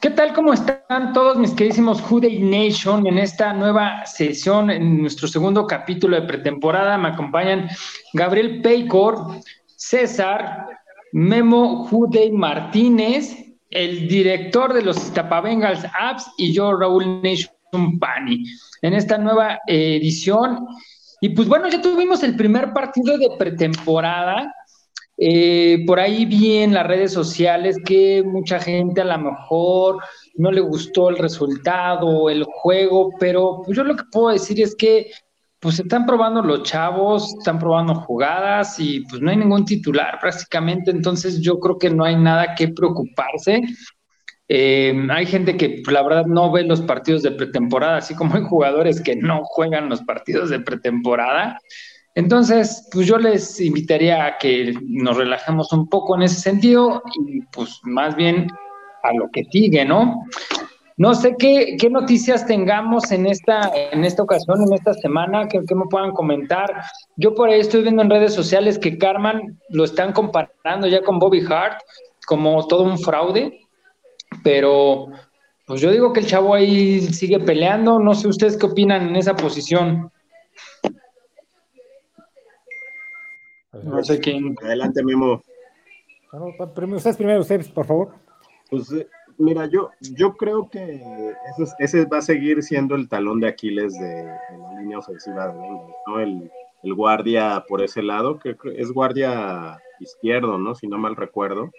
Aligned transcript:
¿Qué 0.00 0.08
tal? 0.08 0.32
¿Cómo 0.32 0.54
están 0.54 1.12
todos 1.12 1.36
mis 1.36 1.50
queridísimos 1.50 2.00
Juday 2.00 2.38
Nation 2.38 3.06
en 3.06 3.18
esta 3.18 3.52
nueva 3.52 4.06
sesión, 4.06 4.70
en 4.70 5.02
nuestro 5.02 5.28
segundo 5.28 5.66
capítulo 5.66 6.18
de 6.18 6.26
pretemporada? 6.26 6.96
Me 6.96 7.08
acompañan 7.08 7.68
Gabriel 8.14 8.62
Paycor, 8.62 9.42
César, 9.76 10.68
Memo 11.12 11.84
Juday 11.84 12.32
Martínez, 12.32 13.44
el 13.68 14.08
director 14.08 14.72
de 14.72 14.80
los 14.80 15.12
Tapabengals 15.12 15.84
Apps 16.00 16.24
y 16.38 16.54
yo, 16.54 16.74
Raúl 16.74 17.20
Nation 17.22 17.98
Pani, 17.98 18.42
en 18.80 18.94
esta 18.94 19.18
nueva 19.18 19.58
edición. 19.66 20.66
Y 21.20 21.28
pues 21.28 21.46
bueno, 21.46 21.68
ya 21.68 21.82
tuvimos 21.82 22.22
el 22.22 22.36
primer 22.36 22.72
partido 22.72 23.18
de 23.18 23.36
pretemporada 23.38 24.50
eh, 25.22 25.84
por 25.86 26.00
ahí 26.00 26.24
vi 26.24 26.56
en 26.58 26.72
las 26.72 26.86
redes 26.86 27.12
sociales 27.12 27.76
que 27.84 28.22
mucha 28.24 28.58
gente 28.58 29.02
a 29.02 29.04
lo 29.04 29.18
mejor 29.18 29.98
no 30.36 30.50
le 30.50 30.62
gustó 30.62 31.10
el 31.10 31.18
resultado, 31.18 32.30
el 32.30 32.44
juego, 32.44 33.10
pero 33.20 33.60
pues 33.62 33.76
yo 33.76 33.84
lo 33.84 33.96
que 33.96 34.04
puedo 34.10 34.30
decir 34.30 34.62
es 34.62 34.74
que 34.74 35.10
pues 35.58 35.78
están 35.78 36.06
probando 36.06 36.40
los 36.40 36.62
chavos, 36.62 37.34
están 37.38 37.58
probando 37.58 37.96
jugadas 37.96 38.80
y 38.80 39.00
pues 39.00 39.20
no 39.20 39.30
hay 39.30 39.36
ningún 39.36 39.66
titular 39.66 40.18
prácticamente, 40.18 40.90
entonces 40.90 41.38
yo 41.42 41.60
creo 41.60 41.76
que 41.76 41.90
no 41.90 42.04
hay 42.04 42.16
nada 42.16 42.54
que 42.54 42.68
preocuparse. 42.68 43.60
Eh, 44.48 45.06
hay 45.10 45.26
gente 45.26 45.54
que 45.58 45.82
pues, 45.84 45.92
la 45.92 46.02
verdad 46.02 46.24
no 46.24 46.50
ve 46.50 46.64
los 46.64 46.80
partidos 46.80 47.22
de 47.22 47.32
pretemporada, 47.32 47.98
así 47.98 48.14
como 48.14 48.36
hay 48.36 48.42
jugadores 48.42 49.02
que 49.02 49.16
no 49.16 49.42
juegan 49.44 49.90
los 49.90 50.00
partidos 50.00 50.48
de 50.48 50.60
pretemporada. 50.60 51.60
Entonces, 52.14 52.88
pues 52.92 53.06
yo 53.06 53.18
les 53.18 53.60
invitaría 53.60 54.24
a 54.24 54.38
que 54.38 54.74
nos 54.82 55.16
relajemos 55.16 55.72
un 55.72 55.88
poco 55.88 56.16
en 56.16 56.22
ese 56.22 56.40
sentido 56.40 57.02
y 57.14 57.42
pues 57.52 57.80
más 57.84 58.16
bien 58.16 58.48
a 59.02 59.12
lo 59.14 59.30
que 59.30 59.44
sigue, 59.44 59.84
¿no? 59.84 60.24
No 61.00 61.14
sé 61.14 61.34
qué, 61.38 61.76
qué 61.80 61.88
noticias 61.88 62.46
tengamos 62.46 63.10
en 63.10 63.24
esta, 63.24 63.72
en 63.74 64.04
esta 64.04 64.22
ocasión, 64.22 64.62
en 64.62 64.74
esta 64.74 64.92
semana, 64.92 65.48
que, 65.48 65.60
me 65.60 65.86
puedan 65.88 66.12
comentar. 66.12 66.82
Yo 67.16 67.34
por 67.34 67.48
ahí 67.48 67.60
estoy 67.60 67.80
viendo 67.82 68.02
en 68.02 68.10
redes 68.10 68.34
sociales 68.34 68.78
que 68.78 68.98
Carman 68.98 69.58
lo 69.70 69.84
están 69.84 70.12
comparando 70.12 70.86
ya 70.88 71.02
con 71.02 71.18
Bobby 71.18 71.42
Hart 71.48 71.80
como 72.26 72.66
todo 72.66 72.82
un 72.82 72.98
fraude, 72.98 73.60
pero 74.44 75.06
pues 75.66 75.80
yo 75.80 75.90
digo 75.90 76.12
que 76.12 76.20
el 76.20 76.26
chavo 76.26 76.52
ahí 76.52 77.00
sigue 77.00 77.40
peleando. 77.40 77.98
No 77.98 78.12
sé 78.12 78.28
ustedes 78.28 78.58
qué 78.58 78.66
opinan 78.66 79.08
en 79.08 79.16
esa 79.16 79.34
posición. 79.34 80.12
No 83.72 84.02
sé 84.02 84.18
quién. 84.18 84.56
Adelante, 84.62 85.02
Memo. 85.02 85.42
ustedes 86.32 87.16
primero, 87.16 87.40
ustedes, 87.40 87.68
por 87.68 87.86
favor. 87.86 88.14
Pues 88.68 88.92
eh, 88.92 89.06
mira, 89.38 89.66
yo, 89.66 89.90
yo 90.00 90.36
creo 90.36 90.68
que 90.68 91.02
ese, 91.78 92.04
va 92.06 92.18
a 92.18 92.22
seguir 92.22 92.62
siendo 92.62 92.94
el 92.94 93.08
talón 93.08 93.40
de 93.40 93.48
Aquiles 93.48 93.92
de, 93.94 94.24
la 94.24 94.80
línea 94.80 94.98
ofensiva 94.98 95.48
de 95.48 95.54
¿no? 96.06 96.20
El, 96.20 96.50
el, 96.82 96.94
guardia 96.94 97.64
por 97.68 97.82
ese 97.82 98.02
lado, 98.02 98.38
que 98.38 98.56
es 98.76 98.92
guardia 98.92 99.80
izquierdo, 100.00 100.58
¿no? 100.58 100.74
Si 100.74 100.86
no 100.86 100.98
mal 100.98 101.16
recuerdo. 101.16 101.70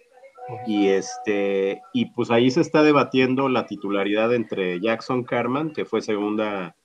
Y 0.66 0.90
este, 0.90 1.82
y 1.94 2.08
pues 2.08 2.32
ahí 2.32 2.52
se 2.52 2.62
está 2.62 2.84
debatiendo 2.84 3.48
la 3.48 3.68
titularidad 3.68 4.34
entre 4.34 4.80
Jackson 4.80 5.24
Carman, 5.24 5.72
que 5.72 5.86
fue 5.86 6.02
segunda, 6.02 6.76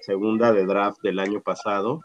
segunda 0.00 0.52
de 0.52 0.64
draft 0.64 1.02
del 1.02 1.18
año 1.18 1.40
pasado, 1.42 2.00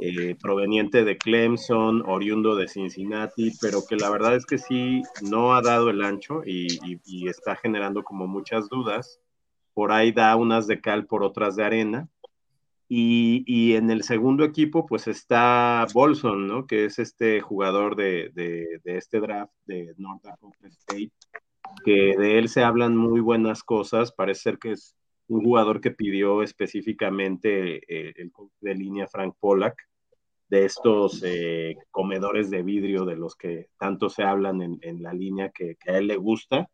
eh, 0.00 0.36
proveniente 0.40 1.04
de 1.04 1.16
Clemson, 1.16 2.02
oriundo 2.06 2.54
de 2.54 2.68
Cincinnati, 2.68 3.52
pero 3.60 3.80
que 3.88 3.96
la 3.96 4.10
verdad 4.10 4.36
es 4.36 4.44
que 4.44 4.58
sí 4.58 5.02
no 5.22 5.54
ha 5.54 5.62
dado 5.62 5.88
el 5.88 6.02
ancho 6.02 6.42
y, 6.44 7.28
está 7.28 7.56
generando 7.56 8.02
como 8.02 8.26
muchas 8.26 8.68
dudas. 8.68 9.20
Por 9.74 9.92
ahí 9.92 10.12
da 10.12 10.36
unas 10.36 10.66
de 10.66 10.80
cal 10.80 11.06
por 11.06 11.22
otras 11.22 11.56
de 11.56 11.64
arena. 11.64 12.08
Y, 12.88 13.74
en 13.74 13.90
el 13.90 14.02
segundo 14.04 14.44
equipo, 14.44 14.86
pues 14.86 15.08
está 15.08 15.86
Bolson, 15.92 16.46
¿no? 16.46 16.66
Que 16.66 16.84
es 16.84 16.98
este 16.98 17.40
jugador 17.40 17.96
de, 17.96 18.30
este 18.84 19.18
draft 19.18 19.52
de 19.64 19.94
North 19.96 20.22
Dakota 20.22 20.68
State, 20.68 21.12
que 21.84 22.16
de 22.16 22.38
él 22.38 22.48
se 22.48 22.62
hablan 22.62 22.96
muy 22.96 23.20
buenas 23.20 23.64
cosas. 23.64 24.12
Parece 24.12 24.42
ser 24.42 24.58
que 24.58 24.72
es 24.72 24.94
un 25.28 25.42
jugador 25.42 25.80
que 25.80 25.90
pidió 25.90 26.42
específicamente 26.42 27.76
eh, 27.88 28.14
el 28.16 28.32
de 28.60 28.74
línea 28.74 29.08
Frank 29.08 29.34
Pollack, 29.40 29.76
de 30.48 30.64
estos 30.64 31.22
eh, 31.24 31.76
comedores 31.90 32.50
de 32.50 32.62
vidrio 32.62 33.04
de 33.04 33.16
los 33.16 33.34
que 33.34 33.68
tanto 33.78 34.08
se 34.08 34.22
hablan 34.22 34.78
en, 34.80 35.02
la 35.02 35.12
línea 35.12 35.50
que, 35.50 35.76
a 35.88 35.98
él 35.98 36.06
le 36.06 36.16
gusta 36.16 36.70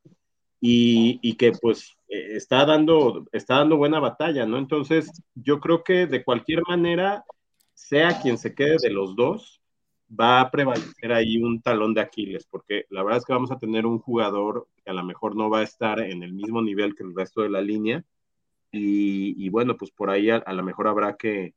y, 0.61 1.35
que 1.37 1.53
pues 1.53 1.97
eh, 2.09 2.37
está, 2.37 2.67
dando, 2.67 3.27
está 3.33 3.57
dando 3.57 3.79
buena 3.79 3.99
batalla, 3.99 4.47
¿no? 4.47 4.59
Entonces 4.59 5.11
yo 5.35 5.59
creo 5.59 5.83
que 5.83 6.07
de 6.07 6.23
cualquier 6.23 6.63
manera, 6.69 7.25
sea 7.75 8.21
quien 8.21 8.39
se 8.39 8.55
quede 8.55 8.77
de 8.81 8.91
los 8.91 9.17
dos, 9.17 9.63
va 10.09 10.41
a 10.41 10.51
prevalecer 10.51 11.13
ahí 11.13 11.43
un 11.43 11.63
talón 11.63 11.95
de 11.95 12.03
Aquiles, 12.03 12.47
porque 12.47 12.85
la 12.91 13.03
verdad 13.03 13.19
es 13.19 13.25
que 13.25 13.33
vamos 13.33 13.51
a 13.51 13.59
tener 13.59 13.87
un 13.87 13.99
jugador 13.99 14.69
que 14.85 14.91
a 14.91 14.95
lo 14.95 15.03
mejor 15.03 15.35
no 15.35 15.49
va 15.49 15.61
a 15.61 15.65
estar 15.65 16.01
en 16.01 16.23
el 16.23 16.35
mismo 16.35 16.61
nivel 16.61 16.95
que 16.95 17.03
el 17.03 17.15
resto 17.15 17.41
de 17.41 17.49
la 17.49 17.63
línea, 17.63 18.05
y, 18.73 19.49
bueno, 19.51 19.77
pues 19.77 19.91
por 19.91 20.09
ahí 20.11 20.31
a, 20.31 20.53
lo 20.53 20.63
mejor 20.63 20.89
habrá 20.89 21.17
que, 21.17 21.55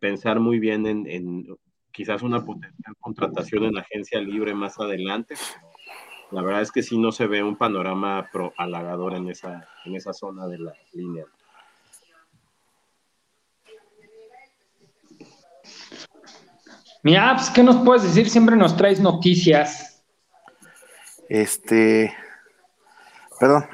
pensar 0.00 0.40
muy 0.40 0.58
bien 0.58 0.86
en, 0.86 1.46
quizás 1.92 2.22
una 2.22 2.44
potencial 2.44 2.96
contratación 2.98 3.64
en 3.64 3.78
agencia 3.78 4.20
libre 4.20 4.54
más 4.54 4.80
adelante. 4.80 5.34
La 6.30 6.42
verdad 6.42 6.62
es 6.62 6.72
que 6.72 6.82
sí 6.82 6.98
no 6.98 7.12
se 7.12 7.26
ve 7.26 7.42
un 7.42 7.56
panorama 7.56 8.28
pro 8.32 8.52
halagador 8.56 9.14
en 9.14 9.28
esa, 9.28 9.68
en 9.84 9.94
esa 9.94 10.12
zona 10.12 10.48
de 10.48 10.58
la 10.58 10.72
línea. 10.92 11.26
Mi 17.02 17.16
apps, 17.16 17.50
¿qué 17.50 17.62
nos 17.62 17.84
puedes 17.84 18.02
decir? 18.02 18.30
Siempre 18.30 18.56
nos 18.56 18.76
traes 18.76 18.98
noticias. 18.98 20.02
Este, 21.28 22.14
perdón, 23.38 23.66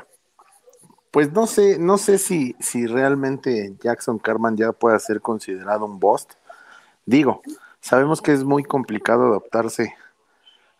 pues 1.10 1.32
no 1.32 1.46
sé, 1.46 1.78
no 1.78 1.98
sé 1.98 2.18
si, 2.18 2.54
si 2.60 2.86
realmente 2.86 3.74
Jackson 3.80 4.18
Carman 4.18 4.56
ya 4.56 4.72
pueda 4.72 4.98
ser 4.98 5.20
considerado 5.20 5.84
un 5.86 5.98
bust. 5.98 6.34
Digo, 7.04 7.42
sabemos 7.80 8.22
que 8.22 8.32
es 8.32 8.44
muy 8.44 8.62
complicado 8.62 9.26
adaptarse 9.26 9.94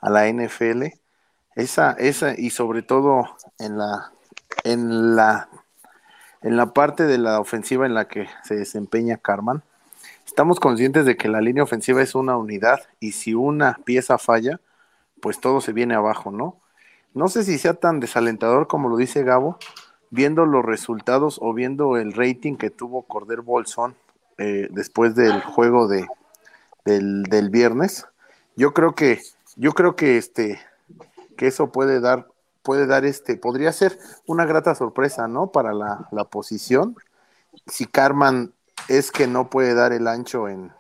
a 0.00 0.10
la 0.10 0.28
NFL. 0.28 0.84
Esa, 1.56 1.92
esa, 1.92 2.38
y 2.38 2.50
sobre 2.50 2.82
todo 2.82 3.24
en 3.58 3.76
la, 3.76 4.12
en 4.62 5.16
la, 5.16 5.48
en 6.42 6.56
la 6.56 6.72
parte 6.72 7.04
de 7.04 7.18
la 7.18 7.40
ofensiva 7.40 7.86
en 7.86 7.94
la 7.94 8.06
que 8.06 8.28
se 8.44 8.54
desempeña 8.54 9.16
Carman. 9.16 9.62
Estamos 10.26 10.60
conscientes 10.60 11.04
de 11.06 11.16
que 11.16 11.28
la 11.28 11.40
línea 11.40 11.64
ofensiva 11.64 12.02
es 12.02 12.14
una 12.14 12.36
unidad 12.36 12.80
y 13.00 13.12
si 13.12 13.34
una 13.34 13.80
pieza 13.84 14.16
falla, 14.16 14.60
pues 15.20 15.40
todo 15.40 15.60
se 15.60 15.72
viene 15.72 15.96
abajo, 15.96 16.30
¿no? 16.30 16.56
No 17.14 17.26
sé 17.26 17.42
si 17.42 17.58
sea 17.58 17.74
tan 17.74 17.98
desalentador 17.98 18.68
como 18.68 18.88
lo 18.88 18.96
dice 18.96 19.24
Gabo, 19.24 19.58
viendo 20.10 20.44
los 20.44 20.64
resultados 20.64 21.38
o 21.40 21.54
viendo 21.54 21.96
el 21.96 22.12
rating 22.12 22.56
que 22.56 22.70
tuvo 22.70 23.02
Corder 23.02 23.40
Bolson 23.40 23.94
eh, 24.38 24.68
después 24.70 25.14
del 25.14 25.40
juego 25.40 25.88
de, 25.88 26.06
del, 26.84 27.50
viernes, 27.50 28.06
yo 28.56 28.74
creo 28.74 28.94
que, 28.94 29.20
yo 29.56 29.72
creo 29.72 29.96
que 29.96 30.16
este, 30.16 30.60
que 31.36 31.46
eso 31.46 31.70
puede 31.70 32.00
dar, 32.00 32.26
puede 32.62 32.86
dar 32.86 33.04
este, 33.04 33.36
podría 33.36 33.72
ser 33.72 33.98
una 34.26 34.44
grata 34.44 34.74
sorpresa, 34.74 35.28
¿no? 35.28 35.52
Para 35.52 35.72
la, 35.72 36.08
la 36.10 36.24
posición. 36.24 36.96
Si 37.66 37.86
Carman 37.86 38.52
es 38.88 39.12
que 39.12 39.26
no 39.26 39.50
puede 39.50 39.74
dar 39.74 39.92
el 39.92 40.08
ancho 40.08 40.48
en, 40.48 40.72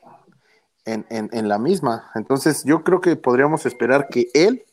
en, 0.84 1.06
en, 1.10 1.48
la 1.48 1.58
misma. 1.58 2.10
Entonces, 2.14 2.64
yo 2.64 2.82
creo 2.82 3.00
que 3.00 3.14
podríamos 3.14 3.66
esperar 3.66 4.08
que 4.08 4.28
él 4.34 4.64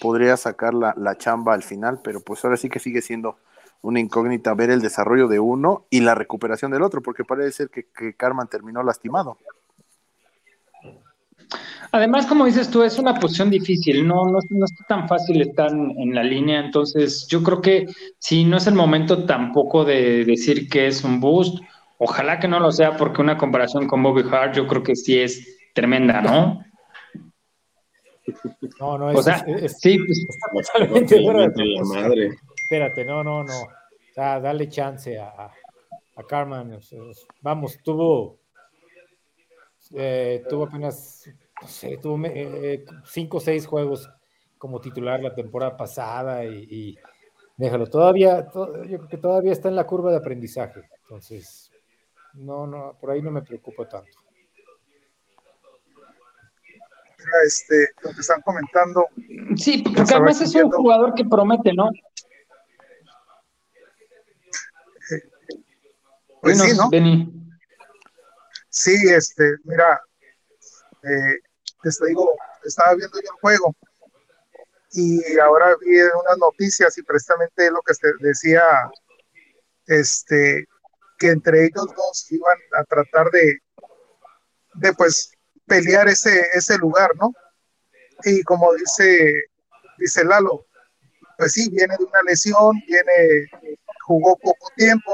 podría 0.00 0.36
sacar 0.36 0.74
la, 0.74 0.94
la, 0.96 1.16
chamba 1.16 1.54
al 1.54 1.62
final, 1.62 2.00
pero 2.04 2.20
pues 2.20 2.44
ahora 2.44 2.56
sí 2.56 2.68
que 2.68 2.78
sigue 2.78 3.02
siendo 3.02 3.38
una 3.82 4.00
incógnita 4.00 4.54
ver 4.54 4.70
el 4.70 4.80
desarrollo 4.80 5.28
de 5.28 5.40
uno 5.40 5.86
y 5.90 6.00
la 6.00 6.14
recuperación 6.14 6.70
del 6.70 6.82
otro, 6.82 7.02
porque 7.02 7.24
parece 7.24 7.52
ser 7.52 7.70
que, 7.70 7.86
que 7.96 8.14
Carman 8.14 8.48
terminó 8.48 8.82
lastimado. 8.82 9.38
Además, 11.92 12.26
como 12.26 12.44
dices 12.44 12.70
tú, 12.70 12.82
es 12.82 12.98
una 12.98 13.14
posición 13.14 13.50
difícil, 13.50 14.06
no, 14.06 14.26
no, 14.26 14.38
no 14.50 14.64
está 14.64 14.84
tan 14.88 15.08
fácil 15.08 15.40
estar 15.40 15.70
en, 15.70 16.14
la 16.14 16.22
línea, 16.22 16.60
entonces 16.60 17.26
yo 17.28 17.42
creo 17.42 17.60
que 17.60 17.86
si 18.18 18.44
no 18.44 18.56
es 18.56 18.66
el 18.66 18.74
momento 18.74 19.24
tampoco 19.24 19.84
de 19.84 20.24
decir 20.24 20.68
que 20.68 20.88
es 20.88 21.04
un 21.04 21.20
boost, 21.20 21.58
ojalá 21.98 22.38
que 22.38 22.48
no 22.48 22.60
lo 22.60 22.72
sea, 22.72 22.96
porque 22.96 23.22
una 23.22 23.38
comparación 23.38 23.86
con 23.86 24.02
Bobby 24.02 24.24
Hart 24.30 24.54
yo 24.54 24.66
creo 24.66 24.82
que 24.82 24.96
sí 24.96 25.18
es 25.18 25.58
tremenda, 25.74 26.20
¿no? 26.20 26.60
No, 28.80 28.98
no, 28.98 29.10
es, 29.12 29.18
o 29.18 29.22
sea, 29.22 29.44
sí, 29.68 29.98
pues, 29.98 30.26
totalmente 30.72 31.20
madre. 31.84 32.30
Espérate, 32.66 33.04
no, 33.04 33.22
no, 33.22 33.44
no. 33.44 33.62
O 33.62 34.12
sea, 34.12 34.40
dale 34.40 34.68
chance 34.68 35.16
a, 35.16 35.52
a 36.16 36.22
Carman. 36.28 36.80
Vamos, 37.40 37.78
tuvo, 37.80 38.40
eh, 39.94 40.42
tuvo 40.48 40.64
apenas, 40.64 41.30
no 41.62 41.68
sé, 41.68 41.96
tuvo 41.98 42.26
eh, 42.26 42.84
cinco 43.04 43.36
o 43.36 43.40
seis 43.40 43.68
juegos 43.68 44.10
como 44.58 44.80
titular 44.80 45.20
la 45.20 45.32
temporada 45.32 45.76
pasada 45.76 46.44
y, 46.44 46.98
déjalo. 47.56 47.86
Todavía, 47.86 48.48
yo 48.52 48.98
creo 48.98 49.08
que 49.08 49.18
todavía 49.18 49.52
está 49.52 49.68
en 49.68 49.76
la 49.76 49.86
curva 49.86 50.10
de 50.10 50.16
aprendizaje. 50.16 50.80
Entonces, 51.02 51.70
no, 52.34 52.66
no, 52.66 52.98
por 53.00 53.12
ahí 53.12 53.22
no 53.22 53.30
me 53.30 53.42
preocupo 53.42 53.86
tanto. 53.86 54.18
Este, 57.46 57.90
lo 58.02 58.10
que 58.10 58.20
están 58.20 58.40
comentando. 58.42 59.06
Sí, 59.54 59.84
porque 59.84 60.00
además 60.00 60.40
es 60.40 60.52
un 60.56 60.70
jugador 60.72 61.14
que 61.14 61.24
promete, 61.24 61.72
¿no? 61.72 61.90
Pues 66.46 66.60
sí, 66.60 66.76
¿no? 66.76 66.88
Sí, 68.68 68.94
este, 69.08 69.56
mira, 69.64 70.00
eh, 71.02 71.40
te 71.82 72.06
digo, 72.06 72.36
estaba 72.64 72.94
viendo 72.94 73.16
yo 73.20 73.30
el 73.32 73.40
juego 73.40 73.74
y 74.92 75.38
ahora 75.40 75.74
vi 75.80 76.00
unas 76.00 76.38
noticias 76.38 76.96
y 76.98 77.02
precisamente 77.02 77.68
lo 77.70 77.80
que 77.82 77.94
se 77.94 78.08
decía, 78.20 78.62
este, 79.86 80.68
que 81.18 81.30
entre 81.30 81.64
ellos 81.64 81.86
dos 81.96 82.30
iban 82.30 82.58
a 82.78 82.84
tratar 82.84 83.28
de, 83.32 83.58
de 84.74 84.92
pues 84.92 85.32
pelear 85.66 86.06
ese, 86.06 86.46
ese 86.54 86.78
lugar, 86.78 87.10
¿no? 87.16 87.32
Y 88.22 88.42
como 88.44 88.72
dice, 88.74 89.46
dice 89.98 90.24
Lalo, 90.24 90.64
pues 91.38 91.52
sí, 91.54 91.68
viene 91.70 91.96
de 91.98 92.04
una 92.04 92.22
lesión, 92.22 92.80
viene, 92.86 93.48
jugó 94.06 94.36
poco 94.36 94.70
tiempo, 94.76 95.12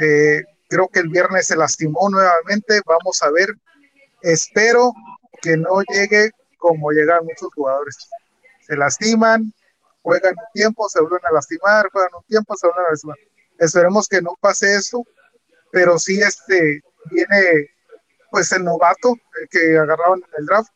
eh, 0.00 0.44
creo 0.68 0.88
que 0.88 1.00
el 1.00 1.08
viernes 1.08 1.46
se 1.46 1.56
lastimó 1.56 2.08
nuevamente, 2.10 2.80
vamos 2.86 3.22
a 3.22 3.30
ver, 3.30 3.48
espero 4.22 4.92
que 5.40 5.56
no 5.56 5.82
llegue 5.82 6.30
como 6.58 6.90
llegan 6.90 7.24
muchos 7.24 7.48
jugadores. 7.54 7.96
Se 8.66 8.76
lastiman, 8.76 9.52
juegan 10.02 10.34
un 10.36 10.52
tiempo, 10.52 10.88
se 10.88 11.00
vuelven 11.00 11.24
a 11.24 11.32
lastimar, 11.32 11.88
juegan 11.90 12.10
un 12.14 12.24
tiempo, 12.24 12.56
se 12.56 12.66
vuelven 12.66 12.86
a 12.86 12.90
lastimar. 12.90 13.16
Esperemos 13.58 14.08
que 14.08 14.20
no 14.20 14.36
pase 14.40 14.74
eso, 14.74 15.04
pero 15.72 15.98
sí 15.98 16.20
este 16.20 16.82
viene 17.10 17.70
pues 18.30 18.52
el 18.52 18.64
novato 18.64 19.14
que 19.50 19.78
agarraron 19.78 20.18
en 20.18 20.40
el 20.40 20.46
draft 20.46 20.70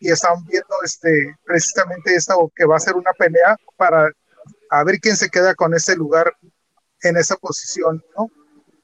y 0.00 0.10
están 0.10 0.44
viendo 0.44 0.76
este 0.84 1.36
precisamente 1.44 2.14
esto 2.14 2.50
que 2.54 2.64
va 2.64 2.76
a 2.76 2.80
ser 2.80 2.94
una 2.94 3.12
pelea 3.12 3.56
para 3.76 4.10
a 4.70 4.84
ver 4.84 5.00
quién 5.00 5.16
se 5.16 5.28
queda 5.28 5.54
con 5.54 5.74
ese 5.74 5.96
lugar 5.96 6.32
en 7.02 7.16
esa 7.16 7.36
posición, 7.36 8.04
¿no? 8.16 8.30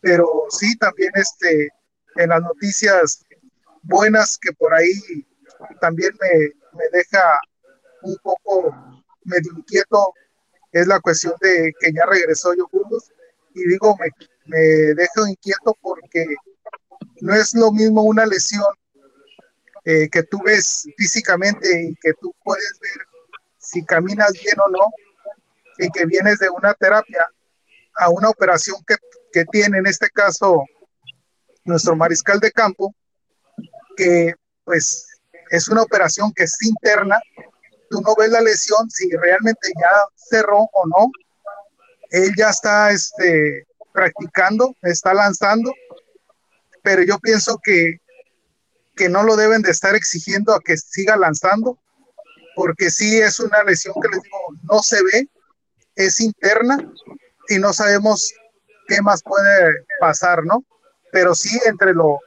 Pero 0.02 0.46
sí 0.50 0.76
también 0.76 1.10
este 1.14 1.70
en 2.16 2.28
las 2.28 2.42
noticias 2.42 3.24
buenas 3.82 4.36
que 4.38 4.52
por 4.52 4.74
ahí 4.74 4.92
también 5.80 6.12
me, 6.20 6.50
me 6.78 6.84
deja 6.92 7.40
un 8.02 8.16
poco 8.22 8.74
medio 9.24 9.52
inquieto 9.56 10.12
es 10.72 10.86
la 10.86 11.00
cuestión 11.00 11.34
de 11.40 11.72
que 11.80 11.92
ya 11.92 12.04
regresó 12.06 12.54
yo 12.54 12.66
y 13.54 13.64
digo 13.68 13.96
me, 13.98 14.08
me 14.46 14.58
dejo 14.94 15.26
inquieto 15.26 15.76
porque 15.80 16.26
no 17.20 17.34
es 17.34 17.54
lo 17.54 17.70
mismo 17.72 18.02
una 18.02 18.26
lesión 18.26 18.64
eh, 19.84 20.08
que 20.08 20.22
tú 20.22 20.40
ves 20.44 20.86
físicamente 20.96 21.82
y 21.82 21.96
que 21.96 22.12
tú 22.20 22.34
puedes 22.44 22.78
ver 22.80 23.06
si 23.58 23.84
caminas 23.84 24.32
bien 24.32 24.58
o 24.60 24.68
no 24.68 24.90
y 25.78 25.90
que 25.90 26.06
vienes 26.06 26.38
de 26.38 26.50
una 26.50 26.74
terapia 26.74 27.26
a 27.96 28.08
una 28.10 28.28
operación 28.28 28.76
que, 28.86 28.94
que 29.32 29.44
tiene 29.46 29.78
en 29.78 29.86
este 29.86 30.08
caso 30.10 30.64
nuestro 31.64 31.96
mariscal 31.96 32.40
de 32.40 32.50
campo 32.50 32.94
que 33.96 34.34
pues 34.64 35.06
es 35.50 35.68
una 35.68 35.82
operación 35.82 36.32
que 36.34 36.44
es 36.44 36.56
interna, 36.62 37.20
tú 37.90 38.00
no 38.00 38.14
ves 38.16 38.30
la 38.30 38.40
lesión 38.40 38.90
si 38.90 39.10
realmente 39.10 39.68
ya 39.74 39.90
cerró 40.16 40.60
o 40.72 40.86
no, 40.86 41.10
él 42.10 42.32
ya 42.36 42.50
está 42.50 42.90
este, 42.90 43.66
practicando, 43.92 44.74
está 44.82 45.12
lanzando, 45.12 45.72
pero 46.82 47.02
yo 47.02 47.18
pienso 47.18 47.60
que, 47.62 47.98
que 48.96 49.08
no 49.08 49.22
lo 49.22 49.36
deben 49.36 49.62
de 49.62 49.70
estar 49.70 49.94
exigiendo 49.94 50.54
a 50.54 50.60
que 50.60 50.76
siga 50.76 51.16
lanzando, 51.16 51.78
porque 52.54 52.90
sí 52.90 53.20
es 53.20 53.38
una 53.40 53.62
lesión 53.62 53.94
que 54.00 54.08
les 54.08 54.22
digo, 54.22 54.38
no 54.62 54.82
se 54.82 55.02
ve, 55.02 55.28
es 55.96 56.20
interna 56.20 56.78
y 57.48 57.58
no 57.58 57.72
sabemos 57.72 58.32
qué 58.92 59.02
más 59.02 59.22
puede 59.22 59.84
pasar, 60.00 60.44
¿no? 60.44 60.64
Pero 61.10 61.34
sí, 61.34 61.58
entre 61.66 61.94
lo, 61.94 62.18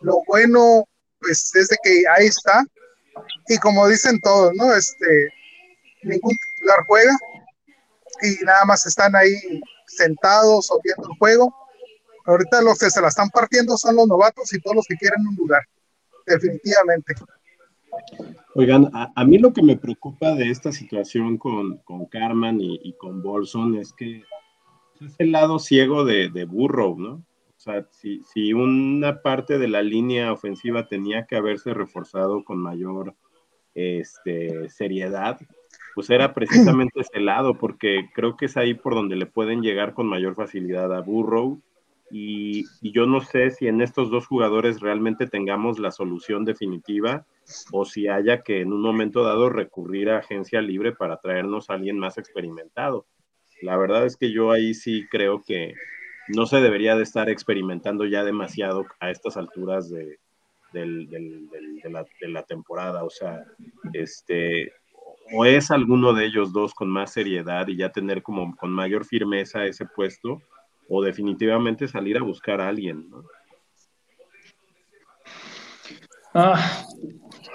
lo 0.00 0.22
bueno 0.26 0.84
pues 1.20 1.50
desde 1.52 1.76
que 1.82 2.02
ahí 2.16 2.26
está. 2.26 2.64
Y 3.48 3.58
como 3.58 3.86
dicen 3.88 4.20
todos, 4.20 4.52
¿no? 4.54 4.72
Este, 4.74 5.28
ningún 6.02 6.32
titular 6.32 6.84
juega 6.86 7.12
y 8.22 8.44
nada 8.44 8.64
más 8.64 8.86
están 8.86 9.14
ahí 9.14 9.34
sentados 9.86 10.70
o 10.70 10.80
viendo 10.82 11.08
el 11.10 11.18
juego. 11.18 11.54
Ahorita 12.26 12.62
los 12.62 12.78
que 12.78 12.90
se 12.90 13.00
la 13.00 13.08
están 13.08 13.28
partiendo 13.30 13.76
son 13.76 13.96
los 13.96 14.06
novatos 14.06 14.52
y 14.52 14.60
todos 14.60 14.76
los 14.76 14.86
que 14.86 14.96
quieren 14.96 15.26
un 15.26 15.34
lugar, 15.36 15.62
definitivamente. 16.26 17.14
Oigan, 18.54 18.90
a, 18.92 19.24
mí 19.24 19.38
lo 19.38 19.52
que 19.52 19.62
me 19.62 19.76
preocupa 19.76 20.34
de 20.34 20.50
esta 20.50 20.70
situación 20.70 21.38
con, 21.38 21.78
con 21.78 22.06
Carman 22.06 22.58
y, 22.60 22.94
con 22.98 23.22
Bolson 23.22 23.76
es 23.76 23.92
que 23.92 24.22
es 25.00 25.14
el 25.18 25.32
lado 25.32 25.58
ciego 25.58 26.04
de, 26.04 26.28
de 26.28 26.44
Burrow, 26.44 26.98
¿no? 26.98 27.24
O 27.60 27.62
sea, 27.62 27.86
si, 27.92 28.54
una 28.54 29.20
parte 29.20 29.58
de 29.58 29.68
la 29.68 29.82
línea 29.82 30.32
ofensiva 30.32 30.88
tenía 30.88 31.26
que 31.26 31.36
haberse 31.36 31.74
reforzado 31.74 32.42
con 32.42 32.56
mayor 32.56 33.14
este, 33.74 34.70
seriedad, 34.70 35.38
pues 35.94 36.08
era 36.08 36.32
precisamente 36.32 37.00
ese 37.00 37.20
lado, 37.20 37.58
porque 37.58 38.08
creo 38.14 38.34
que 38.38 38.46
es 38.46 38.56
ahí 38.56 38.72
por 38.72 38.94
donde 38.94 39.14
le 39.16 39.26
pueden 39.26 39.60
llegar 39.60 39.92
con 39.92 40.06
mayor 40.06 40.36
facilidad 40.36 40.90
a 40.94 41.02
Burrow. 41.02 41.60
Y, 42.10 42.64
y, 42.80 42.92
yo 42.92 43.04
no 43.04 43.20
sé 43.20 43.50
si 43.50 43.66
en 43.66 43.82
estos 43.82 44.10
dos 44.10 44.26
jugadores 44.26 44.80
realmente 44.80 45.26
tengamos 45.26 45.78
la 45.78 45.90
solución 45.90 46.46
definitiva 46.46 47.26
o 47.72 47.84
si 47.84 48.08
haya 48.08 48.42
que 48.42 48.62
en 48.62 48.72
un 48.72 48.80
momento 48.80 49.22
dado 49.22 49.50
recurrir 49.50 50.08
a 50.08 50.18
agencia 50.18 50.62
libre 50.62 50.92
para 50.92 51.18
traernos 51.18 51.68
a 51.68 51.74
alguien 51.74 51.98
más 51.98 52.16
experimentado. 52.16 53.06
La 53.62 53.76
verdad 53.76 54.06
es 54.06 54.16
que 54.16 54.32
yo 54.32 54.50
ahí 54.52 54.74
sí 54.74 55.06
creo 55.10 55.42
que, 55.42 55.74
no 56.34 56.46
se 56.46 56.60
debería 56.60 56.96
de 56.96 57.02
estar 57.02 57.28
experimentando 57.28 58.04
ya 58.06 58.24
demasiado 58.24 58.86
a 59.00 59.10
estas 59.10 59.36
alturas 59.36 59.90
de, 59.90 60.18
la, 62.22 62.42
temporada. 62.44 63.04
O 63.04 63.10
sea, 63.10 63.44
este, 63.92 64.72
o 65.32 65.44
es 65.44 65.70
alguno 65.70 66.12
de 66.12 66.26
ellos 66.26 66.52
dos 66.52 66.74
con 66.74 66.88
más 66.88 67.12
seriedad 67.12 67.66
y 67.68 67.76
ya 67.76 67.90
tener 67.90 68.22
como 68.22 68.56
con 68.56 68.70
mayor 68.70 69.04
firmeza 69.04 69.64
ese 69.64 69.86
puesto, 69.86 70.40
o 70.88 71.02
definitivamente 71.02 71.88
salir 71.88 72.16
a 72.16 72.22
buscar 72.22 72.60
a 72.60 72.68
alguien. 72.68 73.08
Ah, 76.34 76.84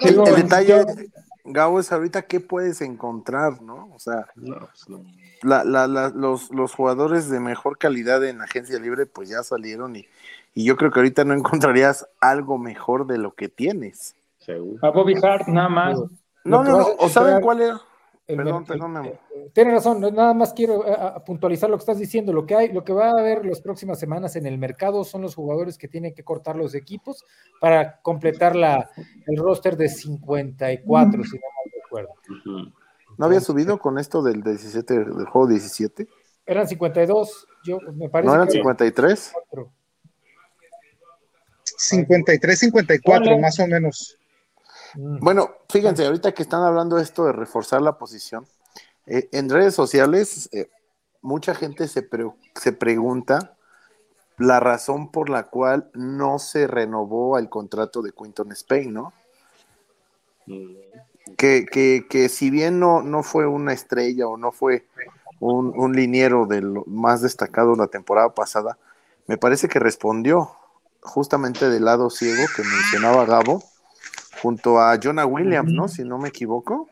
el, 0.00 0.16
detalle, 0.36 0.84
Gabo, 1.46 1.80
es 1.80 1.92
ahorita 1.92 2.22
qué 2.22 2.40
puedes 2.40 2.80
encontrar, 2.80 3.62
¿no? 3.62 3.90
O 3.94 3.98
sea, 3.98 4.26
pues 4.34 4.88
los, 5.42 6.50
los, 6.50 6.74
jugadores 6.74 7.28
de 7.28 7.40
mejor 7.40 7.78
calidad 7.78 8.24
en 8.24 8.40
agencia 8.40 8.78
libre 8.78 9.06
pues 9.06 9.28
ya 9.28 9.42
salieron 9.42 9.96
y, 9.96 10.06
y, 10.54 10.64
yo 10.64 10.76
creo 10.76 10.90
que 10.90 11.00
ahorita 11.00 11.24
no 11.24 11.34
encontrarías 11.34 12.08
algo 12.20 12.58
mejor 12.58 13.06
de 13.06 13.18
lo 13.18 13.34
que 13.34 13.48
tienes. 13.48 14.14
A 14.82 14.90
Bobby 14.90 15.14
Hart 15.22 15.48
nada 15.48 15.68
más. 15.68 15.98
No, 16.44 16.62
no, 16.62 16.78
no, 16.78 16.86
o 16.98 17.08
saben 17.08 17.40
cuál 17.40 17.60
era. 17.62 17.80
Perdón, 18.26 18.64
perdón, 18.64 19.06
eh, 19.06 19.18
Tienes 19.52 19.74
razón, 19.74 20.00
nada 20.00 20.34
más 20.34 20.52
quiero 20.52 20.84
eh, 20.84 20.96
puntualizar 21.24 21.70
lo 21.70 21.76
que 21.76 21.82
estás 21.82 21.98
diciendo. 21.98 22.32
Lo 22.32 22.44
que 22.44 22.56
hay, 22.56 22.72
lo 22.72 22.82
que 22.82 22.92
va 22.92 23.10
a 23.10 23.20
haber 23.20 23.46
las 23.46 23.60
próximas 23.60 24.00
semanas 24.00 24.34
en 24.34 24.46
el 24.46 24.58
mercado 24.58 25.04
son 25.04 25.22
los 25.22 25.36
jugadores 25.36 25.78
que 25.78 25.86
tienen 25.86 26.12
que 26.12 26.24
cortar 26.24 26.56
los 26.56 26.74
equipos 26.74 27.24
para 27.60 28.00
completar 28.00 28.56
la, 28.56 28.90
el 29.26 29.36
roster 29.36 29.76
de 29.76 29.88
54, 29.88 31.22
si 31.22 31.36
no 31.36 31.40
mal 31.40 31.72
recuerdo. 31.82 32.72
¿No 33.16 33.26
había 33.26 33.40
subido 33.40 33.78
con 33.78 33.96
esto 33.96 34.22
del 34.22 34.42
17, 34.42 34.92
del 34.92 35.26
juego 35.26 35.46
17? 35.46 36.08
Eran 36.46 36.66
52, 36.66 37.46
yo 37.64 37.78
me 37.94 38.08
parece. 38.08 38.26
¿No 38.26 38.34
eran 38.34 38.50
53? 38.50 39.32
53, 41.76 42.58
54, 42.58 43.38
más 43.38 43.60
o 43.60 43.66
menos. 43.68 44.18
Bueno, 44.96 45.50
fíjense, 45.68 46.06
ahorita 46.06 46.32
que 46.32 46.42
están 46.42 46.62
hablando 46.62 46.98
esto 46.98 47.26
de 47.26 47.32
reforzar 47.32 47.82
la 47.82 47.98
posición, 47.98 48.46
eh, 49.06 49.28
en 49.32 49.50
redes 49.50 49.74
sociales 49.74 50.48
eh, 50.52 50.70
mucha 51.20 51.54
gente 51.54 51.86
se, 51.86 52.08
se 52.54 52.72
pregunta 52.72 53.56
la 54.38 54.60
razón 54.60 55.10
por 55.10 55.28
la 55.28 55.44
cual 55.44 55.90
no 55.94 56.38
se 56.38 56.66
renovó 56.66 57.38
el 57.38 57.48
contrato 57.48 58.02
de 58.02 58.12
Quinton 58.12 58.52
Spain, 58.52 58.92
¿no? 58.92 59.12
Mm. 60.46 60.76
Que, 61.36 61.66
que, 61.66 62.06
que 62.08 62.28
si 62.28 62.50
bien 62.50 62.78
no, 62.78 63.02
no 63.02 63.22
fue 63.22 63.46
una 63.46 63.72
estrella 63.72 64.28
o 64.28 64.36
no 64.36 64.52
fue 64.52 64.86
un, 65.40 65.72
un 65.76 65.92
liniero 65.94 66.46
de 66.46 66.62
lo 66.62 66.84
más 66.86 67.20
destacado 67.20 67.74
la 67.74 67.88
temporada 67.88 68.32
pasada, 68.32 68.78
me 69.26 69.36
parece 69.36 69.68
que 69.68 69.80
respondió 69.80 70.52
justamente 71.02 71.68
del 71.68 71.84
lado 71.84 72.10
ciego 72.10 72.44
que 72.54 72.62
mencionaba 72.62 73.24
Gabo, 73.24 73.62
junto 74.46 74.78
a 74.78 74.96
Jonah 75.02 75.26
Williams, 75.26 75.72
¿no? 75.72 75.88
Si 75.88 76.04
no 76.04 76.18
me 76.18 76.28
equivoco. 76.28 76.88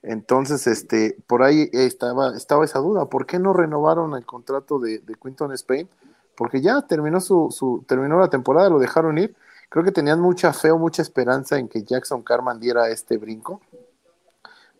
Entonces, 0.00 0.68
este, 0.68 1.16
por 1.26 1.42
ahí 1.42 1.68
estaba, 1.72 2.36
estaba 2.36 2.64
esa 2.64 2.78
duda, 2.78 3.06
¿por 3.06 3.26
qué 3.26 3.40
no 3.40 3.52
renovaron 3.52 4.14
el 4.14 4.24
contrato 4.24 4.78
de, 4.78 5.00
de 5.00 5.14
Quinton 5.16 5.52
Spain? 5.54 5.88
Porque 6.36 6.60
ya 6.60 6.82
terminó 6.82 7.20
su, 7.20 7.48
su, 7.50 7.84
terminó 7.88 8.20
la 8.20 8.30
temporada, 8.30 8.70
lo 8.70 8.78
dejaron 8.78 9.18
ir. 9.18 9.34
Creo 9.68 9.84
que 9.84 9.90
tenían 9.90 10.20
mucha 10.20 10.52
fe 10.52 10.70
o 10.70 10.78
mucha 10.78 11.02
esperanza 11.02 11.58
en 11.58 11.66
que 11.66 11.82
Jackson 11.82 12.22
Carman 12.22 12.60
diera 12.60 12.90
este 12.90 13.16
brinco. 13.16 13.60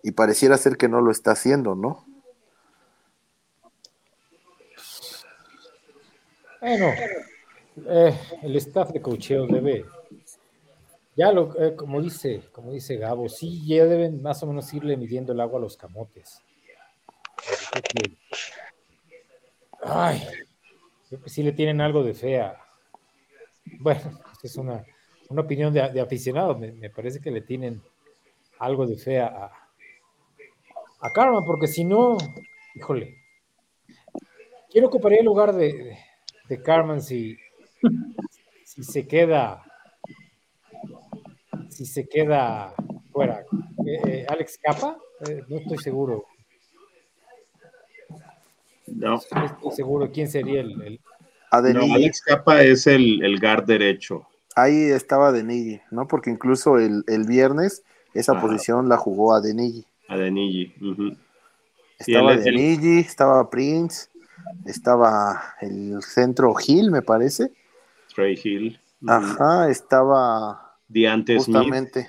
Y 0.05 0.13
pareciera 0.13 0.57
ser 0.59 0.77
que 0.77 0.89
no 0.89 1.01
lo 1.01 1.11
está 1.11 1.33
haciendo, 1.33 1.75
¿no? 1.75 2.05
Bueno, 6.61 6.93
eh, 7.89 8.17
el 8.43 8.55
staff 8.55 8.93
de 8.93 9.03
cocheo 9.03 9.49
debe, 9.49 9.85
ya 11.17 11.33
lo, 11.33 11.59
eh, 11.59 11.75
como 11.75 12.03
dice, 12.03 12.43
como 12.53 12.73
dice 12.73 12.97
Gabo, 12.97 13.29
sí, 13.31 13.67
ya 13.67 13.87
deben 13.87 14.23
más 14.23 14.43
o 14.43 14.47
menos 14.47 14.73
irle 14.75 14.99
midiendo 14.99 15.33
el 15.33 15.41
agua 15.41 15.59
a 15.59 15.63
los 15.63 15.77
camotes. 15.77 16.43
Ay, 19.83 20.23
creo 21.09 21.23
que 21.23 21.31
sí 21.31 21.43
le 21.43 21.53
tienen 21.53 21.81
algo 21.81 22.05
de 22.05 22.13
fea. 22.13 22.59
Bueno, 23.81 24.21
es 24.43 24.57
una, 24.57 24.85
opinión 25.31 25.73
de, 25.73 26.01
aficionado. 26.01 26.57
Me, 26.59 26.91
parece 26.91 27.21
que 27.21 27.31
le 27.31 27.41
tienen 27.41 27.81
algo 28.59 28.87
de 28.87 28.97
fea 28.97 29.27
a, 29.27 31.07
a 31.07 31.43
porque 31.47 31.67
si 31.67 31.85
no, 31.85 32.19
híjole, 32.75 33.17
quiero 34.71 34.89
ocuparía 34.89 35.21
el 35.21 35.25
lugar 35.27 35.55
de, 35.55 35.97
de 36.47 36.63
Carmen 36.63 37.01
si, 37.01 37.39
si 38.65 38.85
se 38.85 39.07
queda 39.09 39.66
si 41.71 41.87
se 41.87 42.09
queda 42.09 42.75
fuera. 43.13 43.45
Eh, 43.87 44.01
eh, 44.07 44.27
¿Alex 44.29 44.59
Capa? 44.63 44.99
Eh, 45.29 45.43
no 45.49 45.59
estoy 45.59 45.79
seguro. 45.79 46.25
No. 48.87 49.17
estoy 49.17 49.73
seguro 49.73 50.11
quién 50.13 50.29
sería 50.29 50.61
el. 50.61 51.01
Alex 51.51 52.21
Capa 52.23 52.63
es 52.63 52.87
el, 52.87 53.25
el 53.25 53.41
guard 53.41 53.65
derecho. 53.65 54.27
Ahí 54.55 54.91
estaba 54.91 55.33
Denigi, 55.33 55.81
¿no? 55.91 56.09
Porque 56.09 56.31
incluso 56.31 56.79
el, 56.79 57.05
viernes 57.27 57.83
esa 58.15 58.41
posición 58.41 58.89
la 58.89 58.97
jugó 58.97 59.35
a 59.35 59.41
Denigi. 59.41 59.85
A 60.09 60.17
Denigi. 60.17 60.75
Estaba 61.99 62.37
Denigi, 62.37 63.01
estaba 63.01 63.51
Prince, 63.51 64.09
estaba 64.65 65.55
el 65.61 66.03
centro 66.03 66.55
Hill, 66.67 66.91
me 66.91 67.03
parece. 67.03 67.53
Trey 68.15 68.39
Hill. 68.43 68.81
Ajá, 69.07 69.69
estaba 69.69 70.66
Justamente 71.37 72.09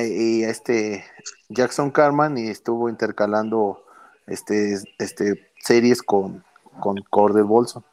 y 0.00 0.42
este 0.44 1.04
Jackson 1.48 1.90
Carman 1.90 2.38
y 2.38 2.48
estuvo 2.48 2.88
intercalando 2.88 3.84
este, 4.26 4.74
este 4.98 5.52
series 5.58 6.02
con, 6.02 6.44
con 6.80 6.96
Cordell 7.10 7.44
Bolson. 7.44 7.84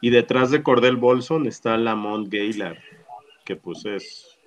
Y 0.00 0.10
detrás 0.10 0.50
de 0.50 0.62
Cordell 0.62 0.96
Bolson 0.96 1.46
está 1.46 1.76
Lamont 1.76 2.28
Gaylard, 2.28 2.78
que 3.44 3.54
pues 3.56 3.84
es 3.86 4.38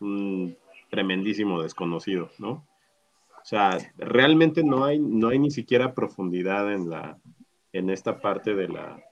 un 0.00 0.56
tremendísimo 0.90 1.62
desconocido, 1.62 2.30
¿no? 2.38 2.66
O 3.40 3.46
sea, 3.46 3.78
realmente 3.96 4.64
no 4.64 4.84
hay, 4.84 4.98
no 4.98 5.28
hay 5.28 5.38
ni 5.38 5.50
siquiera 5.50 5.94
profundidad 5.94 6.72
en 6.72 6.90
la, 6.90 7.18
en 7.72 7.90
esta 7.90 8.20
parte 8.20 8.54
de 8.54 8.68
la, 8.68 9.04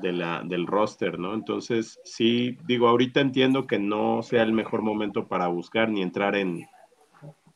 de 0.00 0.12
la, 0.12 0.42
del 0.44 0.66
roster, 0.66 1.18
¿no? 1.18 1.34
Entonces, 1.34 1.98
sí, 2.04 2.56
digo, 2.66 2.88
ahorita 2.88 3.20
entiendo 3.20 3.66
que 3.66 3.78
no 3.78 4.22
sea 4.22 4.42
el 4.42 4.52
mejor 4.52 4.82
momento 4.82 5.26
para 5.26 5.48
buscar 5.48 5.90
ni 5.90 6.02
entrar 6.02 6.36
en 6.36 6.66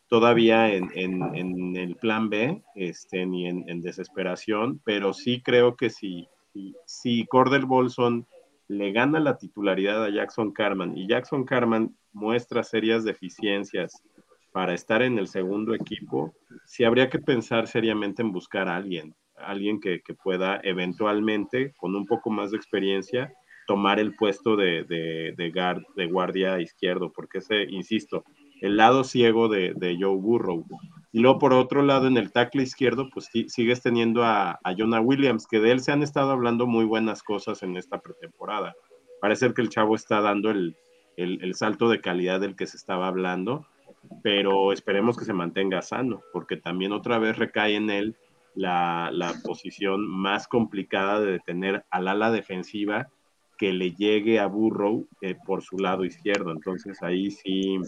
todavía 0.09 0.71
en, 0.73 0.91
en, 0.95 1.75
el 1.75 1.97
plan 1.97 2.29
B, 2.29 2.63
este, 2.75 3.25
ni 3.25 3.49
en, 3.49 3.81
desesperación, 3.81 4.79
pero 4.85 5.15
sí 5.15 5.41
creo 5.41 5.75
que 5.75 5.89
si, 5.89 6.29
si, 6.53 6.75
si 6.85 7.27
Cordell 7.27 7.65
Bolson 7.65 8.27
le 8.69 8.93
gana 8.93 9.21
la 9.21 9.39
titularidad 9.39 10.05
a 10.05 10.11
Jackson 10.11 10.53
Carman 10.53 10.97
y 10.99 11.09
Jackson 11.09 11.45
Carman 11.45 11.97
muestra 12.13 12.63
serias 12.63 13.05
deficiencias 13.05 14.03
para 14.53 14.75
estar 14.75 15.01
en 15.01 15.19
el 15.19 15.29
segundo 15.29 15.75
equipo, 15.75 16.35
sí 16.67 16.85
habría 16.85 17.09
que 17.09 17.19
pensar 17.19 17.67
seriamente 17.67 18.21
en 18.21 18.33
buscar 18.33 18.69
a 18.69 18.77
alguien 18.77 19.15
alguien 19.45 19.81
que, 19.81 20.01
pueda 20.23 20.61
eventualmente, 20.63 21.75
con 21.77 21.95
un 21.95 22.07
poco 22.07 22.31
más 22.31 22.51
de 22.51 22.57
experiencia, 22.57 23.33
tomar 23.67 23.99
el 24.01 24.15
puesto 24.15 24.57
de, 24.57 24.85
de, 24.85 25.35
de, 25.37 26.07
guardia 26.07 26.61
izquierdo, 26.61 27.13
porque 27.13 27.39
ese, 27.39 27.63
insisto, 27.65 28.25
el 28.61 28.77
lado 28.77 29.05
ciego 29.05 29.49
de, 29.49 29.97
Joe 30.01 30.17
Burrow. 30.17 30.65
Y 31.13 31.21
luego 31.21 31.39
por 31.39 31.53
otro 31.53 31.83
lado, 31.83 32.07
en 32.07 32.17
el 32.17 32.33
tackle 32.33 32.63
izquierdo, 32.63 33.09
pues 33.11 33.29
sigues 33.49 33.83
teniendo 33.83 34.25
a, 34.25 34.59
a, 34.63 34.75
Jonah 34.77 35.01
Williams, 35.01 35.47
que 35.47 35.61
de 35.61 35.73
él 35.73 35.81
se 35.81 35.93
han 35.93 36.03
estado 36.03 36.31
hablando 36.31 36.67
muy 36.67 36.85
buenas 36.85 37.23
cosas 37.23 37.63
en 37.63 37.77
esta 37.77 38.01
pretemporada. 38.01 38.75
Parece 39.21 39.53
que 39.55 39.63
el 39.63 39.69
chavo 39.69 39.95
está 39.95 40.21
dando 40.21 40.51
el, 40.51 40.77
el 41.17 41.55
salto 41.55 41.89
de 41.89 42.01
calidad 42.01 42.41
del 42.41 42.57
que 42.57 42.67
se 42.67 42.77
estaba 42.77 43.07
hablando, 43.07 43.67
pero 44.23 44.73
esperemos 44.73 45.17
que 45.17 45.25
se 45.25 45.33
mantenga 45.33 45.83
sano, 45.83 46.23
porque 46.33 46.57
también 46.57 46.93
otra 46.93 47.19
vez 47.19 47.37
recae 47.39 47.77
en 47.77 47.91
él 47.91 48.17
la, 48.55 49.35
posición 49.45 50.07
más 50.07 50.47
complicada 50.49 51.21
de 51.21 51.33
detener 51.33 51.85
al 51.91 52.09
ala 52.09 52.31
defensiva 52.31 53.09
que 53.59 53.73
le 53.73 53.93
llegue 53.93 54.41
a 54.41 54.47
Burrow 54.47 55.07
eh, 55.21 55.37
por 55.47 55.63
su 55.63 55.79
lado 55.79 56.05
izquierdo. 56.05 56.51
Entonces 56.51 57.03
ahí 57.03 57.31
sí, 57.31 57.79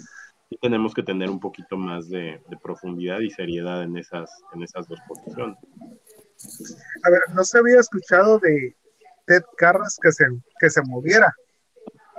tenemos 0.61 0.95
que 0.95 1.03
tener 1.03 1.31
un 1.31 1.41
poquito 1.41 1.77
más 1.77 2.09
de, 2.09 2.41
profundidad 2.63 3.21
y 3.21 3.31
seriedad 3.31 3.83
en 3.83 3.97
esas, 3.97 4.31
en 4.55 4.63
esas 4.63 4.87
dos 4.89 4.99
posiciones. 5.09 5.57
A 7.05 7.11
ver, 7.11 7.21
no 7.35 7.45
se 7.45 7.59
había 7.59 7.81
escuchado 7.81 8.39
de 8.39 8.77
Ted 9.27 9.43
Carras 9.57 9.99
que 10.01 10.13
se, 10.13 10.27
que 10.61 10.71
se 10.71 10.83
moviera 10.83 11.33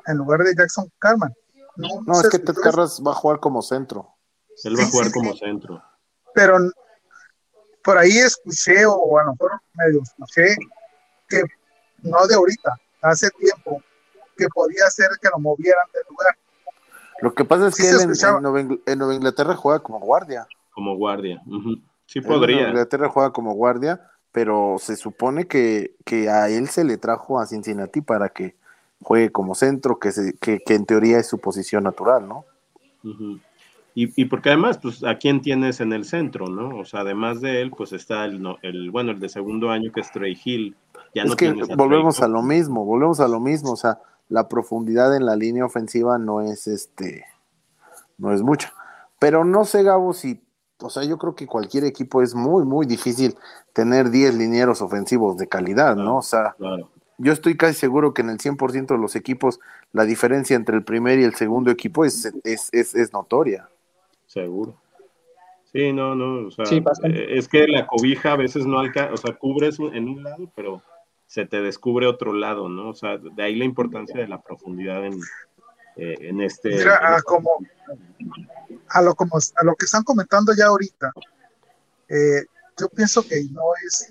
en 0.08 0.18
lugar 0.18 0.42
de 0.42 0.54
Jackson 0.56 0.92
Carman. 1.00 1.34
No, 1.78 2.22
es 2.22 2.30
que 2.30 2.40
Ted 2.40 2.56
Carras 2.56 3.02
va 3.06 3.12
a 3.12 3.16
jugar 3.16 3.40
como 3.40 3.62
centro. 3.62 4.16
Él 4.64 4.78
va 4.78 4.84
a 4.84 4.88
jugar 4.88 5.12
como 5.12 5.34
centro. 5.36 5.84
Pero 6.34 6.58
por 7.86 8.00
ahí 8.00 8.18
escuché, 8.18 8.84
o 8.88 9.20
a 9.20 9.24
lo 9.24 9.32
mejor 9.34 9.52
medio 9.76 10.02
escuché, 10.02 10.58
que 11.30 11.44
no 12.02 12.26
de 12.26 12.34
ahorita, 12.34 12.76
hace 13.02 13.30
tiempo, 13.30 13.82
que 14.36 14.48
podía 14.48 14.90
ser 14.90 15.10
que 15.22 15.30
lo 15.30 15.40
movieran 15.40 15.86
del 15.94 16.04
lugar. 16.10 16.36
Lo 17.22 17.34
que 17.34 17.46
pasa 17.46 17.68
es 17.68 17.76
que 17.76 17.90
él 17.90 18.02
en, 18.88 18.98
Nueva, 19.00 19.14
Inglaterra 19.14 19.56
juega 19.56 19.80
como 19.80 20.00
guardia. 20.00 20.48
Como 20.72 20.98
guardia, 20.98 21.42
sí 22.08 22.22
podría. 22.22 22.56
En 22.58 22.62
Nueva 22.64 22.72
Inglaterra 22.72 23.10
juega 23.10 23.32
como 23.32 23.54
guardia, 23.54 24.02
pero 24.32 24.78
se 24.80 24.98
supone 24.98 25.48
que, 25.48 25.96
que, 26.06 26.28
a 26.28 26.50
él 26.50 26.68
se 26.68 26.84
le 26.84 26.98
trajo 26.98 27.40
a 27.40 27.46
Cincinnati 27.46 28.02
para 28.02 28.30
que 28.30 28.56
juegue 29.00 29.32
como 29.32 29.54
centro, 29.54 30.00
que, 30.00 30.12
se, 30.12 30.36
que, 30.40 30.62
en 30.68 30.86
teoría 30.86 31.20
es 31.20 31.28
su 31.28 31.38
posición 31.38 31.84
natural, 31.84 32.28
¿no? 32.28 32.46
Y, 33.98 34.26
porque 34.26 34.50
además, 34.50 34.78
pues, 34.78 35.06
¿a 35.06 35.18
quién 35.18 35.42
tienes 35.42 35.80
en 35.80 35.94
el 35.94 36.04
centro, 36.04 36.48
no? 36.48 36.80
O 36.80 36.84
sea, 36.84 37.00
además 37.00 37.40
de 37.40 37.62
él, 37.62 37.72
pues 37.72 37.94
está 37.94 38.26
el, 38.26 38.46
el 38.62 38.92
bueno, 38.92 39.12
el 39.12 39.22
de 39.22 39.30
segundo 39.30 39.70
año 39.70 39.90
que 39.94 40.02
es 40.02 40.12
Trey 40.12 40.38
Hill. 40.44 40.76
Ya 41.14 41.24
es 41.24 41.34
que 41.38 41.54
volvemos 41.78 42.22
a 42.22 42.28
lo 42.28 42.42
mismo, 42.42 42.84
volvemos 42.84 43.22
a 43.22 43.30
lo 43.30 43.40
mismo, 43.40 43.72
o 43.72 43.78
sea, 43.78 44.00
la 44.28 44.50
profundidad 44.50 45.16
en 45.16 45.26
la 45.26 45.38
línea 45.38 45.64
ofensiva 45.64 46.18
no 46.18 46.42
es 46.42 46.68
este, 46.68 47.24
no 48.18 48.34
es 48.34 48.42
mucha. 48.42 48.74
Pero 49.18 49.46
no 49.46 49.64
sé, 49.64 49.82
Gabo, 49.84 50.12
si, 50.12 50.42
o 50.82 50.90
sea, 50.90 51.06
yo 51.06 51.18
creo 51.18 51.34
que 51.34 51.48
cualquier 51.48 51.86
equipo 51.86 52.22
es 52.22 52.36
muy, 52.36 52.66
muy 52.66 52.86
difícil 52.86 53.38
tener 53.72 54.10
10 54.10 54.36
linieros 54.36 54.82
ofensivos 54.82 55.38
de 55.38 55.48
calidad, 55.48 55.96
¿no? 55.96 56.18
O 56.18 56.22
sea, 56.22 56.54
yo 57.18 57.32
estoy 57.32 57.56
casi 57.56 57.76
seguro 57.76 58.14
que 58.14 58.24
en 58.24 58.30
el 58.30 58.40
100% 58.40 58.88
de 58.88 58.98
los 58.98 59.16
equipos 59.16 59.62
la 59.94 60.04
diferencia 60.04 60.58
entre 60.58 60.76
el 60.76 60.84
primer 60.84 61.18
y 61.20 61.24
el 61.24 61.36
segundo 61.36 61.72
equipo 61.72 62.04
es, 62.04 62.34
es, 62.44 62.68
es, 62.74 62.94
es 62.94 63.14
notoria. 63.14 63.70
Seguro. 64.36 64.78
Sí, 65.72 65.94
no, 65.94 66.14
no, 66.14 66.48
o 66.48 66.52
sea, 66.52 66.66
eh, 67.04 67.28
es 67.30 67.48
que 67.48 67.68
la 67.68 67.88
cobija 67.88 68.34
a 68.34 68.36
veces 68.36 68.66
no 68.66 68.80
alcanza, 68.80 69.14
o 69.14 69.18
sea, 69.18 69.34
cubres 69.36 69.80
en 69.80 70.10
un 70.10 70.24
lado, 70.24 70.52
pero 70.56 70.84
se 71.26 71.46
te 71.46 71.62
descubre 71.62 72.06
otro 72.06 72.34
lado, 72.34 72.68
¿no? 72.68 72.90
O 72.90 72.94
sea, 72.94 73.18
de 73.18 73.44
ahí 73.44 73.56
la 73.56 73.64
importancia 73.64 74.20
de 74.20 74.28
la 74.28 74.42
profundidad 74.42 75.06
en, 75.06 75.14
eh, 75.96 76.16
en 76.20 76.42
este... 76.42 76.70
Mira, 76.70 77.16
a, 77.16 77.22
como, 77.22 77.50
a, 78.90 79.02
lo, 79.02 79.16
como, 79.16 79.38
a 79.38 79.64
lo 79.64 79.76
que 79.76 79.86
están 79.86 80.04
comentando 80.04 80.54
ya 80.54 80.66
ahorita, 80.66 81.14
eh, 82.10 82.44
yo 82.78 82.90
pienso 82.90 83.26
que 83.26 83.42
no 83.52 83.64
es 83.86 84.10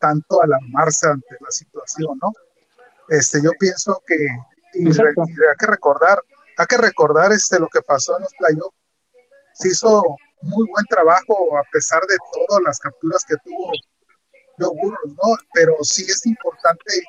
tanto 0.00 0.42
alarmarse 0.42 1.06
ante 1.06 1.36
la 1.40 1.52
situación, 1.52 2.18
¿no? 2.20 2.32
Este, 3.08 3.40
yo 3.40 3.52
pienso 3.60 4.02
que 4.06 4.16
y, 4.74 4.88
hay 4.88 4.92
que 5.58 5.66
recordar, 5.66 6.20
hay 6.58 6.66
que 6.66 6.78
recordar 6.78 7.30
este, 7.30 7.60
lo 7.60 7.68
que 7.68 7.80
pasó 7.82 8.16
en 8.16 8.24
los 8.24 8.34
playoffs 8.34 8.81
se 9.54 9.68
hizo 9.68 10.02
muy 10.42 10.66
buen 10.68 10.84
trabajo 10.86 11.56
a 11.56 11.62
pesar 11.72 12.02
de 12.06 12.16
todas 12.32 12.62
las 12.64 12.78
capturas 12.78 13.24
que 13.24 13.36
tuvo 13.44 13.72
los 14.58 14.70
burros, 14.70 15.00
¿no? 15.06 15.36
Pero 15.54 15.74
sí 15.82 16.02
es 16.02 16.26
importante 16.26 17.02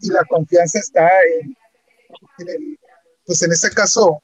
y 0.00 0.10
la 0.10 0.24
confianza 0.24 0.78
está 0.78 1.08
en, 1.40 1.56
el, 2.46 2.78
pues 3.26 3.42
en 3.42 3.52
este 3.52 3.70
caso, 3.70 4.22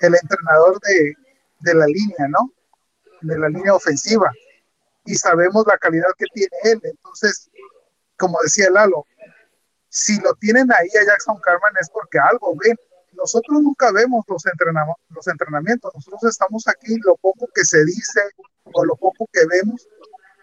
el 0.00 0.14
entrenador 0.14 0.78
de, 0.80 1.14
de, 1.60 1.74
la 1.74 1.86
línea, 1.86 2.28
¿no? 2.28 2.52
de 3.22 3.38
la 3.38 3.48
línea 3.48 3.74
ofensiva 3.74 4.30
y 5.04 5.14
sabemos 5.14 5.64
la 5.66 5.78
calidad 5.78 6.08
que 6.18 6.26
tiene 6.34 6.56
él. 6.64 6.80
Entonces, 6.82 7.48
como 8.18 8.38
decía 8.42 8.70
Lalo, 8.70 9.06
si 9.88 10.20
lo 10.20 10.34
tienen 10.34 10.70
ahí 10.72 10.88
a 11.00 11.06
Jackson 11.06 11.38
Carman 11.40 11.72
es 11.80 11.88
porque 11.90 12.18
algo 12.18 12.54
ven. 12.56 12.76
Nosotros 13.16 13.62
nunca 13.62 13.90
vemos 13.92 14.24
los, 14.28 14.42
los 15.08 15.26
entrenamientos, 15.26 15.92
nosotros 15.94 16.24
estamos 16.24 16.66
aquí, 16.68 16.96
lo 17.04 17.16
poco 17.16 17.48
que 17.54 17.64
se 17.64 17.84
dice 17.84 18.20
o 18.72 18.84
lo 18.84 18.96
poco 18.96 19.28
que 19.32 19.40
vemos, 19.46 19.88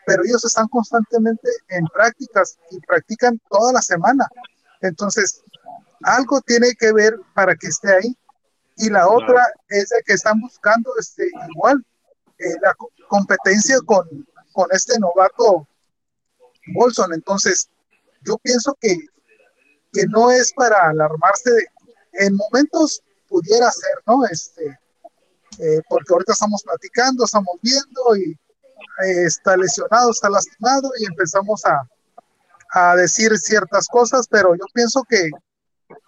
pero 0.06 0.24
ellos 0.24 0.44
están 0.44 0.68
constantemente 0.68 1.50
en 1.70 1.86
prácticas 1.88 2.58
y 2.72 2.80
practican 2.82 3.40
toda 3.50 3.74
la 3.74 3.82
semana. 3.82 4.28
Entonces, 4.82 5.42
algo 6.04 6.42
tiene 6.42 6.74
que 6.76 6.92
ver 6.92 7.18
para 7.34 7.56
que 7.56 7.68
esté 7.68 7.94
ahí. 7.94 8.18
Y 8.78 8.90
la 8.90 9.08
otra 9.08 9.46
es 9.70 9.90
de 9.90 10.02
que 10.06 10.14
están 10.14 10.40
buscando 10.42 10.92
este, 11.00 11.30
igual 11.54 11.86
eh, 12.40 12.56
la 12.62 12.76
competencia 13.08 13.78
con, 13.86 14.08
con 14.52 14.68
este 14.72 15.00
novato 15.00 15.68
Bolson. 16.74 17.14
Entonces, 17.14 17.70
yo 18.24 18.38
pienso 18.40 18.76
que, 18.82 18.98
que 19.92 20.06
no 20.08 20.32
es 20.32 20.52
para 20.54 20.90
alarmarse. 20.90 21.52
De, 21.52 21.68
en 22.14 22.36
momentos 22.36 23.02
pudiera 23.28 23.72
ser, 23.72 23.96
¿no? 24.06 24.26
Este, 24.26 24.80
eh, 25.60 25.82
porque 25.90 26.14
ahorita 26.14 26.34
estamos 26.34 26.64
platicando, 26.64 27.26
estamos 27.26 27.58
viendo 27.62 28.16
y 28.16 28.32
eh, 29.06 29.26
está 29.26 29.58
lesionado, 29.58 30.12
está 30.12 30.30
lastimado 30.30 30.92
y 31.00 31.06
empezamos 31.06 31.66
a, 31.66 31.88
a 32.74 32.96
decir 32.96 33.38
ciertas 33.38 33.88
cosas, 33.88 34.28
pero 34.28 34.56
yo 34.56 34.66
pienso 34.74 35.04
que 35.08 35.30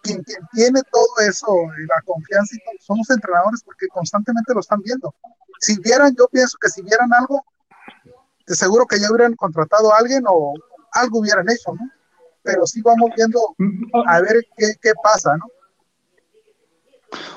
quien, 0.01 0.23
tiene 0.53 0.81
todo 0.91 1.27
eso, 1.27 1.47
la 1.87 2.01
confianza, 2.05 2.55
y 2.55 2.59
todo, 2.59 2.75
son 2.79 2.97
los 2.97 3.09
entrenadores 3.09 3.61
porque 3.63 3.87
constantemente 3.87 4.53
lo 4.53 4.59
están 4.59 4.81
viendo. 4.81 5.13
Si 5.59 5.79
vieran, 5.79 6.15
yo 6.17 6.27
pienso 6.27 6.57
que 6.59 6.69
si 6.69 6.81
vieran 6.81 7.13
algo, 7.13 7.43
de 8.47 8.55
seguro 8.55 8.85
que 8.85 8.99
ya 8.99 9.09
hubieran 9.09 9.35
contratado 9.35 9.93
a 9.93 9.97
alguien 9.97 10.23
o 10.27 10.53
algo 10.91 11.19
hubieran 11.19 11.49
hecho, 11.49 11.73
¿no? 11.73 11.89
Pero 12.43 12.65
sí 12.67 12.81
vamos 12.81 13.09
viendo 13.15 13.39
a 14.07 14.21
ver 14.21 14.43
qué, 14.55 14.73
qué 14.81 14.93
pasa, 15.01 15.35
¿no? 15.37 15.45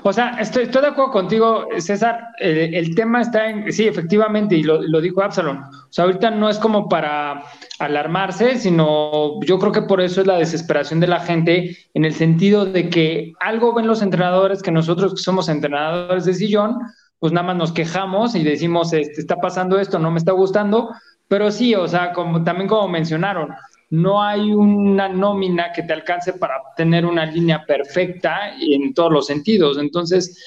O 0.02 0.12
sea, 0.12 0.38
estoy, 0.40 0.66
de 0.66 0.86
acuerdo 0.86 1.10
contigo, 1.10 1.66
César. 1.78 2.28
el 2.38 2.94
tema 2.94 3.20
está 3.20 3.48
en, 3.48 3.72
sí, 3.72 3.86
efectivamente, 3.86 4.56
y 4.56 4.62
lo, 4.62 4.80
lo, 4.82 5.00
dijo 5.00 5.22
Absalom. 5.22 5.62
O 5.62 5.92
sea, 5.92 6.04
ahorita 6.04 6.30
no 6.30 6.48
es 6.48 6.58
como 6.58 6.88
para 6.88 7.44
alarmarse, 7.78 8.58
sino 8.58 9.40
yo 9.44 9.58
creo 9.58 9.72
que 9.72 9.82
por 9.82 10.00
eso 10.00 10.20
es 10.20 10.26
la 10.26 10.38
desesperación 10.38 11.00
de 11.00 11.06
la 11.06 11.20
gente, 11.20 11.76
en 11.94 12.04
el 12.04 12.14
sentido 12.14 12.64
de 12.64 12.88
que 12.88 13.32
algo 13.40 13.74
ven 13.74 13.86
los 13.86 14.02
entrenadores 14.02 14.62
que 14.62 14.70
nosotros 14.70 15.14
que 15.14 15.22
somos 15.22 15.48
entrenadores 15.48 16.24
de 16.24 16.34
sillón, 16.34 16.78
pues 17.18 17.32
nada 17.32 17.48
más 17.48 17.56
nos 17.56 17.72
quejamos 17.72 18.34
y 18.34 18.44
decimos, 18.44 18.92
este, 18.92 19.20
está 19.20 19.36
pasando 19.36 19.78
esto, 19.78 19.98
no 19.98 20.10
me 20.10 20.18
está 20.18 20.32
gustando. 20.32 20.90
Pero 21.28 21.50
sí, 21.50 21.74
o 21.74 21.86
sea, 21.86 22.12
como 22.12 22.42
también 22.42 22.68
como 22.68 22.88
mencionaron, 22.88 23.50
no 23.90 24.22
hay 24.22 24.52
una 24.52 25.08
nómina 25.08 25.72
que 25.72 25.82
te 25.82 25.92
alcance 25.92 26.34
para 26.34 26.60
tener 26.76 27.06
una 27.06 27.24
línea 27.24 27.64
perfecta 27.64 28.52
en 28.60 28.92
todos 28.92 29.12
los 29.12 29.26
sentidos. 29.26 29.78
Entonces, 29.78 30.44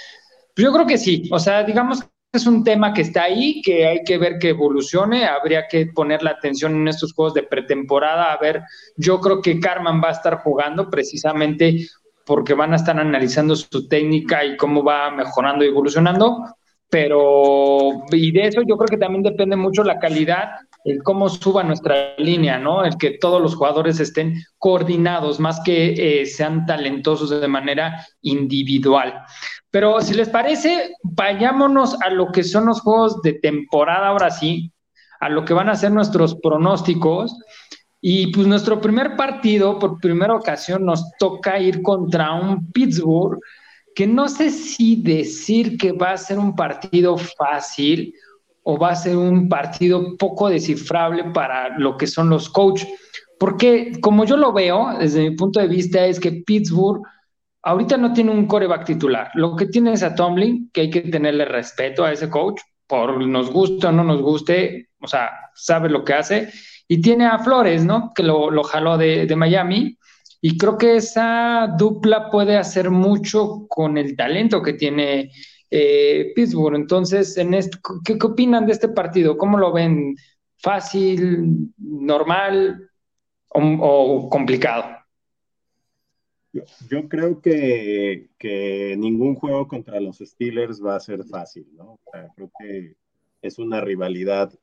yo 0.56 0.72
creo 0.72 0.86
que 0.86 0.98
sí, 0.98 1.28
o 1.32 1.40
sea, 1.40 1.64
digamos 1.64 2.04
que 2.04 2.10
es 2.34 2.46
un 2.46 2.64
tema 2.64 2.94
que 2.94 3.02
está 3.02 3.24
ahí, 3.24 3.62
que 3.62 3.86
hay 3.86 4.04
que 4.04 4.18
ver 4.18 4.38
que 4.40 4.50
evolucione, 4.50 5.26
habría 5.26 5.68
que 5.68 5.88
poner 5.88 6.24
la 6.24 6.32
atención 6.32 6.76
en 6.76 6.88
estos 6.88 7.14
juegos 7.14 7.34
de 7.34 7.44
pretemporada, 7.44 8.32
a 8.32 8.38
ver, 8.38 8.62
yo 8.96 9.20
creo 9.20 9.42
que 9.42 9.60
Carman 9.60 10.02
va 10.02 10.10
a 10.10 10.14
estar 10.14 10.38
jugando 10.38 10.90
precisamente 10.90 11.88
porque 12.26 12.54
van 12.54 12.74
a 12.74 12.78
estar 12.78 12.98
analizando 12.98 13.56
su 13.56 13.88
técnica 13.88 14.46
y 14.46 14.56
cómo 14.56 14.84
va 14.84 15.12
mejorando 15.12 15.66
y 15.66 15.70
evolucionando, 15.70 16.46
pero 16.90 18.04
y 18.12 18.32
de 18.32 18.48
eso 18.48 18.62
yo 18.62 18.78
creo 18.78 18.88
que 18.88 18.98
también 18.98 19.24
depende 19.24 19.56
mucho 19.56 19.84
la 19.84 20.00
calidad 20.00 20.52
el 20.84 21.04
cómo 21.04 21.30
suba 21.30 21.64
nuestra 21.64 22.16
línea, 22.18 22.58
¿no? 22.58 22.84
El 22.84 22.98
que 22.98 23.18
todos 23.20 23.42
los 23.42 23.56
jugadores 23.56 24.00
estén 24.00 24.36
coordinados, 24.58 25.40
más 25.40 25.62
que 25.64 26.22
eh, 26.22 26.26
sean 26.26 26.66
talentosos 26.66 27.30
de 27.30 27.48
manera 27.48 28.06
individual. 28.22 29.22
Pero 29.70 30.02
si 30.02 30.14
les 30.14 30.30
parece, 30.30 30.96
vayámonos 31.04 32.02
a 32.02 32.10
lo 32.10 32.32
que 32.32 32.44
son 32.44 32.66
los 32.66 32.82
juegos 32.82 33.22
de 33.22 33.34
temporada 33.34 34.08
ahora 34.08 34.32
sí, 34.32 34.72
a 35.20 35.30
lo 35.30 35.46
que 35.46 35.54
van 35.54 35.70
a 35.70 35.76
ser 35.76 35.92
nuestros 35.92 36.36
pronósticos. 36.36 37.38
Y 38.02 38.32
pues 38.34 38.48
nuestro 38.48 38.82
primer 38.82 39.16
partido, 39.16 39.78
por 39.78 40.00
primera 40.00 40.36
ocasión, 40.36 40.86
nos 40.86 41.12
toca 41.20 41.60
ir 41.60 41.84
contra 41.84 42.34
un 42.34 42.72
Pittsburgh, 42.72 43.40
que 43.94 44.08
no 44.08 44.28
sé 44.28 44.50
si 44.50 44.96
decir 44.96 45.78
que 45.78 45.92
va 45.92 46.14
a 46.14 46.18
ser 46.18 46.40
un 46.40 46.56
partido 46.56 47.18
fácil 47.18 48.14
o 48.64 48.78
va 48.78 48.90
a 48.90 48.96
ser 48.96 49.18
un 49.18 49.50
partido 49.50 50.18
poco 50.18 50.50
descifrable 50.50 51.26
para 51.34 51.78
lo 51.78 51.98
que 51.98 52.08
son 52.08 52.30
los 52.30 52.50
coaches. 52.50 52.88
Porque 53.40 53.94
como 54.02 54.24
yo 54.26 54.38
lo 54.38 54.54
veo, 54.54 54.98
desde 55.00 55.30
mi 55.30 55.36
punto 55.36 55.60
de 55.60 55.68
vista, 55.68 56.06
es 56.06 56.20
que 56.20 56.44
Pittsburgh 56.46 57.02
ahorita 57.64 57.98
no 57.98 58.14
tiene 58.14 58.32
un 58.32 58.46
coreback 58.46 58.86
titular. 58.86 59.32
Lo 59.34 59.56
que 59.56 59.66
tiene 59.66 59.94
es 59.94 60.04
a 60.04 60.16
Tomlin, 60.16 60.70
que 60.72 60.82
hay 60.82 60.90
que 60.90 61.02
tenerle 61.02 61.46
respeto 61.46 62.04
a 62.04 62.12
ese 62.12 62.30
coach, 62.30 62.62
por 62.88 63.26
nos 63.26 63.52
guste 63.52 63.88
o 63.88 63.92
no 63.92 64.04
nos 64.04 64.22
guste, 64.22 64.90
o 65.02 65.08
sea, 65.08 65.32
sabe 65.56 65.90
lo 65.90 66.04
que 66.04 66.14
hace. 66.14 66.50
Y 66.88 67.02
tiene 67.02 67.26
a 67.26 67.40
Flores, 67.40 67.86
¿no? 67.86 68.12
Que 68.14 68.24
lo, 68.24 68.52
lo 68.52 68.64
jaló 68.64 68.98
de, 68.98 69.26
de 69.26 69.36
Miami. 69.36 69.98
Y 70.42 70.58
creo 70.58 70.78
que 70.78 70.98
esa 70.98 71.74
dupla 71.78 72.30
puede 72.30 72.58
hacer 72.58 72.90
mucho 72.90 73.66
con 73.70 73.98
el 73.98 74.16
talento 74.16 74.62
que 74.62 74.74
tiene 74.74 75.32
eh, 75.72 76.34
Pittsburgh. 76.36 76.76
Entonces, 76.76 77.38
en 77.38 77.52
¿qué, 78.04 78.18
opinan 78.22 78.66
de 78.66 78.74
este 78.74 78.90
partido? 78.90 79.38
¿Cómo 79.38 79.58
lo 79.58 79.72
ven? 79.72 80.16
¿Fácil, 80.58 81.74
normal 81.78 82.90
o, 83.50 84.30
complicado? 84.30 84.98
Yo, 86.54 87.08
creo 87.08 87.42
que, 87.42 88.28
ningún 88.98 89.36
juego 89.36 89.68
contra 89.68 90.00
los 90.00 90.18
Steelers 90.18 90.84
va 90.86 90.98
a 90.98 91.00
ser 91.00 91.24
fácil, 91.24 91.68
¿no? 91.74 92.00
creo 92.36 92.52
que 92.60 92.96
es 93.42 93.58
una 93.58 93.82
rivalidad. 93.82 94.54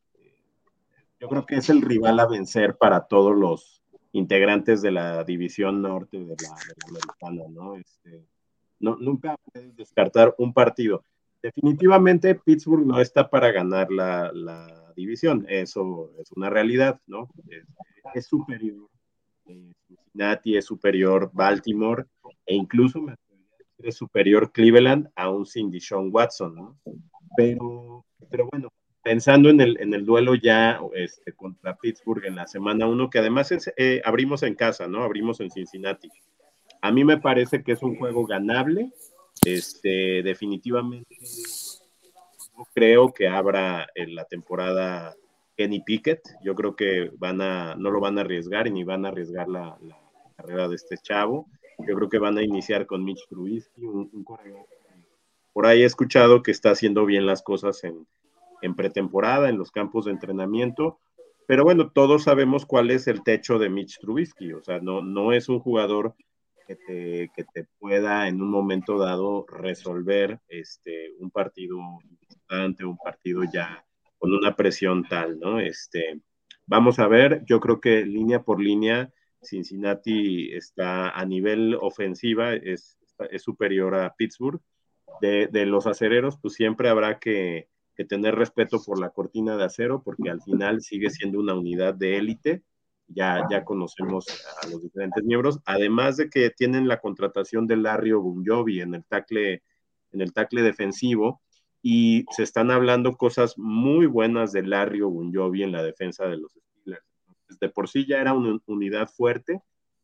Yo 1.19 1.29
creo 1.29 1.47
que 1.47 1.57
es 1.57 1.69
el 1.71 1.83
rival 1.83 2.21
a 2.21 2.29
vencer 2.29 2.77
para 2.77 3.07
todos 3.07 3.35
los 3.37 3.83
integrantes 4.13 4.83
de 4.83 4.93
la 4.93 5.25
división 5.25 5.83
norte 5.83 6.19
de 6.19 6.37
la, 6.43 6.57
americana, 6.87 7.49
¿no? 7.51 7.77
Este, 7.77 8.25
no, 8.81 8.97
nunca 8.97 9.37
puedes 9.53 9.75
descartar 9.77 10.35
un 10.39 10.53
partido. 10.53 11.03
Definitivamente 11.43 12.35
Pittsburgh 12.35 12.85
no 12.85 13.01
está 13.01 13.31
para 13.31 13.53
ganar 13.53 13.91
la, 13.91 14.75
división, 14.97 15.47
eso 15.49 16.11
es 16.19 16.33
una 16.33 16.51
realidad, 16.51 17.01
¿no? 17.07 17.29
Es, 18.15 18.27
superior 18.27 18.89
eh, 19.47 19.73
Cincinnati, 19.87 20.57
es 20.57 20.65
superior 20.65 21.31
Baltimore, 21.33 22.05
e 22.45 22.57
incluso 22.57 23.07
es 23.79 23.95
superior 23.95 24.51
Cleveland 24.51 25.09
a 25.15 25.31
un 25.31 25.47
Cindy 25.47 25.81
Sean 25.81 26.11
Watson, 26.13 26.57
¿no? 26.57 26.81
Pero, 27.37 28.05
pero 28.29 28.49
bueno, 28.51 28.73
pensando 29.09 29.51
en 29.51 29.61
el, 29.61 29.81
en 29.81 29.95
el 29.95 30.05
duelo 30.05 30.35
ya 30.35 30.81
este, 30.95 31.33
contra 31.33 31.77
Pittsburgh 31.77 32.25
en 32.25 32.35
la 32.35 32.47
semana 32.47 32.87
1, 32.87 33.09
que 33.09 33.21
además 33.21 33.53
es, 33.53 33.73
eh, 33.77 34.03
abrimos 34.05 34.43
en 34.43 34.55
casa, 34.55 34.89
¿no? 34.89 35.03
Abrimos 35.03 35.41
en 35.41 35.51
Cincinnati. 35.51 36.11
A 36.81 36.93
mí 36.93 37.05
me 37.05 37.19
parece 37.19 37.63
que 37.63 37.73
es 37.73 37.83
un 37.83 37.97
juego 37.97 38.27
ganable. 38.27 38.93
Este, 39.45 40.23
definitivamente 40.23 41.17
no 42.59 42.67
creo 42.75 43.13
que 43.13 43.29
abra 43.29 43.87
en 43.95 44.17
la 44.17 44.25
temporada 44.25 45.15
Kenny 45.57 45.81
Pickett. 45.81 46.21
Yo 46.43 46.57
creo 46.57 46.75
que 46.75 47.11
van 47.17 47.41
a, 47.41 47.77
no 47.77 47.91
lo 47.91 48.01
van 48.01 48.19
a 48.19 48.23
arriesgar 48.23 48.71
ni 48.71 48.83
van 48.83 49.07
a 49.07 49.09
arriesgar 49.09 49.49
la, 49.49 49.79
carrera 50.37 50.69
de 50.69 50.75
este 50.75 50.97
chavo. 50.99 51.47
Yo 51.87 51.95
creo 51.95 52.09
que 52.09 52.19
van 52.19 52.37
a 52.37 52.43
iniciar 52.43 52.87
con 52.87 53.05
Mitch 53.05 53.29
Trubisky, 53.29 53.85
un, 53.85 54.25
Por 55.53 55.67
ahí 55.67 55.83
he 55.83 55.85
escuchado 55.85 56.43
que 56.43 56.51
está 56.51 56.71
haciendo 56.71 57.07
bien 57.07 57.27
las 57.27 57.43
cosas 57.43 57.85
en, 57.85 58.09
en 58.61 58.75
pretemporada, 58.75 59.49
en 59.49 59.59
los 59.59 59.71
campos 59.71 60.07
de 60.07 60.11
entrenamiento. 60.11 60.99
Pero 61.47 61.63
bueno, 61.63 61.91
todos 61.91 62.25
sabemos 62.25 62.67
cuál 62.67 62.91
es 62.91 63.07
el 63.07 63.23
techo 63.23 63.59
de 63.59 63.71
Mitch 63.71 64.01
Trubisky. 64.01 64.53
O 64.53 64.63
sea, 64.63 64.81
no, 64.81 65.03
no 65.03 65.33
es 65.33 65.49
un 65.49 65.61
jugador 65.61 66.15
que 66.77 67.31
te, 67.53 67.65
pueda 67.79 68.29
en 68.29 68.43
un 68.43 68.51
momento 68.51 68.99
dado 68.99 69.47
resolver 69.49 70.41
este, 70.49 71.13
un 71.19 71.31
partido 71.31 71.79
importante, 72.21 72.85
un 72.85 72.99
partido 72.99 73.43
ya 73.51 73.85
con 74.19 74.35
una 74.35 74.55
presión 74.55 75.05
tal, 75.09 75.39
¿no? 75.39 75.61
Este, 75.61 76.21
vamos 76.67 76.99
a 76.99 77.09
ver, 77.09 77.43
yo 77.47 77.61
creo 77.61 77.81
que 77.81 78.05
línea 78.05 78.43
por 78.43 78.61
línea, 78.61 79.11
Cincinnati 79.43 80.53
está 80.53 81.11
a 81.11 81.25
nivel 81.25 81.75
ofensiva, 81.81 82.55
es, 82.55 82.99
es 83.31 83.43
superior 83.43 83.95
a 83.95 84.15
Pittsburgh. 84.15 84.61
De, 85.23 85.49
de, 85.49 85.67
los 85.67 85.87
acereros, 85.87 86.39
pues 86.39 86.55
siempre 86.55 86.89
habrá 86.89 87.19
que, 87.19 87.69
que 87.97 88.05
tener 88.05 88.37
respeto 88.37 88.81
por 88.85 89.01
la 89.01 89.11
cortina 89.11 89.57
de 89.57 89.65
acero, 89.65 90.03
porque 90.05 90.31
al 90.31 90.43
final 90.43 90.83
sigue 90.83 91.11
siendo 91.11 91.41
una 91.41 91.55
unidad 91.55 91.95
de 91.95 92.19
élite 92.19 92.63
ya, 93.09 93.47
ya 93.51 93.65
conocemos 93.65 94.27
a 94.63 94.69
los 94.69 94.83
diferentes 94.83 95.25
miembros, 95.25 95.61
además 95.65 96.17
de 96.17 96.29
que 96.29 96.51
tienen 96.51 96.89
la 96.89 97.01
contratación 97.01 97.67
de 97.67 97.77
Larry 97.77 98.13
Ogunjobi 98.13 98.81
en 98.81 98.95
el 98.95 99.05
tackle, 99.05 99.63
en 100.13 100.21
el 100.21 100.33
tackle 100.33 100.63
defensivo, 100.63 101.41
y 101.83 102.25
se 102.31 102.43
están 102.43 102.71
hablando 102.71 103.17
cosas 103.17 103.57
muy 103.57 104.07
buenas 104.07 104.53
de 104.53 104.63
Larry 104.63 105.01
Ogunjobi 105.01 105.63
en 105.63 105.73
la 105.73 105.83
defensa 105.83 106.27
de 106.27 106.37
los 106.37 106.53
Steelers. 106.53 107.05
De 107.61 107.69
por 107.69 107.89
sí 107.89 108.05
ya 108.07 108.21
era 108.21 108.35
una 108.35 108.59
unidad 108.67 109.09
fuerte. 109.09 109.63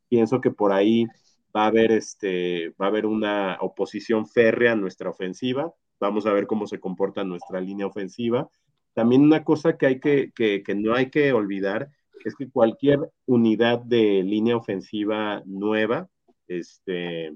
Pienso 0.09 0.41
que 0.41 0.51
por 0.51 0.73
ahí 0.73 1.07
va 1.55 1.65
a 1.65 1.67
haber 1.67 1.93
este, 1.93 2.71
va 2.81 2.87
a 2.87 2.89
haber 2.89 3.07
una 3.07 3.59
oposición 3.61 4.27
férrea 4.27 4.73
a 4.73 4.77
nuestra 4.77 5.11
ofensiva. 5.11 5.75
Vamos 6.01 6.27
a 6.27 6.33
ver 6.33 6.47
cómo 6.47 6.67
se 6.67 6.81
comporta 6.81 7.25
nuestra 7.25 7.61
línea 7.61 7.87
ofensiva. 7.87 8.49
También 8.95 9.23
una 9.23 9.43
cosa 9.43 9.77
que 9.77 9.87
hay 9.87 10.01
que, 10.01 10.33
que, 10.35 10.63
que 10.63 10.75
no 10.75 10.95
hay 10.95 11.11
que 11.11 11.33
olvidar 11.33 11.91
es 12.25 12.35
que 12.35 12.49
cualquier 12.49 13.01
unidad 13.27 13.81
de 13.81 14.23
línea 14.23 14.57
ofensiva 14.57 15.43
nueva, 15.47 16.09
este, 16.49 17.35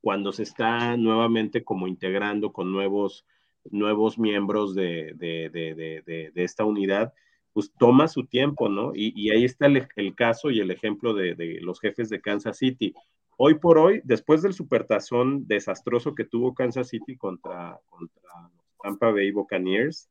cuando 0.00 0.32
se 0.32 0.44
está 0.44 0.96
nuevamente 0.96 1.64
como 1.64 1.86
integrando 1.86 2.52
con 2.52 2.72
nuevos 2.72 3.24
nuevos 3.70 4.18
miembros 4.18 4.74
de, 4.74 6.32
esta 6.34 6.64
unidad, 6.64 7.12
pues 7.52 7.72
toma 7.78 8.08
su 8.08 8.24
tiempo, 8.24 8.68
¿no? 8.68 8.92
Y, 8.94 9.30
ahí 9.30 9.44
está 9.44 9.66
el, 9.66 10.14
caso 10.14 10.50
y 10.50 10.60
el 10.60 10.70
ejemplo 10.70 11.14
de, 11.14 11.58
los 11.60 11.80
jefes 11.80 12.08
de 12.08 12.20
Kansas 12.20 12.58
City. 12.58 12.94
Hoy 13.36 13.54
por 13.54 13.78
hoy, 13.78 14.00
después 14.04 14.42
del 14.42 14.52
supertazón 14.52 15.46
desastroso 15.46 16.14
que 16.14 16.24
tuvo 16.24 16.54
Kansas 16.54 16.88
City 16.88 17.16
contra, 17.16 17.78
contra 17.88 18.22
Tampa 18.82 19.10
Bay 19.12 19.30
Buccaneers, 19.30 20.08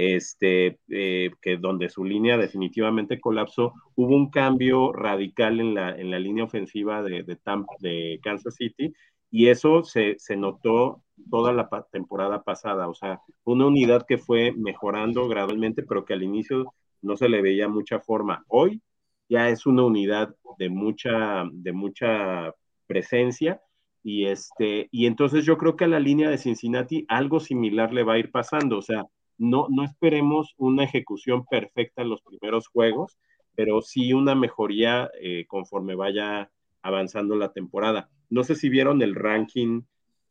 este, 0.00 0.78
eh, 0.88 1.30
que 1.42 1.58
donde 1.58 1.90
su 1.90 2.04
línea 2.04 2.38
definitivamente 2.38 3.20
colapsó, 3.20 3.74
hubo 3.96 4.14
un 4.14 4.30
cambio 4.30 4.92
radical 4.92 5.60
en 5.60 5.74
la, 5.74 5.90
en 5.90 6.10
la 6.10 6.18
línea 6.18 6.44
ofensiva 6.44 7.02
de, 7.02 7.22
de, 7.22 7.38
de 7.80 8.20
Kansas 8.22 8.54
City 8.54 8.94
y 9.30 9.48
eso 9.48 9.84
se, 9.84 10.16
se 10.18 10.36
notó 10.36 11.02
toda 11.30 11.52
la 11.52 11.68
temporada 11.92 12.42
pasada, 12.42 12.88
o 12.88 12.94
sea, 12.94 13.20
una 13.44 13.66
unidad 13.66 14.06
que 14.06 14.16
fue 14.16 14.52
mejorando 14.52 15.28
gradualmente, 15.28 15.82
pero 15.82 16.04
que 16.04 16.14
al 16.14 16.22
inicio 16.22 16.72
no 17.02 17.16
se 17.16 17.28
le 17.28 17.42
veía 17.42 17.68
mucha 17.68 18.00
forma. 18.00 18.42
Hoy 18.48 18.80
ya 19.28 19.50
es 19.50 19.66
una 19.66 19.84
unidad 19.84 20.34
de 20.58 20.70
mucha, 20.70 21.44
de 21.52 21.72
mucha 21.72 22.54
presencia 22.86 23.60
y 24.02 24.26
este, 24.26 24.88
y 24.90 25.06
entonces 25.06 25.44
yo 25.44 25.58
creo 25.58 25.76
que 25.76 25.84
a 25.84 25.88
la 25.88 26.00
línea 26.00 26.30
de 26.30 26.38
Cincinnati 26.38 27.04
algo 27.08 27.38
similar 27.38 27.92
le 27.92 28.02
va 28.02 28.14
a 28.14 28.18
ir 28.18 28.30
pasando, 28.30 28.78
o 28.78 28.82
sea, 28.82 29.04
no, 29.40 29.68
no 29.70 29.84
esperemos 29.84 30.54
una 30.58 30.84
ejecución 30.84 31.46
perfecta 31.46 32.02
en 32.02 32.10
los 32.10 32.20
primeros 32.20 32.68
juegos, 32.68 33.18
pero 33.54 33.80
sí 33.80 34.12
una 34.12 34.34
mejoría 34.34 35.10
eh, 35.18 35.46
conforme 35.48 35.94
vaya 35.94 36.50
avanzando 36.82 37.36
la 37.36 37.50
temporada. 37.50 38.10
No 38.28 38.44
sé 38.44 38.54
si 38.54 38.68
vieron 38.68 39.00
el 39.00 39.14
ranking 39.14 39.82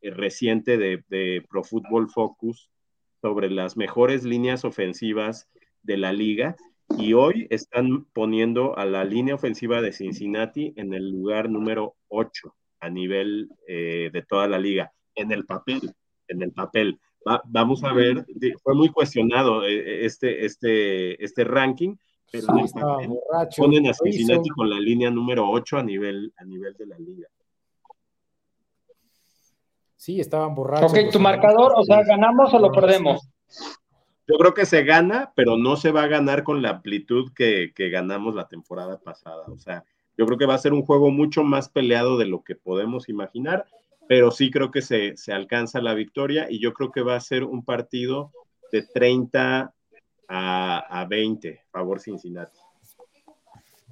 eh, 0.01 0.11
reciente 0.11 0.77
de, 0.77 1.43
Pro 1.49 1.63
Football 1.63 2.09
Focus 2.09 2.69
sobre 3.19 3.49
las 3.49 3.77
mejores 3.77 4.23
líneas 4.23 4.63
ofensivas 4.63 5.49
de 5.81 5.97
la 5.97 6.13
liga 6.13 6.55
y 6.95 7.13
hoy 7.13 7.47
están 7.49 8.05
poniendo 8.13 8.77
a 8.77 8.85
la 8.85 9.03
línea 9.05 9.33
ofensiva 9.33 9.81
de 9.81 9.91
Cincinnati 9.91 10.73
en 10.75 10.93
el 10.93 11.09
lugar 11.09 11.49
número 11.49 11.95
8 12.09 12.55
a 12.79 12.89
nivel 12.91 13.49
eh, 13.67 14.11
de 14.13 14.21
toda 14.21 14.47
la 14.47 14.59
liga, 14.59 14.93
en 15.15 15.31
el 15.31 15.45
papel, 15.45 15.93
en 16.27 16.43
el 16.43 16.51
papel. 16.51 16.99
Vamos 17.45 17.83
a 17.83 17.93
ver, 17.93 18.25
fue 18.63 18.75
muy 18.75 18.89
cuestionado 18.89 19.65
eh, 19.65 20.05
este, 20.05 20.45
este, 20.45 21.23
este 21.23 21.43
ranking, 21.43 21.95
pero 22.31 22.47
en 22.51 22.59
el 22.59 22.69
papel 22.69 23.19
ponen 23.57 23.87
a 23.87 23.93
Cincinnati 23.93 24.49
con 24.49 24.69
la 24.69 24.79
línea 24.79 25.09
número 25.09 25.49
8 25.49 25.77
a 25.77 25.83
nivel, 25.83 26.33
a 26.37 26.45
nivel 26.45 26.75
de 26.75 26.85
la 26.85 26.97
liga. 26.99 27.27
Sí, 29.95 30.19
estaban 30.19 30.55
borrachos. 30.55 30.93
Ok, 30.93 31.11
tu 31.11 31.19
marcador, 31.19 31.73
o 31.75 31.83
sea, 31.83 32.03
¿ganamos 32.03 32.53
o 32.53 32.59
lo 32.59 32.71
perdemos? 32.71 33.27
Yo 34.29 34.37
creo 34.37 34.53
que 34.53 34.65
se 34.65 34.83
gana, 34.83 35.33
pero 35.35 35.57
no 35.57 35.75
se 35.75 35.91
va 35.91 36.03
a 36.03 36.07
ganar 36.07 36.43
con 36.43 36.61
la 36.61 36.69
amplitud 36.69 37.33
que, 37.33 37.73
ganamos 37.75 38.35
la 38.35 38.47
temporada 38.47 38.99
pasada. 38.99 39.43
O 39.47 39.57
sea, 39.57 39.83
yo 40.17 40.25
creo 40.25 40.37
que 40.37 40.45
va 40.45 40.53
a 40.53 40.59
ser 40.59 40.71
un 40.71 40.85
juego 40.85 41.09
mucho 41.09 41.43
más 41.43 41.67
peleado 41.67 42.17
de 42.17 42.27
lo 42.27 42.43
que 42.43 42.55
podemos 42.55 43.09
imaginar, 43.09 43.65
pero 44.09 44.31
sí 44.31 44.49
creo 44.49 44.71
que 44.71 44.81
se, 44.81 45.13
alcanza 45.31 45.79
la 45.81 45.93
victoria 45.93 46.47
y 46.49 46.59
yo 46.59 46.73
creo 46.73 46.91
que 46.91 47.03
va 47.03 47.15
a 47.15 47.19
ser 47.19 47.43
un 47.43 47.63
partido 47.63 48.31
de 48.71 48.81
30 48.81 49.71
a, 50.27 50.99
a 51.01 51.05
20, 51.05 51.61
favor 51.71 52.01
Cincinnati. 52.01 52.57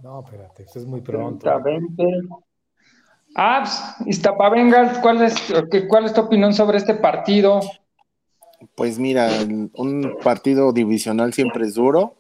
No, 0.02 0.24
espérate, 0.26 0.64
eso 0.64 0.80
es 0.80 0.88
muy 0.88 1.02
pronto. 1.02 1.48
20. 1.64 2.04
Abs, 3.36 3.80
Iztapavengas, 4.08 4.98
¿cuál 5.04 5.22
es, 5.22 5.36
¿cuál 5.88 6.06
es 6.06 6.14
tu 6.16 6.22
opinión 6.22 6.52
sobre 6.52 6.80
este 6.80 6.96
partido? 6.96 7.60
Pues 8.74 8.98
mira, 8.98 9.30
un 9.74 10.18
partido 10.24 10.74
divisional 10.74 11.32
siempre 11.32 11.68
es 11.68 11.76
duro. 11.76 12.16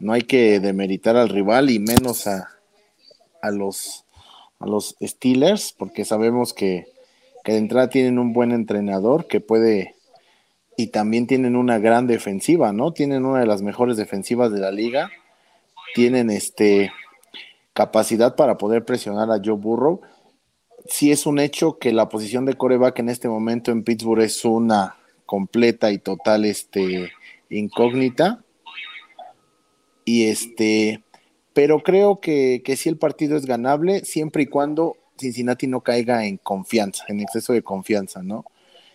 No 0.00 0.12
hay 0.12 0.22
que 0.24 0.60
demeritar 0.60 1.16
al 1.16 1.30
rival 1.30 1.70
y 1.70 1.78
menos 1.78 2.26
a, 2.26 2.50
a 3.40 3.50
los, 3.50 4.04
a 4.58 4.66
los 4.66 4.96
Steelers, 5.00 5.72
porque 5.72 6.04
sabemos 6.04 6.52
que, 6.52 6.91
que 7.44 7.52
de 7.52 7.58
entrada 7.58 7.88
tienen 7.88 8.18
un 8.18 8.32
buen 8.32 8.52
entrenador 8.52 9.26
que 9.26 9.40
puede 9.40 9.94
y 10.76 10.88
también 10.88 11.26
tienen 11.26 11.56
una 11.56 11.78
gran 11.78 12.06
defensiva, 12.06 12.72
¿no? 12.72 12.92
Tienen 12.92 13.24
una 13.24 13.40
de 13.40 13.46
las 13.46 13.62
mejores 13.62 13.96
defensivas 13.96 14.52
de 14.52 14.60
la 14.60 14.70
liga. 14.70 15.10
Tienen 15.94 16.30
este 16.30 16.92
capacidad 17.74 18.36
para 18.36 18.58
poder 18.58 18.84
presionar 18.84 19.30
a 19.30 19.40
Joe 19.42 19.56
Burrow 19.56 20.00
sí 20.86 21.10
es 21.10 21.26
un 21.26 21.38
hecho 21.38 21.78
que 21.78 21.92
la 21.92 22.08
posición 22.08 22.44
de 22.44 22.54
coreback 22.54 22.98
en 22.98 23.08
este 23.08 23.28
momento 23.28 23.70
en 23.70 23.84
Pittsburgh 23.84 24.22
es 24.22 24.44
una 24.44 24.96
completa 25.26 25.90
y 25.92 25.98
total 25.98 26.44
este, 26.44 27.12
incógnita. 27.48 28.44
Y 30.04 30.24
este, 30.24 31.02
pero 31.52 31.82
creo 31.82 32.20
que, 32.20 32.62
que 32.64 32.76
sí 32.76 32.88
el 32.88 32.98
partido 32.98 33.36
es 33.36 33.46
ganable 33.46 34.04
siempre 34.04 34.44
y 34.44 34.46
cuando 34.46 34.96
Cincinnati 35.18 35.66
no 35.66 35.80
caiga 35.82 36.24
en 36.26 36.36
confianza, 36.38 37.04
en 37.08 37.20
exceso 37.20 37.52
de 37.52 37.62
confianza, 37.62 38.22
¿no? 38.22 38.44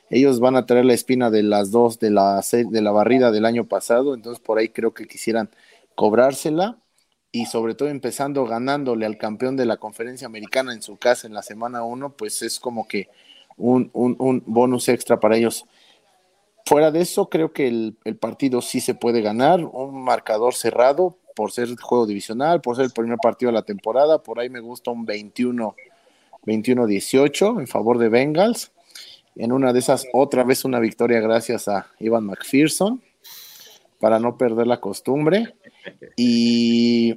Ellos 0.09 0.39
van 0.39 0.55
a 0.55 0.65
traer 0.65 0.85
la 0.85 0.93
espina 0.93 1.29
de 1.29 1.43
las 1.43 1.71
dos 1.71 1.99
de 1.99 2.11
la, 2.11 2.41
de 2.51 2.81
la 2.81 2.91
barrida 2.91 3.31
del 3.31 3.45
año 3.45 3.65
pasado, 3.65 4.13
entonces 4.13 4.41
por 4.41 4.57
ahí 4.57 4.69
creo 4.69 4.93
que 4.93 5.05
quisieran 5.05 5.49
cobrársela 5.95 6.77
y 7.31 7.45
sobre 7.45 7.75
todo 7.75 7.89
empezando 7.89 8.45
ganándole 8.45 9.05
al 9.05 9.17
campeón 9.17 9.57
de 9.57 9.65
la 9.65 9.77
conferencia 9.77 10.27
americana 10.27 10.73
en 10.73 10.81
su 10.81 10.97
casa 10.97 11.27
en 11.27 11.33
la 11.33 11.41
semana 11.41 11.83
1, 11.83 12.13
pues 12.13 12.41
es 12.41 12.59
como 12.59 12.87
que 12.87 13.09
un, 13.57 13.89
un, 13.93 14.43
bonus 14.45 14.87
extra 14.87 15.19
para 15.19 15.35
ellos. 15.35 15.65
Fuera 16.65 16.91
de 16.91 17.01
eso, 17.01 17.29
creo 17.29 17.51
que 17.51 17.67
el, 17.67 18.17
partido 18.19 18.61
sí 18.61 18.79
se 18.79 18.95
puede 18.95 19.21
ganar, 19.21 19.63
un 19.63 20.03
marcador 20.03 20.53
cerrado 20.53 21.17
por 21.35 21.51
ser 21.51 21.75
juego 21.79 22.05
divisional, 22.05 22.61
por 22.61 22.75
ser 22.75 22.85
el 22.85 22.91
primer 22.91 23.17
partido 23.17 23.49
de 23.49 23.57
la 23.57 23.63
temporada, 23.63 24.23
por 24.23 24.39
ahí 24.39 24.49
me 24.49 24.59
gusta 24.59 24.91
un 24.91 25.05
21 25.05 25.75
21-18 26.45 27.59
en 27.59 27.67
favor 27.67 27.97
de 27.97 28.09
Bengals. 28.09 28.71
En 29.35 29.51
una 29.51 29.73
de 29.73 29.79
esas, 29.79 30.05
otra 30.13 30.43
vez 30.43 30.65
una 30.65 30.79
victoria 30.79 31.19
gracias 31.19 31.67
a 31.67 31.91
Ivan 31.99 32.25
McPherson 32.25 33.01
para 33.99 34.19
no 34.19 34.37
perder 34.37 34.67
la 34.67 34.79
costumbre. 34.79 35.55
Y, 36.15 37.15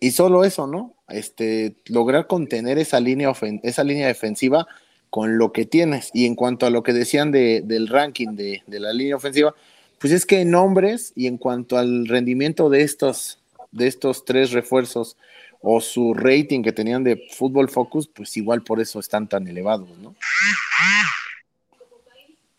y 0.00 0.10
solo 0.12 0.44
eso, 0.44 0.66
¿no? 0.66 0.94
Este, 1.08 1.76
lograr 1.86 2.26
contener 2.26 2.78
esa 2.78 3.00
línea, 3.00 3.32
esa 3.62 3.84
línea 3.84 4.06
defensiva 4.06 4.66
con 5.10 5.38
lo 5.38 5.52
que 5.52 5.64
tienes. 5.64 6.10
Y 6.12 6.26
en 6.26 6.34
cuanto 6.34 6.66
a 6.66 6.70
lo 6.70 6.82
que 6.82 6.92
decían 6.92 7.32
de, 7.32 7.62
del 7.64 7.88
ranking 7.88 8.36
de, 8.36 8.62
de, 8.66 8.80
la 8.80 8.92
línea 8.92 9.16
ofensiva, 9.16 9.54
pues 9.98 10.12
es 10.12 10.26
que 10.26 10.40
en 10.42 10.50
nombres 10.50 11.12
y 11.16 11.26
en 11.26 11.38
cuanto 11.38 11.78
al 11.78 12.06
rendimiento 12.06 12.68
de 12.68 12.82
estos, 12.82 13.40
de 13.72 13.86
estos 13.86 14.24
tres 14.24 14.52
refuerzos 14.52 15.16
o 15.60 15.80
su 15.80 16.14
rating 16.14 16.62
que 16.62 16.72
tenían 16.72 17.02
de 17.04 17.28
Fútbol 17.32 17.68
Focus, 17.68 18.08
pues 18.08 18.36
igual 18.36 18.62
por 18.62 18.80
eso 18.80 19.00
están 19.00 19.28
tan 19.28 19.46
elevados, 19.46 19.96
¿no? 19.98 20.14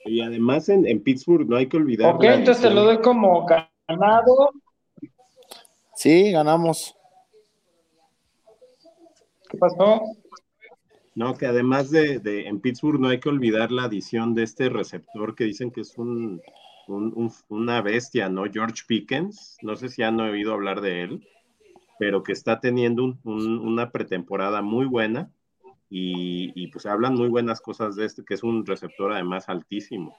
Y 0.05 0.21
además 0.21 0.69
en, 0.69 1.01
Pittsburgh 1.01 1.47
no 1.47 1.57
hay 1.57 1.67
que 1.67 1.77
olvidar. 1.77 2.15
Ok, 2.15 2.23
entonces 2.23 2.63
te 2.63 2.69
lo 2.69 2.83
doy 2.83 2.99
como 2.99 3.45
ganado. 3.45 4.51
Sí, 5.95 6.31
ganamos. 6.31 6.95
¿Qué 9.49 9.57
pasó? 9.57 10.01
No, 11.15 11.35
que 11.35 11.45
además 11.45 11.91
de, 11.91 12.21
en 12.47 12.61
Pittsburgh 12.61 12.99
no 12.99 13.09
hay 13.09 13.19
que 13.19 13.29
olvidar 13.29 13.71
la 13.71 13.83
adición 13.83 14.33
de 14.33 14.43
este 14.43 14.69
receptor 14.69 15.35
que 15.35 15.43
dicen 15.43 15.69
que 15.69 15.81
es 15.81 15.97
un, 15.97 16.41
una 17.49 17.81
bestia, 17.81 18.29
¿no? 18.29 18.45
George 18.51 18.83
Pickens, 18.87 19.57
no 19.61 19.75
sé 19.75 19.89
si 19.89 20.01
han 20.01 20.19
oído 20.19 20.53
hablar 20.53 20.81
de 20.81 21.03
él, 21.03 21.27
pero 21.99 22.23
que 22.23 22.31
está 22.31 22.61
teniendo 22.61 23.17
una 23.25 23.91
pretemporada 23.91 24.61
muy 24.61 24.85
buena 24.85 25.29
y, 25.89 26.67
pues 26.67 26.85
hablan 26.85 27.15
muy 27.15 27.27
buenas 27.27 27.59
cosas 27.61 27.95
de 27.95 28.05
este, 28.05 28.23
que 28.23 28.35
es 28.35 28.43
un 28.43 28.65
receptor 28.65 29.11
además 29.11 29.49
altísimo. 29.49 30.15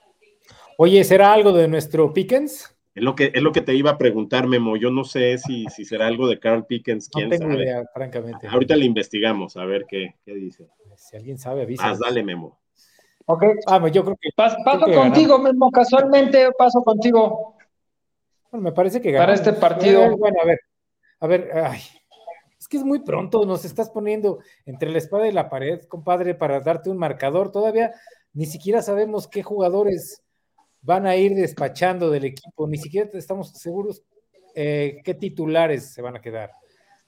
Oye, 0.77 1.03
¿será 1.03 1.33
algo 1.33 1.51
de 1.51 1.67
nuestro 1.67 2.13
Pickens? 2.13 2.77
Es 2.93 3.03
lo 3.03 3.15
que, 3.15 3.31
es 3.33 3.41
lo 3.41 3.51
que 3.51 3.61
te 3.61 3.73
iba 3.73 3.91
a 3.91 3.97
preguntar, 3.97 4.47
Memo. 4.47 4.77
Yo 4.77 4.91
no 4.91 5.03
sé 5.03 5.37
si, 5.37 5.65
si 5.67 5.85
será 5.85 6.07
algo 6.07 6.27
de 6.27 6.39
Carl 6.39 6.65
Pickens. 6.65 7.09
¿quién 7.09 7.29
no 7.29 7.37
tengo 7.37 7.53
idea, 7.53 7.83
francamente. 7.93 8.47
Ahorita 8.47 8.75
le 8.75 8.85
investigamos, 8.85 9.57
a 9.57 9.65
ver 9.65 9.85
qué, 9.87 10.15
qué 10.23 10.35
dice. 10.35 10.67
Si 10.97 11.15
alguien 11.15 11.39
sabe, 11.39 11.63
avisa. 11.63 11.97
dale, 11.99 12.21
Memo. 12.21 12.59
Ok. 13.25 13.43
Ah, 13.65 13.87
yo 13.87 14.03
creo 14.03 14.17
que. 14.21 14.29
paso 14.35 14.85
contigo 14.93 15.39
mismo, 15.39 15.71
casualmente 15.71 16.49
paso 16.57 16.83
contigo. 16.83 17.55
Bueno, 18.51 18.65
me 18.65 18.71
parece 18.71 19.01
que 19.01 19.13
Para 19.13 19.33
este 19.33 19.53
partido. 19.53 20.17
Bueno, 20.17 20.37
a 20.43 20.45
ver. 20.45 20.59
A 21.21 21.27
ver, 21.27 21.51
ay, 21.53 21.79
es 22.59 22.67
que 22.67 22.77
es 22.77 22.83
muy 22.83 22.99
pronto, 22.99 23.45
nos 23.45 23.63
estás 23.63 23.89
poniendo 23.89 24.39
entre 24.65 24.89
la 24.89 24.97
espada 24.97 25.27
y 25.27 25.31
la 25.31 25.49
pared, 25.49 25.81
compadre, 25.83 26.35
para 26.35 26.59
darte 26.59 26.89
un 26.89 26.97
marcador. 26.97 27.51
Todavía 27.51 27.93
ni 28.33 28.45
siquiera 28.45 28.81
sabemos 28.81 29.27
qué 29.27 29.43
jugadores 29.43 30.23
van 30.81 31.05
a 31.05 31.15
ir 31.15 31.35
despachando 31.35 32.09
del 32.09 32.25
equipo, 32.25 32.67
ni 32.67 32.77
siquiera 32.77 33.09
estamos 33.13 33.51
seguros 33.51 34.03
eh, 34.55 35.01
qué 35.03 35.13
titulares 35.13 35.93
se 35.93 36.01
van 36.01 36.15
a 36.15 36.21
quedar. 36.21 36.51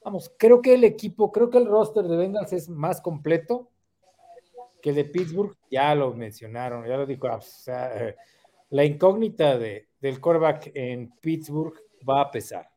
Vamos, 0.04 0.34
creo 0.38 0.62
que 0.62 0.76
el 0.76 0.84
equipo, 0.84 1.32
creo 1.32 1.49
que 1.49 1.58
el 1.58 1.65
roster 1.65 2.06
de 2.06 2.17
Bengals 2.17 2.54
es 2.54 2.69
más 2.69 3.02
completo 3.02 3.69
que 4.82 4.89
el 4.89 4.95
de 4.95 5.06
Pittsburgh, 5.06 5.56
ya 5.71 5.95
lo 5.95 6.13
mencionaron, 6.13 6.86
ya 6.86 6.97
lo 6.97 7.06
dijo, 7.06 7.28
o 7.28 7.41
sea, 7.41 8.10
eh, 8.10 8.15
la 8.69 8.84
incógnita 8.84 9.58
de, 9.58 9.88
del 9.99 10.19
quarterback 10.19 10.71
en 10.73 11.12
Pittsburgh 11.21 11.73
va 12.08 12.21
a 12.21 12.32
pesar, 12.32 12.69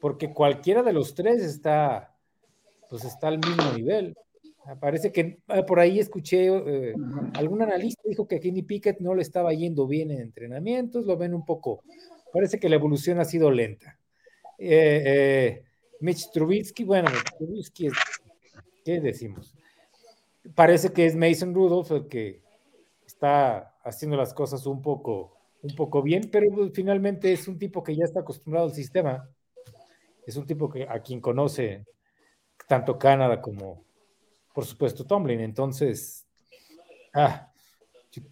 porque 0.00 0.32
cualquiera 0.32 0.82
de 0.82 0.92
los 0.92 1.14
tres 1.14 1.42
está, 1.42 2.16
pues 2.88 3.04
está 3.04 3.28
al 3.28 3.38
mismo 3.38 3.72
nivel. 3.76 4.16
Parece 4.80 5.10
que 5.10 5.38
ah, 5.48 5.64
por 5.64 5.80
ahí 5.80 5.98
escuché, 5.98 6.46
eh, 6.46 6.94
algún 7.34 7.62
analista 7.62 8.02
dijo 8.04 8.28
que 8.28 8.40
Kenny 8.40 8.62
Pickett 8.62 9.00
no 9.00 9.14
le 9.14 9.22
estaba 9.22 9.52
yendo 9.52 9.86
bien 9.86 10.10
en 10.10 10.20
entrenamientos, 10.20 11.06
lo 11.06 11.16
ven 11.16 11.34
un 11.34 11.44
poco, 11.44 11.82
parece 12.32 12.60
que 12.60 12.68
la 12.68 12.76
evolución 12.76 13.18
ha 13.18 13.24
sido 13.24 13.50
lenta. 13.50 13.98
Eh, 14.58 15.02
eh, 15.06 15.64
Mitch 16.00 16.30
Trubisky, 16.30 16.84
bueno, 16.84 17.10
Trubisky 17.38 17.86
es, 17.86 17.94
¿qué 18.84 19.00
decimos? 19.00 19.54
Parece 20.54 20.92
que 20.92 21.06
es 21.06 21.16
Mason 21.16 21.54
Rudolph 21.54 21.90
el 21.92 22.06
que 22.06 22.42
está 23.06 23.74
haciendo 23.82 24.16
las 24.16 24.34
cosas 24.34 24.66
un 24.66 24.82
poco, 24.82 25.36
un 25.62 25.74
poco 25.74 26.02
bien, 26.02 26.28
pero 26.30 26.70
finalmente 26.72 27.32
es 27.32 27.48
un 27.48 27.58
tipo 27.58 27.82
que 27.82 27.96
ya 27.96 28.04
está 28.04 28.20
acostumbrado 28.20 28.66
al 28.66 28.74
sistema. 28.74 29.28
Es 30.30 30.36
un 30.36 30.46
tipo 30.46 30.70
que 30.70 30.86
a 30.88 31.00
quien 31.00 31.20
conoce 31.20 31.84
tanto 32.68 32.96
Canadá 32.96 33.42
como, 33.42 33.84
por 34.54 34.64
supuesto, 34.64 35.04
Tomlin. 35.04 35.40
Entonces, 35.40 36.24
ah, 37.12 37.50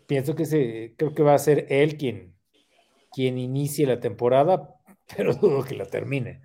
pienso 0.07 0.37
que 0.37 0.47
se, 0.47 0.95
creo 0.97 1.13
que 1.13 1.25
va 1.25 1.35
a 1.35 1.39
ser 1.39 1.67
él 1.71 1.97
quien, 1.97 2.37
quien 3.11 3.37
inicie 3.37 3.85
la 3.85 3.99
temporada, 3.99 4.77
pero 5.17 5.35
dudo 5.35 5.65
que 5.65 5.75
la 5.75 5.87
termine. 5.87 6.41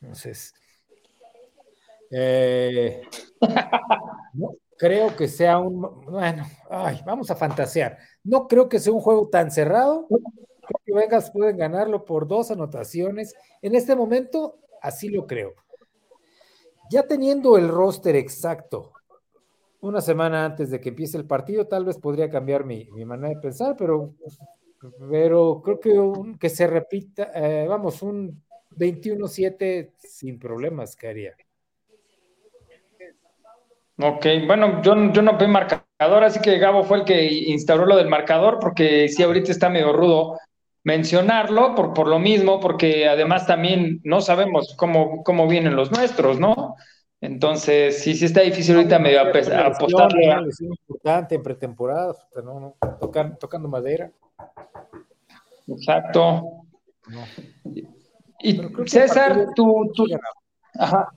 Entonces, 0.00 0.54
eh, 2.10 3.02
no 4.32 4.54
creo 4.78 5.14
que 5.14 5.28
sea 5.28 5.58
un, 5.58 5.82
bueno, 6.06 6.46
ay, 6.70 7.02
vamos 7.04 7.30
a 7.30 7.36
fantasear. 7.36 7.98
No 8.24 8.48
creo 8.48 8.70
que 8.70 8.78
sea 8.78 8.94
un 8.94 9.00
juego 9.00 9.28
tan 9.28 9.50
cerrado. 9.50 10.06
Creo 10.08 10.80
que 10.86 10.94
Vegas 10.94 11.30
pueden 11.30 11.58
ganarlo 11.58 12.06
por 12.06 12.26
dos 12.26 12.50
anotaciones. 12.50 13.34
En 13.60 13.74
este 13.74 13.94
momento, 13.94 14.60
así 14.82 15.08
lo 15.08 15.26
creo. 15.26 15.54
Ya 16.90 17.06
teniendo 17.06 17.56
el 17.56 17.68
roster 17.68 18.16
exacto, 18.16 18.92
una 19.80 20.00
semana 20.00 20.44
antes 20.44 20.70
de 20.70 20.80
que 20.80 20.88
empiece 20.88 21.16
el 21.16 21.26
partido, 21.26 21.66
tal 21.66 21.84
vez 21.84 21.98
podría 21.98 22.30
cambiar 22.30 22.64
mi, 22.64 22.86
manera 23.04 23.34
de 23.34 23.40
pensar, 23.40 23.76
pero, 23.76 24.14
pero 25.10 25.60
creo 25.62 25.80
que, 25.80 26.38
que 26.38 26.48
se 26.48 26.66
repita, 26.66 27.30
eh, 27.34 27.66
vamos, 27.68 28.02
un 28.02 28.42
21-7 28.70 29.92
sin 29.98 30.38
problemas 30.38 30.96
que 30.96 31.08
haría. 31.08 31.34
Ok, 34.00 34.26
bueno, 34.46 34.80
yo, 34.80 34.94
yo 35.12 35.22
no 35.22 35.36
veo 35.36 35.48
marcador, 35.48 36.22
así 36.22 36.40
que 36.40 36.58
Gabo 36.58 36.84
fue 36.84 36.98
el 36.98 37.04
que 37.04 37.24
instauró 37.24 37.84
lo 37.84 37.96
del 37.96 38.08
marcador, 38.08 38.58
porque 38.60 39.08
sí, 39.08 39.24
ahorita 39.24 39.50
está 39.50 39.68
medio 39.68 39.92
rudo 39.92 40.38
mencionarlo 40.88 41.74
por, 41.74 41.92
por 41.92 42.08
lo 42.08 42.18
mismo, 42.18 42.60
porque 42.60 43.06
además 43.06 43.46
también 43.46 44.00
no 44.04 44.22
sabemos 44.22 44.74
cómo, 44.78 45.22
cómo 45.22 45.46
vienen 45.46 45.76
los 45.76 45.90
nuestros, 45.90 46.40
¿no? 46.40 46.76
Entonces, 47.20 48.02
sí, 48.02 48.14
sí 48.14 48.24
está 48.24 48.40
difícil 48.40 48.76
ahorita 48.76 48.98
medio 48.98 49.20
apostarle. 49.20 50.48
Es 50.48 50.62
importante 50.62 51.34
en 51.34 51.42
pretemporada, 51.42 52.14
no, 52.42 52.74
tocando 53.38 53.68
madera. 53.68 54.10
Exacto. 55.66 56.64
Y 58.40 58.58
César, 58.86 59.48
tú, 59.54 59.92
Ajá. 60.78 61.10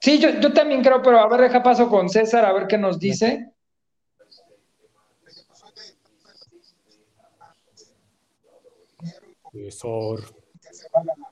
Sí, 0.00 0.18
yo, 0.18 0.28
yo 0.38 0.52
también 0.52 0.82
creo, 0.82 1.00
pero 1.00 1.18
a 1.18 1.28
ver, 1.28 1.40
deja 1.40 1.62
paso 1.62 1.88
con 1.88 2.10
César, 2.10 2.44
a 2.44 2.52
ver 2.52 2.66
qué 2.66 2.76
nos 2.76 2.98
dice. 2.98 3.52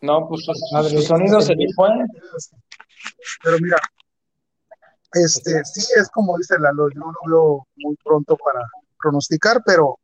No, 0.03 0.29
pues 0.29 0.45
su, 0.45 1.03
sonido 1.03 1.41
se 1.41 1.55
fue. 1.75 1.89
Pero 3.43 3.57
mira, 3.61 3.79
este, 5.13 5.65
sí 5.65 5.93
es 5.97 6.09
como 6.11 6.37
dice 6.39 6.59
Lalo, 6.59 6.89
yo 6.91 7.01
lo 7.01 7.29
veo 7.29 7.69
muy 7.77 7.97
pronto 8.05 8.37
para 8.37 8.61
pronosticar, 9.01 9.63
pero 9.65 9.99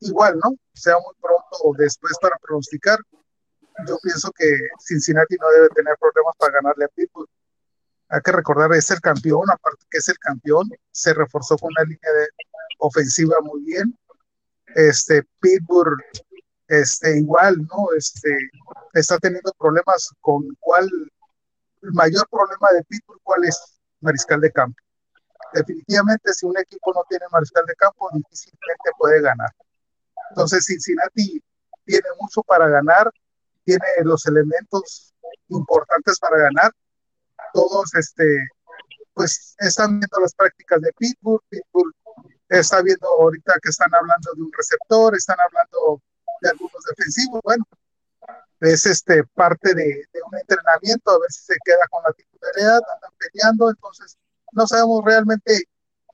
igual, 0.00 0.38
¿no? 0.42 0.56
Sea 0.72 0.94
muy 0.94 1.14
pronto 1.20 1.82
después 1.82 2.14
para 2.20 2.36
pronosticar. 2.38 2.98
Yo 3.86 3.98
pienso 4.02 4.30
que 4.32 4.46
Cincinnati 4.78 5.36
no 5.40 5.50
debe 5.50 5.68
tener 5.70 5.94
problemas 6.00 6.34
para 6.38 6.54
ganarle 6.54 6.86
a 6.86 6.88
Pittsburgh. 6.88 7.28
Hay 8.08 8.20
que 8.20 8.32
recordar, 8.32 8.72
es 8.72 8.90
el 8.90 9.00
campeón, 9.00 9.50
aparte 9.50 9.84
que 9.90 9.98
es 9.98 10.08
el 10.08 10.18
campeón, 10.18 10.70
se 10.92 11.12
reforzó 11.12 11.58
con 11.58 11.70
una 11.76 11.82
línea 11.82 12.12
de 12.12 12.28
ofensiva 12.78 13.36
muy 13.42 13.62
bien. 13.64 13.98
Este, 14.74 15.24
Pittsburgh, 15.40 15.98
este, 16.68 17.18
igual, 17.18 17.58
¿no? 17.58 17.92
Este, 17.96 18.36
está 18.94 19.18
teniendo 19.18 19.52
problemas 19.58 20.10
con 20.20 20.44
cuál, 20.60 20.88
el 21.82 21.92
mayor 21.92 22.28
problema 22.28 22.68
de 22.72 22.84
Pittsburgh, 22.84 23.20
¿cuál 23.22 23.44
es? 23.44 23.78
Mariscal 24.00 24.40
de 24.40 24.52
campo. 24.52 24.76
Definitivamente, 25.52 26.32
si 26.34 26.46
un 26.46 26.58
equipo 26.58 26.92
no 26.92 27.02
tiene 27.08 27.26
mariscal 27.30 27.64
de 27.66 27.74
campo, 27.76 28.10
difícilmente 28.12 28.90
puede 28.98 29.20
ganar. 29.20 29.50
Entonces, 30.30 30.64
Cincinnati 30.64 31.42
tiene 31.84 32.08
mucho 32.20 32.42
para 32.42 32.68
ganar, 32.68 33.10
tiene 33.64 33.86
los 34.02 34.26
elementos 34.26 35.14
importantes 35.48 36.18
para 36.18 36.38
ganar. 36.38 36.72
Todos, 37.52 37.94
este, 37.94 38.48
pues, 39.14 39.54
están 39.58 40.00
viendo 40.00 40.20
las 40.20 40.34
prácticas 40.34 40.80
de 40.80 40.92
Pittsburgh. 40.98 41.42
Pittsburgh 41.48 41.94
está 42.48 42.82
viendo 42.82 43.08
ahorita 43.08 43.54
que 43.62 43.70
están 43.70 43.94
hablando 43.94 44.32
de 44.34 44.42
un 44.42 44.50
receptor, 44.52 45.14
están 45.14 45.36
hablando 45.40 46.02
de 46.40 46.50
algunos 46.50 46.82
defensivos. 46.88 47.40
Bueno, 47.42 47.64
es 48.60 48.86
este 48.86 49.22
parte 49.34 49.74
de, 49.74 50.04
un 50.26 50.38
entrenamiento, 50.38 51.10
a 51.10 51.18
ver 51.18 51.30
si 51.30 51.44
se 51.44 51.56
queda 51.64 51.86
con 51.90 52.02
la 52.02 52.12
titularidad, 52.12 52.80
andan 52.94 53.10
peleando, 53.18 53.70
entonces 53.70 54.16
no 54.52 54.66
sabemos 54.66 55.04
realmente 55.04 55.64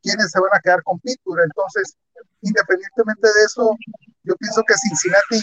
quiénes 0.03 0.31
se 0.31 0.41
van 0.41 0.51
a 0.53 0.61
quedar 0.61 0.83
con 0.83 0.99
Pittsburgh. 0.99 1.45
Entonces, 1.45 1.97
independientemente 2.41 3.29
de 3.29 3.45
eso, 3.45 3.77
yo 4.25 4.35
pienso 4.37 4.63
que 4.67 4.75
Cincinnati 4.75 5.41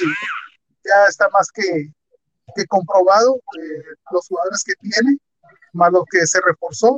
ya 0.84 1.06
está 1.08 1.30
más 1.30 1.50
que, 1.52 1.92
que 2.56 2.66
comprobado 2.66 3.36
eh, 3.36 3.84
los 4.12 4.28
jugadores 4.28 4.64
que 4.64 4.74
tiene, 4.82 5.18
más 5.74 5.92
lo 5.92 6.04
que 6.12 6.26
se 6.28 6.42
reforzó. 6.42 6.98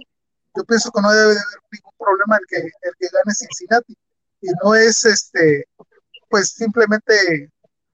Yo 0.55 0.63
pienso 0.65 0.91
que 0.91 1.01
no 1.01 1.11
debe 1.11 1.33
de 1.33 1.39
haber 1.39 1.59
ningún 1.71 1.93
problema 1.97 2.37
el 2.37 2.45
que, 2.47 2.57
el 2.57 2.93
que 2.99 3.07
gane 3.11 3.35
Cincinnati. 3.35 3.95
Y 4.41 4.47
no 4.63 4.73
es 4.73 5.05
este, 5.05 5.65
pues 6.29 6.49
simplemente 6.49 7.51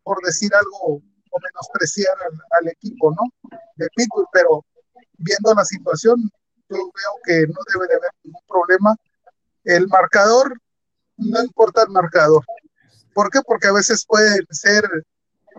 por 0.07 0.23
decir 0.23 0.49
algo 0.55 1.01
o 1.31 1.39
menospreciar 1.43 2.15
al, 2.61 2.67
equipo, 2.69 3.11
¿no? 3.11 3.23
De 3.75 3.89
Pittsburgh, 3.93 4.29
pero 4.31 4.65
viendo 5.17 5.53
la 5.53 5.65
situación, 5.65 6.31
yo 6.69 6.77
veo 6.77 7.13
que 7.25 7.45
no 7.47 7.59
debe 7.73 7.87
de 7.89 7.95
haber 7.95 8.11
ningún 8.23 8.41
problema. 8.47 8.95
El 9.65 9.85
marcador, 9.89 10.53
no 11.17 11.43
importa 11.43 11.83
el 11.83 11.89
marcador. 11.89 12.41
¿Por 13.13 13.29
qué? 13.29 13.41
Porque 13.45 13.67
a 13.67 13.73
veces 13.73 14.05
pueden 14.07 14.47
ser 14.49 14.85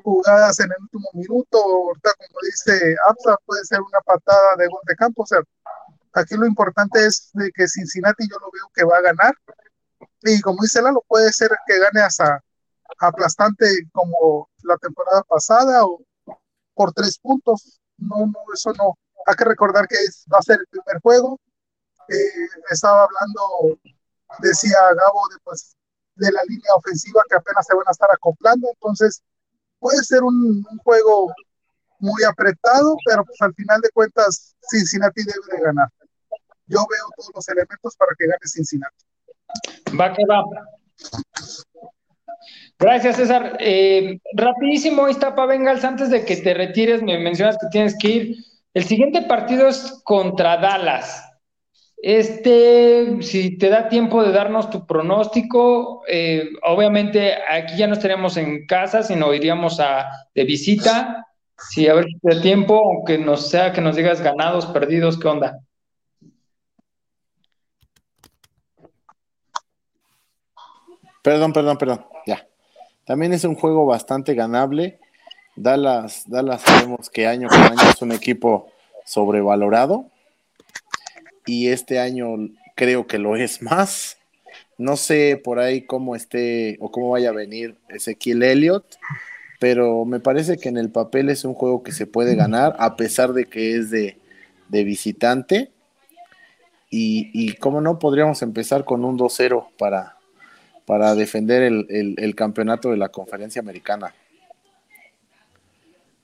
jugadas 0.02 0.58
en 0.60 0.70
el 0.72 0.80
último 0.80 1.10
minuto, 1.12 1.58
ahorita 1.58 2.10
como 2.16 2.38
dice 2.42 2.96
Absa, 3.06 3.36
puede 3.44 3.64
ser 3.66 3.82
una 3.82 4.00
patada 4.00 4.56
de 4.56 4.66
gol 4.68 4.80
de 4.86 4.96
campo, 4.96 5.24
o 5.24 5.26
sea, 5.26 5.42
aquí 6.14 6.36
lo 6.36 6.46
importante 6.46 7.04
es 7.04 7.30
de 7.34 7.50
que 7.50 7.68
Cincinnati 7.68 8.26
yo 8.30 8.38
lo 8.38 8.50
veo 8.50 8.70
que 8.72 8.84
va 8.84 8.96
a 8.96 9.02
ganar, 9.02 9.34
y 10.22 10.40
como 10.40 10.62
dice 10.62 10.80
Lalo, 10.80 11.04
puede 11.06 11.32
ser 11.32 11.50
que 11.66 11.80
gane 11.80 12.00
hasta 12.00 12.40
aplastante 12.98 13.66
como 13.92 14.48
la 14.62 14.76
temporada 14.78 15.22
pasada 15.22 15.84
o 15.84 16.00
por 16.74 16.92
tres 16.92 17.18
puntos. 17.18 17.80
No, 17.96 18.26
no, 18.26 18.40
eso 18.54 18.72
no. 18.74 18.96
Hay 19.26 19.34
que 19.34 19.44
recordar 19.44 19.86
que 19.88 19.96
va 20.32 20.38
a 20.38 20.42
ser 20.42 20.58
el 20.60 20.66
primer 20.68 21.00
juego. 21.02 21.38
Eh, 22.08 22.48
estaba 22.70 23.04
hablando, 23.04 23.78
decía 24.40 24.78
Gabo, 24.94 25.28
de, 25.28 25.36
pues, 25.44 25.76
la 26.16 26.42
línea 26.48 26.74
ofensiva 26.74 27.22
que 27.28 27.36
apenas 27.36 27.66
se 27.66 27.76
van 27.76 27.86
a 27.86 27.90
estar 27.90 28.08
acoplando. 28.12 28.68
Entonces, 28.72 29.22
puede 29.78 30.02
ser 30.04 30.22
un, 30.22 30.64
juego 30.84 31.32
muy 32.00 32.22
apretado, 32.24 32.96
pero 33.04 33.24
pues 33.24 33.40
al 33.40 33.52
final 33.54 33.80
de 33.80 33.90
cuentas, 33.90 34.54
Cincinnati 34.70 35.24
debe 35.24 35.56
de 35.56 35.64
ganar. 35.64 35.88
Yo 36.66 36.86
veo 36.88 37.06
todos 37.16 37.30
los 37.34 37.48
elementos 37.48 37.96
para 37.96 38.12
que 38.16 38.26
gane 38.26 38.38
Cincinnati. 38.44 39.04
Va 39.98 40.12
que 40.12 40.24
va. 40.26 40.44
Gracias, 42.78 43.16
César. 43.16 43.56
Eh, 43.58 44.20
rapidísimo, 44.34 45.08
Iztapa 45.08 45.46
Bengals, 45.46 45.84
antes 45.84 46.10
de 46.10 46.24
que 46.24 46.36
te 46.36 46.54
retires, 46.54 47.02
me 47.02 47.18
mencionas 47.18 47.56
que 47.58 47.66
tienes 47.72 47.96
que 47.98 48.08
ir. 48.08 48.36
El 48.72 48.84
siguiente 48.84 49.22
partido 49.22 49.66
es 49.66 50.00
contra 50.04 50.58
Dallas. 50.58 51.24
Este, 52.00 53.20
si 53.22 53.58
te 53.58 53.68
da 53.70 53.88
tiempo 53.88 54.22
de 54.22 54.30
darnos 54.30 54.70
tu 54.70 54.86
pronóstico, 54.86 56.04
eh, 56.06 56.50
obviamente 56.62 57.34
aquí 57.34 57.76
ya 57.76 57.88
no 57.88 57.94
estaríamos 57.94 58.36
en 58.36 58.66
casa, 58.66 59.02
sino 59.02 59.34
iríamos 59.34 59.80
a, 59.80 60.08
de 60.32 60.44
visita. 60.44 61.26
Si 61.58 61.88
a 61.88 61.94
ver 61.94 62.04
si 62.04 62.16
te 62.20 62.36
da 62.36 62.40
tiempo, 62.40 62.76
aunque 62.76 63.18
no 63.18 63.36
sea 63.36 63.72
que 63.72 63.80
nos 63.80 63.96
digas 63.96 64.20
ganados, 64.20 64.66
perdidos, 64.66 65.18
¿qué 65.18 65.26
onda? 65.26 65.58
Perdón, 71.22 71.52
perdón, 71.52 71.76
perdón. 71.78 72.06
También 73.08 73.32
es 73.32 73.44
un 73.44 73.54
juego 73.54 73.86
bastante 73.86 74.34
ganable. 74.34 74.98
Dallas, 75.56 76.24
Dallas 76.26 76.60
sabemos 76.60 77.08
que 77.08 77.26
año 77.26 77.48
con 77.48 77.62
año 77.62 77.90
es 77.90 78.02
un 78.02 78.12
equipo 78.12 78.70
sobrevalorado 79.06 80.10
y 81.46 81.68
este 81.68 82.00
año 82.00 82.36
creo 82.74 83.06
que 83.06 83.16
lo 83.16 83.34
es 83.34 83.62
más. 83.62 84.18
No 84.76 84.98
sé 84.98 85.40
por 85.42 85.58
ahí 85.58 85.86
cómo 85.86 86.16
esté 86.16 86.76
o 86.80 86.90
cómo 86.90 87.08
vaya 87.08 87.30
a 87.30 87.32
venir 87.32 87.78
Ezequiel 87.88 88.42
Elliott, 88.42 88.84
pero 89.58 90.04
me 90.04 90.20
parece 90.20 90.58
que 90.58 90.68
en 90.68 90.76
el 90.76 90.90
papel 90.90 91.30
es 91.30 91.46
un 91.46 91.54
juego 91.54 91.82
que 91.82 91.92
se 91.92 92.06
puede 92.06 92.34
ganar 92.34 92.76
a 92.78 92.94
pesar 92.96 93.32
de 93.32 93.46
que 93.46 93.74
es 93.74 93.90
de, 93.90 94.18
visitante. 94.68 95.70
Y, 96.90 97.30
y 97.32 97.54
cómo 97.54 97.80
no, 97.80 97.98
podríamos 97.98 98.42
empezar 98.42 98.84
con 98.84 99.02
un 99.06 99.18
2-0 99.18 99.68
para, 99.78 100.17
para 100.88 101.14
defender 101.14 101.62
el, 101.62 102.34
campeonato 102.34 102.90
de 102.90 102.96
la 102.96 103.10
conferencia 103.10 103.60
americana. 103.60 104.14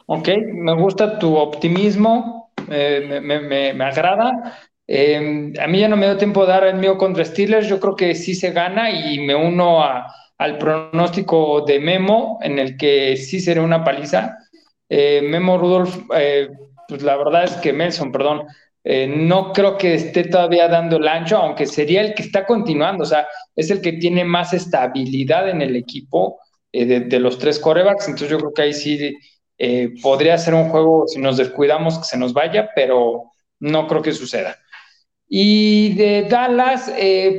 Ok, 0.07 0.27
me 0.55 0.75
gusta 0.75 1.19
tu 1.19 1.37
optimismo, 1.37 2.51
eh, 2.71 3.21
me, 3.23 3.85
agrada. 3.85 4.59
Eh, 4.87 5.53
a 5.61 5.67
mí 5.67 5.81
ya 5.81 5.89
no 5.89 5.99
me 5.99 6.07
dio 6.07 6.17
tiempo 6.17 6.47
de 6.47 6.53
dar 6.53 6.65
el 6.65 6.77
mío 6.77 6.97
contra 6.97 7.27
Steelers, 7.27 7.69
yo 7.69 7.79
creo 7.79 7.95
que 7.95 8.15
sí 8.15 8.35
se 8.35 8.53
gana 8.53 8.91
y 8.91 9.19
me 9.19 9.35
uno 9.35 9.85
al 9.85 10.57
pronóstico 10.57 11.61
de 11.67 11.79
Memo, 11.79 12.39
en 12.41 12.59
el 12.59 12.79
que 12.79 13.19
sí 13.19 13.41
será 13.41 13.61
una 13.61 13.85
paliza. 13.85 14.39
Eh, 14.89 15.21
Memo 15.23 15.59
Rudolf, 15.59 15.95
pues 16.89 17.03
la 17.03 17.17
verdad 17.17 17.45
es 17.45 17.53
que 17.57 17.75
Melson, 17.75 18.13
perdón, 18.13 18.47
eh, 18.87 19.07
no 19.09 19.53
creo 19.55 19.79
que 19.79 19.95
esté 19.95 20.25
todavía 20.25 20.69
dando 20.69 20.99
el 20.99 21.09
ancho, 21.09 21.39
aunque 21.39 21.67
sería 21.67 22.03
el 22.03 22.15
que 22.15 22.23
está 22.23 22.45
continuando, 22.45 23.05
o 23.05 23.07
sea, 23.07 23.27
es 23.57 23.71
el 23.71 23.81
que 23.81 23.95
tiene 23.95 24.25
más 24.25 24.53
estabilidad 24.53 25.49
en 25.49 25.63
el 25.63 25.75
equipo 25.75 26.39
eh, 26.71 27.01
de, 27.01 27.19
los 27.19 27.39
tres 27.39 27.59
corebacks, 27.59 28.09
entonces 28.09 28.29
yo 28.29 28.39
creo 28.39 28.53
que 28.53 28.63
ahí 28.63 28.75
sí 28.75 29.17
eh, 29.57 29.95
podría 30.03 30.37
ser 30.37 30.53
un 30.53 30.69
juego, 30.69 31.09
si 31.09 31.19
nos 31.19 31.39
descuidamos, 31.39 31.99
que 31.99 32.05
se 32.05 32.19
nos 32.19 32.35
vaya, 32.35 32.69
pero 32.77 33.31
no 33.59 33.87
creo 33.87 34.03
que 34.03 34.13
suceda. 34.13 34.59
Y 35.27 35.95
de 35.95 36.27
Dallas, 36.29 36.93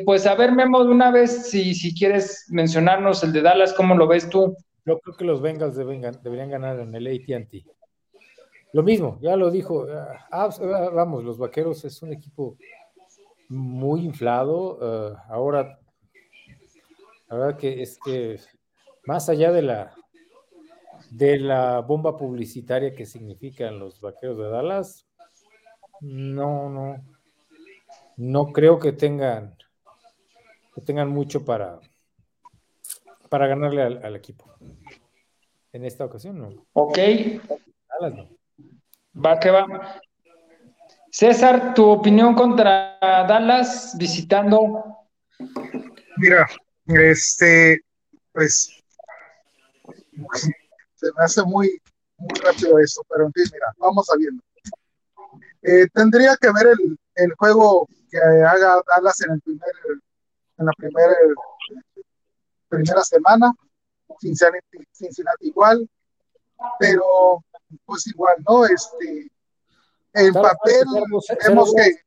pues 0.03 0.25
a 0.25 0.33
ver, 0.33 0.51
Memo, 0.51 0.83
de 0.83 0.89
una 0.89 1.11
vez, 1.11 1.49
si, 1.49 1.75
si 1.75 1.93
quieres 1.93 2.45
mencionarnos 2.49 3.23
el 3.23 3.31
de 3.31 3.43
Dallas, 3.43 3.73
¿cómo 3.73 3.95
lo 3.95 4.07
ves 4.07 4.27
tú? 4.27 4.57
Yo 4.85 4.99
creo 4.99 5.15
que 5.15 5.25
los 5.25 5.41
Bengals 5.41 5.75
deberían 5.75 6.49
ganar 6.49 6.79
en 6.79 6.95
el 6.95 7.07
ATT. 7.07 7.65
Lo 8.75 8.83
mismo, 8.83 9.17
ya 9.21 9.37
lo 9.37 9.51
dijo. 9.51 9.87
Ah, 9.89 10.27
ah, 10.29 10.49
ah, 10.49 10.89
vamos, 10.93 11.23
los 11.23 11.37
vaqueros 11.37 11.85
es 11.85 12.01
un 12.01 12.11
equipo 12.11 12.57
muy 13.47 14.01
inflado. 14.01 15.15
ahora, 15.29 15.79
la 17.29 17.37
verdad 17.37 17.57
que 17.57 17.81
es 17.81 17.97
que 18.03 18.37
más 19.05 19.29
allá 19.29 19.53
de 19.53 19.61
la 19.61 19.95
de 21.09 21.39
la 21.39 21.79
bomba 21.79 22.17
publicitaria 22.17 22.93
que 22.93 23.05
significan 23.05 23.79
los 23.79 24.01
vaqueros 24.01 24.37
de 24.39 24.49
Dallas, 24.49 25.07
no, 26.01 26.69
no, 26.69 27.01
no 28.17 28.51
creo 28.51 28.77
que 28.77 28.91
tengan 28.91 29.55
que 30.73 30.81
tengan 30.81 31.07
mucho 31.07 31.45
para 31.45 31.79
para 33.29 33.47
ganarle 33.47 33.83
al, 33.83 34.15
equipo. 34.17 34.53
En 35.71 35.85
esta 35.85 36.03
ocasión, 36.03 36.39
no. 36.39 36.49
Ok. 36.73 36.97
Dallas 38.01 38.15
no. 38.17 38.34
Va 39.23 39.39
que 39.39 39.49
va. 39.49 39.65
César, 41.09 41.73
tu 41.73 41.85
opinión 41.85 42.35
contra 42.35 42.97
Dallas 43.01 43.95
visitando. 43.97 44.83
Mira, 46.17 46.47
este, 46.87 47.81
pues, 48.33 48.83
se 50.95 51.07
me 51.17 51.23
hace 51.23 51.43
muy, 51.43 51.81
muy 52.17 52.39
rápido 52.39 52.77
eso, 52.79 53.01
pero 53.09 53.27
en 53.27 53.33
fin, 53.33 53.45
mira, 53.53 53.67
vamos 53.77 54.09
a 54.11 54.17
viendo. 54.17 54.43
Eh, 55.61 55.87
tendría 55.93 56.35
que 56.35 56.51
ver 56.51 56.67
el, 56.67 56.97
el, 57.15 57.33
juego 57.35 57.87
que 58.11 58.17
haga 58.17 58.81
Dallas 58.85 59.21
en 59.21 59.31
el 59.31 59.41
primer, 59.41 59.71
en 60.57 60.65
la 60.65 60.71
primera, 60.77 61.15
primera 62.67 63.03
semana, 63.03 63.53
Cincinnati, 64.19 64.85
Cincinnati 64.91 65.47
igual, 65.47 65.89
pero 66.79 67.43
pues 67.85 68.07
igual, 68.07 68.35
¿no? 68.47 68.65
Este, 68.65 69.31
en 70.13 70.33
papel 70.33 70.85
vemos 70.93 71.25
que 71.75 72.05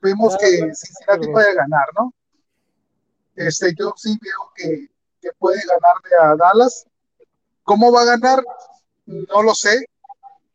vemos 0.00 0.36
que 0.38 0.74
Cincinnati 0.74 1.28
puede 1.28 1.54
ganar, 1.54 1.86
¿no? 1.96 2.12
Este, 3.34 3.72
yo 3.78 3.92
sí 3.96 4.18
veo 4.20 4.52
que, 4.54 4.88
que 5.20 5.30
puede 5.38 5.60
ganarle 5.60 6.10
a 6.20 6.36
Dallas. 6.36 6.86
¿Cómo 7.62 7.92
va 7.92 8.02
a 8.02 8.16
ganar? 8.16 8.42
No 9.06 9.42
lo 9.42 9.54
sé, 9.54 9.84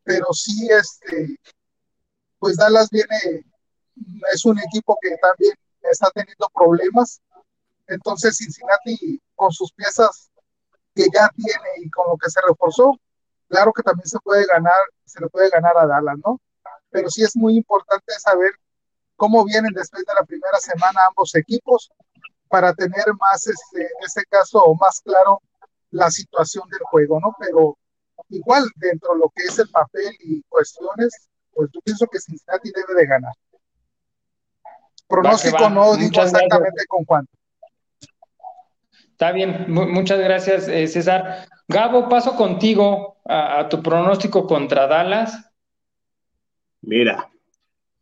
pero 0.04 0.26
sí, 0.34 0.68
este, 0.70 1.40
pues 2.40 2.58
Dallas 2.58 2.90
viene, 2.90 3.46
es 4.34 4.46
un 4.46 4.60
equipo 4.60 4.98
que 5.02 5.16
también 5.18 5.54
está 5.84 6.10
teniendo 6.12 6.50
problemas. 6.54 7.22
Entonces 7.88 8.38
Cincinnati 8.38 9.22
con 9.36 9.52
sus 9.52 9.72
piezas 9.74 10.30
que 10.96 11.08
ya 11.14 11.30
tiene 11.36 11.70
y 11.78 11.90
con 11.90 12.08
lo 12.10 12.18
que 12.18 12.30
se 12.30 12.40
reforzó, 12.48 13.00
Claro 13.54 13.72
que 13.72 13.84
también 13.84 14.08
se 14.08 14.18
puede 14.20 14.48
ganar, 14.48 14.82
se 15.06 15.22
le 15.22 15.30
puede 15.30 15.48
ganar 15.52 15.78
a 15.78 15.86
Dallas, 15.86 16.18
¿no? 16.26 16.42
Pero 16.90 17.08
sí 17.08 17.22
es 17.22 17.36
muy 17.36 17.56
importante 17.56 18.12
saber 18.18 18.50
cómo 19.16 19.46
vienen 19.46 19.72
después 19.76 20.04
de 20.08 20.14
la 20.16 20.24
primera 20.24 20.58
semana 20.58 21.02
ambos 21.08 21.36
equipos 21.36 21.92
para 22.48 22.74
tener 22.74 23.06
más, 23.20 23.46
este, 23.46 23.84
en 23.84 24.04
este 24.04 24.24
caso, 24.28 24.60
más 24.82 25.02
claro 25.02 25.40
la 25.92 26.10
situación 26.10 26.68
del 26.68 26.82
juego, 26.86 27.20
¿no? 27.20 27.36
Pero 27.38 27.78
igual, 28.30 28.66
dentro 28.78 29.14
de 29.14 29.20
lo 29.20 29.32
que 29.36 29.44
es 29.44 29.60
el 29.60 29.70
papel 29.70 30.16
y 30.22 30.42
cuestiones, 30.50 31.30
pues 31.54 31.70
yo 31.72 31.80
pienso 31.82 32.08
que 32.08 32.20
Cincinnati 32.20 32.72
debe 32.72 33.00
de 33.00 33.06
ganar. 33.06 33.34
Pronóstico 35.08 35.70
no 35.70 35.96
digo 35.96 36.24
exactamente 36.24 36.88
con 36.88 37.06
cuánto. 37.06 37.32
Está 39.14 39.32
bien, 39.32 39.68
muchas 39.68 40.20
gracias, 40.20 40.68
eh, 40.68 40.88
César. 40.88 41.46
Gabo, 41.68 42.10
paso 42.10 42.36
contigo 42.36 43.18
a, 43.24 43.70
tu 43.70 43.84
pronóstico 43.84 44.48
contra 44.48 44.88
Dallas. 44.88 45.52
Mira, 46.82 47.30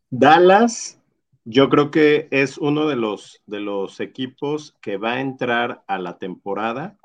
Dallas, 0.10 0.98
yo 1.44 1.68
creo 1.68 1.92
que 1.92 2.30
es 2.32 2.58
uno 2.58 2.88
de 2.88 2.96
los, 2.96 3.42
de 3.46 3.60
los 3.60 4.00
equipos 4.00 4.74
que 4.82 4.96
va 4.96 5.16
a 5.16 5.22
entrar 5.22 5.84
a 5.86 6.00
la 6.00 6.18
temporada 6.18 6.98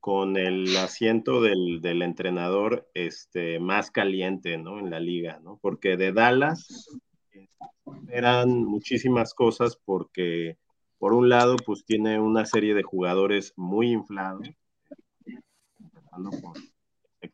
con 0.00 0.36
el 0.36 0.76
asiento 0.76 1.40
del, 1.40 2.02
entrenador 2.02 2.90
este, 2.94 3.60
más 3.60 3.92
caliente 3.92 4.58
¿no? 4.58 4.80
en 4.80 4.90
la 4.90 4.98
liga, 4.98 5.38
¿no? 5.44 5.60
porque 5.62 5.96
de 5.96 6.12
Dallas 6.12 6.88
eran 8.08 8.64
muchísimas 8.64 9.34
cosas 9.34 9.78
porque 9.84 10.58
por 11.02 11.14
un 11.14 11.28
lado 11.28 11.56
pues 11.56 11.84
tiene 11.84 12.20
una 12.20 12.46
serie 12.46 12.74
de 12.74 12.84
jugadores 12.84 13.54
muy 13.56 13.90
inflados, 13.90 14.48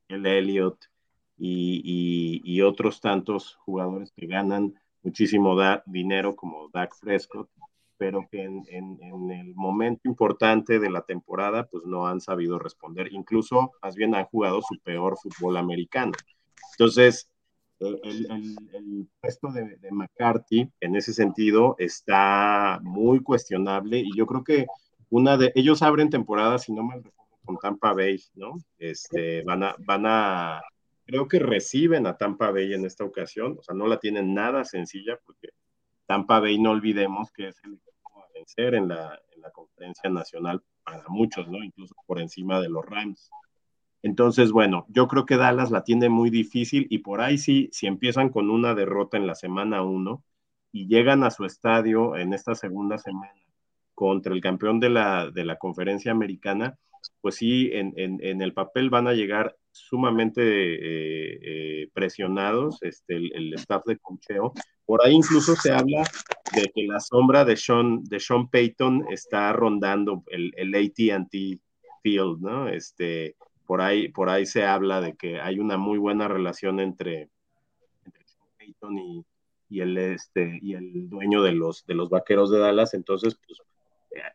el 0.09 0.25
Elliott 0.25 0.87
y, 1.37 2.63
otros 2.63 3.03
tantos 3.03 3.57
jugadores 3.57 4.11
que 4.17 4.27
ganan 4.27 4.73
muchísimo 5.03 5.55
dinero 5.85 6.35
como 6.35 6.71
Dak 6.73 6.99
Prescott, 6.99 7.51
pero 7.99 8.27
que 8.31 8.45
en, 8.45 8.65
el 9.31 9.55
momento 9.55 10.01
importante 10.09 10.79
de 10.79 10.89
la 10.89 11.03
temporada 11.03 11.67
pues 11.67 11.85
no 11.85 12.07
han 12.07 12.23
sabido 12.23 12.59
responder, 12.59 13.13
incluso 13.13 13.73
más 13.83 13.97
bien 13.97 14.15
han 14.15 14.25
jugado 14.25 14.63
su 14.63 14.79
peor 14.79 15.19
fútbol 15.19 15.59
americano. 15.59 16.13
Entonces, 16.73 17.31
el, 17.81 19.09
puesto 19.21 19.53
de, 19.53 19.79
McCarthy 19.91 20.71
en 20.81 20.97
ese 20.97 21.13
sentido 21.13 21.77
está 21.79 22.81
muy 22.83 23.21
cuestionable 23.23 23.99
y 23.99 24.17
yo 24.17 24.27
creo 24.27 24.45
que 24.45 24.67
una 25.11 25.37
de 25.37 25.53
ellos 25.55 25.83
abren 25.83 26.11
temporada, 26.11 26.59
si 26.59 26.73
no 26.73 26.83
me 26.83 26.97
recuerdo, 26.97 27.17
con 27.45 27.57
Tampa 27.59 27.95
Bay, 27.95 28.21
¿no? 28.35 28.57
Este, 28.79 29.43
van 29.43 29.63
a, 29.63 29.75
van 29.79 30.05
a, 30.07 30.63
creo 31.07 31.27
que 31.29 31.39
reciben 31.39 32.07
a 32.07 32.17
Tampa 32.17 32.51
Bay 32.51 32.75
en 32.75 32.85
esta 32.85 33.05
ocasión, 33.05 33.57
o 33.59 33.63
sea, 33.63 33.75
no 33.75 33.87
la 33.87 33.99
tienen 33.99 34.35
nada 34.35 34.65
sencilla 34.65 35.19
porque 35.25 35.49
Tampa 36.07 36.41
Bay, 36.41 36.59
no 36.59 36.73
olvidemos 36.73 37.31
que 37.33 37.49
es 37.49 37.57
el 37.65 37.75
equipo 37.75 38.23
a 38.23 38.27
vencer 38.35 38.75
en 38.75 38.89
la, 38.89 39.19
en 39.35 39.41
la 39.41 39.51
conferencia 39.51 40.11
nacional 40.11 40.63
para 40.85 41.05
muchos, 41.09 41.49
¿no? 41.49 41.63
Incluso 41.63 41.95
por 42.07 42.21
encima 42.21 42.61
de 42.61 42.69
los 42.69 42.85
Rams. 42.85 43.31
Entonces, 44.03 44.53
bueno, 44.53 44.87
yo 44.89 45.09
creo 45.09 45.27
que 45.27 45.37
Dallas 45.37 45.71
la 45.71 45.83
tiene 45.83 46.09
muy 46.09 46.31
difícil 46.31 46.87
y 46.91 46.99
por 46.99 47.21
ahí 47.21 47.39
sí, 47.39 47.69
si 47.73 47.87
empiezan 47.87 48.29
con 48.31 48.51
una 48.51 48.75
derrota 48.75 49.17
en 49.17 49.27
la 49.27 49.35
semana 49.35 49.83
uno 49.83 50.23
y 50.73 50.87
llegan 50.87 51.25
a 51.25 51.31
su 51.31 51.45
estadio 51.45 52.17
en 52.17 52.33
esta 52.33 52.55
segunda 52.55 52.99
semana 52.99 53.33
contra 53.95 54.33
el 54.33 54.41
campeón 54.41 54.79
de 54.79 54.91
la, 54.91 55.31
de 55.31 55.45
la 55.45 55.57
conferencia 55.57 56.13
americana, 56.13 56.79
pues 57.21 57.37
sí, 57.37 57.71
en, 57.73 57.93
en, 57.97 58.43
el 58.43 58.53
papel 58.53 58.91
van 58.91 59.09
a 59.09 59.13
llegar 59.13 59.57
sumamente 59.73 60.41
eh, 60.43 61.39
eh, 61.43 61.89
presionados 61.93 62.79
este, 62.83 63.17
el, 63.17 63.55
staff 63.55 63.85
de 63.87 63.99
cocheo. 63.99 64.53
Por 64.87 65.05
ahí 65.05 65.15
incluso 65.15 65.57
se 65.57 65.73
habla 65.73 66.05
de 66.55 66.71
que 66.75 66.85
la 66.85 67.01
sombra 67.01 67.45
de 67.45 67.57
Sean, 67.57 68.05
de 68.05 68.21
Sean 68.21 68.49
Payton 68.49 69.07
está 69.11 69.53
rondando 69.53 70.23
el, 70.29 70.53
el 70.57 70.75
ATT 70.75 71.61
Field, 72.03 72.41
¿no? 72.41 72.69
Este, 72.69 73.37
por, 73.69 73.83
ahí, 73.83 74.09
por 74.09 74.31
ahí 74.31 74.47
se 74.47 74.65
habla 74.65 75.03
de 75.03 75.15
que 75.15 75.43
hay 75.43 75.61
una 75.61 75.77
muy 75.77 75.99
buena 75.99 76.27
relación 76.27 76.81
entre, 76.81 77.29
entre 78.03 78.25
Payton 78.59 78.99
y, 78.99 79.27
y, 79.69 79.81
el, 79.83 79.99
este, 79.99 80.59
y 80.63 80.73
el 80.73 81.11
dueño 81.11 81.43
de 81.43 81.53
los, 81.53 81.85
de 81.85 81.93
los 81.93 82.09
vaqueros 82.09 82.51
de 82.51 82.61
Dallas. 82.61 82.95
Entonces, 82.95 83.39
pues 83.47 83.61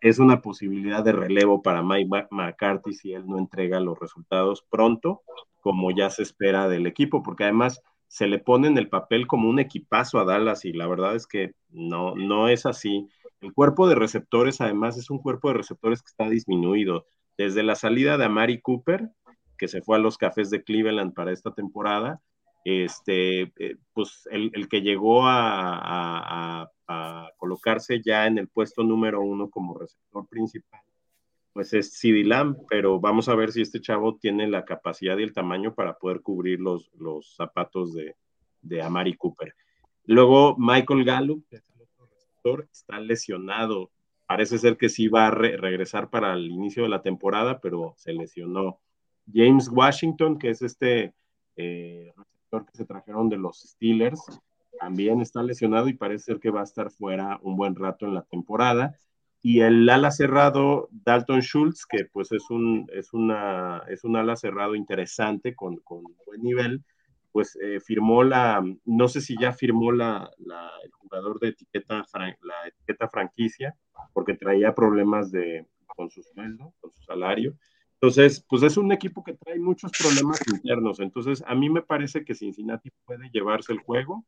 es 0.01 0.19
una 0.19 0.39
posibilidad 0.39 1.03
de 1.03 1.13
relevo 1.13 1.63
para 1.63 1.81
Mike 1.81 2.27
McCarthy 2.29 2.93
si 2.93 3.13
él 3.13 3.25
no 3.25 3.39
entrega 3.39 3.79
los 3.79 3.97
resultados 3.97 4.63
pronto, 4.69 5.23
como 5.61 5.89
ya 5.89 6.11
se 6.11 6.21
espera 6.21 6.69
del 6.69 6.85
equipo, 6.85 7.23
porque 7.23 7.45
además 7.45 7.81
se 8.07 8.27
le 8.27 8.37
pone 8.37 8.67
en 8.67 8.77
el 8.77 8.87
papel 8.87 9.25
como 9.25 9.49
un 9.49 9.57
equipazo 9.57 10.19
a 10.19 10.25
Dallas 10.25 10.63
y 10.65 10.73
la 10.73 10.85
verdad 10.85 11.15
es 11.15 11.25
que 11.25 11.53
no, 11.71 12.13
no 12.13 12.49
es 12.49 12.67
así. 12.67 13.07
El 13.41 13.51
cuerpo 13.51 13.87
de 13.87 13.95
receptores 13.95 14.61
además 14.61 14.95
es 14.95 15.09
un 15.09 15.17
cuerpo 15.17 15.47
de 15.47 15.55
receptores 15.55 16.03
que 16.03 16.09
está 16.09 16.29
disminuido. 16.29 17.07
Desde 17.35 17.63
la 17.63 17.73
salida 17.73 18.19
de 18.19 18.25
Amari 18.25 18.61
Cooper, 18.61 19.09
que 19.57 19.67
se 19.67 19.81
fue 19.81 19.97
a 19.97 19.99
los 19.99 20.17
Cafés 20.17 20.49
de 20.49 20.63
Cleveland 20.63 21.13
para 21.13 21.31
esta 21.31 21.53
temporada, 21.53 22.21
este, 22.65 23.51
eh, 23.59 23.77
pues 23.93 24.27
el, 24.31 24.67
que 24.69 24.81
llegó 24.81 25.21
a, 25.25 26.69
colocarse 27.37 28.01
ya 28.05 28.27
en 28.27 28.37
el 28.37 28.47
puesto 28.47 28.83
número 28.83 29.19
uno 29.21 29.49
como 29.49 29.77
receptor 29.77 30.27
principal, 30.27 30.79
pues 31.51 31.73
es 31.73 31.97
CD 31.97 32.23
Lamb, 32.23 32.57
pero 32.69 32.99
vamos 32.99 33.27
a 33.27 33.35
ver 33.35 33.51
si 33.51 33.61
este 33.61 33.81
chavo 33.81 34.17
tiene 34.17 34.47
la 34.47 34.63
capacidad 34.63 35.17
y 35.17 35.23
el 35.23 35.33
tamaño 35.33 35.73
para 35.73 35.97
poder 35.97 36.21
cubrir 36.21 36.59
los, 36.59 36.91
los 36.93 37.35
zapatos 37.35 37.93
de, 37.93 38.15
de 38.61 38.81
Amari 38.81 39.15
Cooper. 39.15 39.55
Luego 40.05 40.55
Michael 40.57 41.03
Gallup, 41.03 41.45
que 41.49 41.57
es 41.57 41.69
el 41.75 41.81
otro 41.81 42.07
receptor, 42.07 42.67
está 42.71 42.99
lesionado. 42.99 43.91
Parece 44.25 44.57
ser 44.57 44.77
que 44.77 44.89
sí 44.89 45.07
va 45.07 45.27
a 45.27 45.31
regresar 45.31 46.09
para 46.09 46.33
el 46.33 46.47
inicio 46.47 46.83
de 46.83 46.89
la 46.89 47.01
temporada, 47.01 47.59
pero 47.59 47.93
se 47.97 48.13
lesionó. 48.13 48.79
James 49.31 49.69
Washington, 49.69 50.37
que 50.37 50.49
es 50.49 50.61
este 50.61 51.13
eh, 51.55 52.13
que 52.51 52.77
se 52.77 52.85
trajeron 52.85 53.29
de 53.29 53.37
los 53.37 53.61
Steelers, 53.61 54.21
también 54.79 55.21
está 55.21 55.41
lesionado 55.41 55.87
y 55.87 55.93
parece 55.93 56.25
ser 56.25 56.39
que 56.39 56.51
va 56.51 56.61
a 56.61 56.65
estar 56.65 56.91
fuera 56.91 57.39
un 57.41 57.55
buen 57.55 57.75
rato 57.75 58.05
en 58.05 58.13
la 58.13 58.23
temporada. 58.23 58.95
Y 59.41 59.61
el 59.61 59.89
ala 59.89 60.11
cerrado 60.11 60.87
Dalton 60.91 61.41
Schultz, 61.41 61.85
que 61.85 62.05
pues 62.05 62.31
es 62.31 62.49
un, 62.49 62.87
es 62.93 63.13
una, 63.13 63.83
es 63.89 64.03
un 64.03 64.15
ala 64.15 64.35
cerrado 64.35 64.75
interesante 64.75 65.55
con, 65.55 65.77
con 65.77 66.03
buen 66.25 66.41
nivel, 66.41 66.83
pues 67.31 67.57
eh, 67.61 67.79
firmó 67.81 68.23
la, 68.23 68.63
no 68.85 69.07
sé 69.07 69.19
si 69.19 69.35
ya 69.37 69.51
firmó 69.51 69.91
la, 69.91 70.29
la, 70.37 70.69
el 70.83 70.91
jugador 70.91 71.39
de 71.39 71.49
etiqueta, 71.49 72.05
la 72.13 72.67
etiqueta 72.67 73.09
franquicia, 73.09 73.75
porque 74.13 74.35
traía 74.35 74.75
problemas 74.75 75.31
de, 75.31 75.65
con 75.87 76.09
su 76.09 76.21
sueldo, 76.23 76.73
con 76.79 76.91
su 76.91 77.01
salario. 77.03 77.55
Entonces, 78.03 78.45
pues 78.49 78.63
es 78.63 78.75
un 78.75 78.91
equipo 78.91 79.23
que 79.23 79.31
trae 79.31 79.57
muchos 79.57 79.89
problemas 79.97 80.41
internos. 80.53 80.99
Entonces, 80.99 81.41
a 81.47 81.55
mí 81.55 81.69
me 81.69 81.81
parece 81.81 82.25
que 82.25 82.35
Cincinnati 82.35 82.91
puede 83.05 83.29
llevarse 83.31 83.71
el 83.71 83.79
juego. 83.79 84.25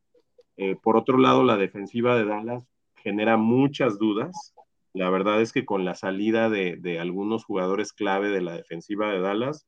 Eh, 0.56 0.78
por 0.82 0.96
otro 0.96 1.18
lado, 1.18 1.44
la 1.44 1.58
defensiva 1.58 2.18
de 2.18 2.24
Dallas 2.24 2.64
genera 2.96 3.36
muchas 3.36 4.00
dudas. 4.00 4.54
La 4.94 5.10
verdad 5.10 5.42
es 5.42 5.52
que 5.52 5.66
con 5.66 5.84
la 5.84 5.94
salida 5.94 6.50
de, 6.50 7.00
algunos 7.02 7.44
jugadores 7.44 7.92
clave 7.92 8.30
de 8.30 8.40
la 8.40 8.54
defensiva 8.54 9.12
de 9.12 9.20
Dallas, 9.20 9.68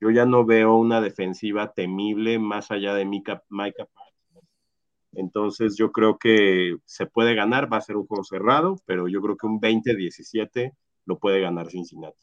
yo 0.00 0.10
ya 0.10 0.26
no 0.26 0.44
veo 0.44 0.74
una 0.74 1.00
defensiva 1.00 1.74
temible 1.74 2.40
más 2.40 2.72
allá 2.72 2.92
de 2.92 3.04
Micah, 3.04 3.44
Micah 3.50 3.86
Entonces, 5.12 5.76
yo 5.78 5.92
creo 5.92 6.18
que 6.18 6.74
se 6.86 7.06
puede 7.06 7.36
ganar, 7.36 7.72
va 7.72 7.76
a 7.76 7.82
ser 7.82 7.98
un 7.98 8.06
juego 8.08 8.24
cerrado, 8.24 8.80
pero 8.84 9.06
yo 9.06 9.22
creo 9.22 9.36
que 9.36 9.46
un 9.46 9.60
20-17 9.60 10.72
lo 11.06 11.20
puede 11.20 11.40
ganar 11.40 11.68
Cincinnati 11.68 12.18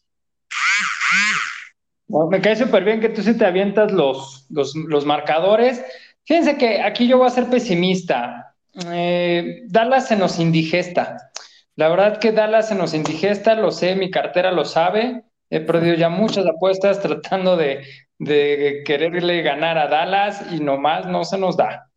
me 2.30 2.41
cae 2.41 2.55
súper 2.55 2.84
bien 2.84 2.99
que 2.99 3.09
tú 3.09 3.22
sí 3.22 3.38
te 3.38 3.45
avientas 3.45 3.91
los, 3.91 4.45
los, 4.49 5.05
marcadores. 5.05 5.84
Fíjense 6.26 6.57
que 6.57 6.82
aquí 6.82 7.07
yo 7.07 7.18
voy 7.18 7.28
a 7.28 7.32
ser 7.32 7.49
pesimista. 7.49 8.55
Eh, 8.91 9.64
Dallas 9.68 10.07
se 10.07 10.16
nos 10.16 10.39
indigesta. 10.39 11.32
La 11.76 11.89
verdad 11.89 12.20
que 12.20 12.32
Dallas 12.32 12.70
se 12.70 12.76
nos 12.76 12.93
indigesta, 12.93 13.55
lo 13.55 13.72
sé, 13.72 13.95
mi 13.95 14.12
cartera 14.12 14.51
lo 14.51 14.66
sabe. 14.66 15.24
He 15.49 15.62
perdido 15.62 15.95
ya 15.95 16.09
muchas 16.09 16.45
apuestas 16.45 16.99
tratando 17.01 17.57
de, 17.57 17.84
de 18.20 18.84
quererle 18.86 19.41
ganar 19.41 19.78
a 19.78 19.88
Dallas 19.88 20.45
y 20.51 20.59
nomás 20.59 21.07
no 21.07 21.24
se 21.24 21.38
nos 21.38 21.57
da. 21.57 21.91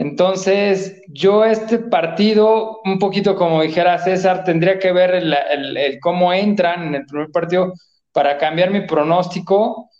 Entonces, 0.00 1.02
yo 1.08 1.44
este 1.44 1.78
partido, 1.78 2.80
un 2.86 2.98
poquito 2.98 3.36
como 3.36 3.60
dijera 3.60 3.98
César, 3.98 4.44
tendría 4.44 4.78
que 4.78 4.92
ver 4.92 5.14
el, 5.14 5.98
cómo 6.00 6.32
entran 6.32 6.86
en 6.86 6.94
el 6.94 7.04
primer 7.04 7.30
partido 7.30 7.74
para 8.12 8.38
cambiar 8.38 8.70
mi 8.70 8.82
pronóstico, 8.82 9.90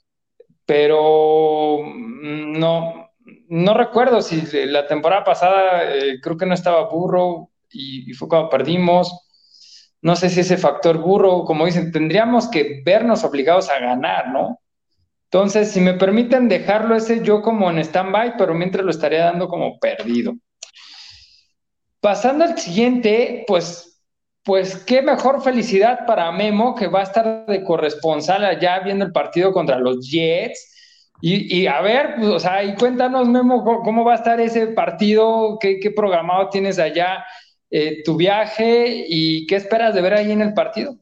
pero 0.66 1.78
mm, 1.82 2.58
no, 2.58 3.10
no 3.48 3.74
recuerdo 3.74 4.22
si 4.22 4.42
la 4.66 4.86
temporada 4.86 5.24
pasada 5.24 5.94
eh, 5.94 6.20
creo 6.22 6.36
que 6.36 6.46
no 6.46 6.54
estaba 6.54 6.88
burro 6.88 7.50
y, 7.72 8.12
fue 8.14 8.28
cuando 8.28 8.48
perdimos. 8.48 9.26
No 10.02 10.16
sé 10.16 10.30
si 10.30 10.40
ese 10.40 10.56
factor 10.56 10.98
burro, 10.98 11.44
como 11.44 11.66
dicen, 11.66 11.92
tendríamos 11.92 12.48
que 12.48 12.82
vernos 12.84 13.24
obligados 13.24 13.68
a 13.68 13.78
ganar, 13.78 14.28
¿no? 14.28 14.60
Entonces, 15.24 15.70
si 15.70 15.80
me 15.80 15.94
permiten 15.94 16.48
dejarlo 16.48 16.96
ese 16.96 17.22
yo 17.22 17.42
como 17.42 17.70
en 17.70 17.78
stand-by, 17.78 18.36
pero 18.36 18.54
mientras 18.54 18.84
lo 18.84 18.90
estaría 18.90 19.24
dando 19.24 19.46
como 19.46 19.78
perdido. 19.78 20.34
Pasando 22.00 22.44
al 22.44 22.58
siguiente, 22.58 23.44
pues, 23.46 23.89
pues 24.44 24.76
qué 24.84 25.02
mejor 25.02 25.42
felicidad 25.42 26.06
para 26.06 26.32
Memo, 26.32 26.74
que 26.74 26.86
va 26.86 27.00
a 27.00 27.04
estar 27.04 27.46
de 27.46 27.62
corresponsal 27.62 28.44
allá 28.44 28.80
viendo 28.80 29.04
el 29.04 29.12
partido 29.12 29.52
contra 29.52 29.78
los 29.78 30.08
Jets. 30.08 30.68
Y, 31.22 31.66
a 31.66 31.82
ver, 31.82 32.14
pues, 32.16 32.28
o 32.28 32.38
sea, 32.40 32.64
y 32.64 32.74
cuéntanos, 32.76 33.28
Memo, 33.28 33.62
cómo, 33.62 34.04
va 34.04 34.12
a 34.12 34.16
estar 34.16 34.40
ese 34.40 34.68
partido, 34.68 35.58
qué, 35.60 35.92
programado 35.94 36.48
tienes 36.48 36.78
allá, 36.78 37.26
eh, 37.68 38.02
tu 38.02 38.16
viaje 38.16 39.04
y 39.06 39.46
qué 39.46 39.56
esperas 39.56 39.94
de 39.94 40.00
ver 40.00 40.14
ahí 40.14 40.32
en 40.32 40.40
el 40.40 40.54
partido. 40.54 40.96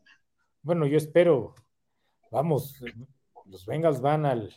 Bueno, 0.61 0.86
yo 0.86 0.97
espero, 0.97 1.55
vamos, 2.32 2.82
los 3.45 3.64
Bengals 3.64 4.01
van 4.01 4.26
al, 4.26 4.51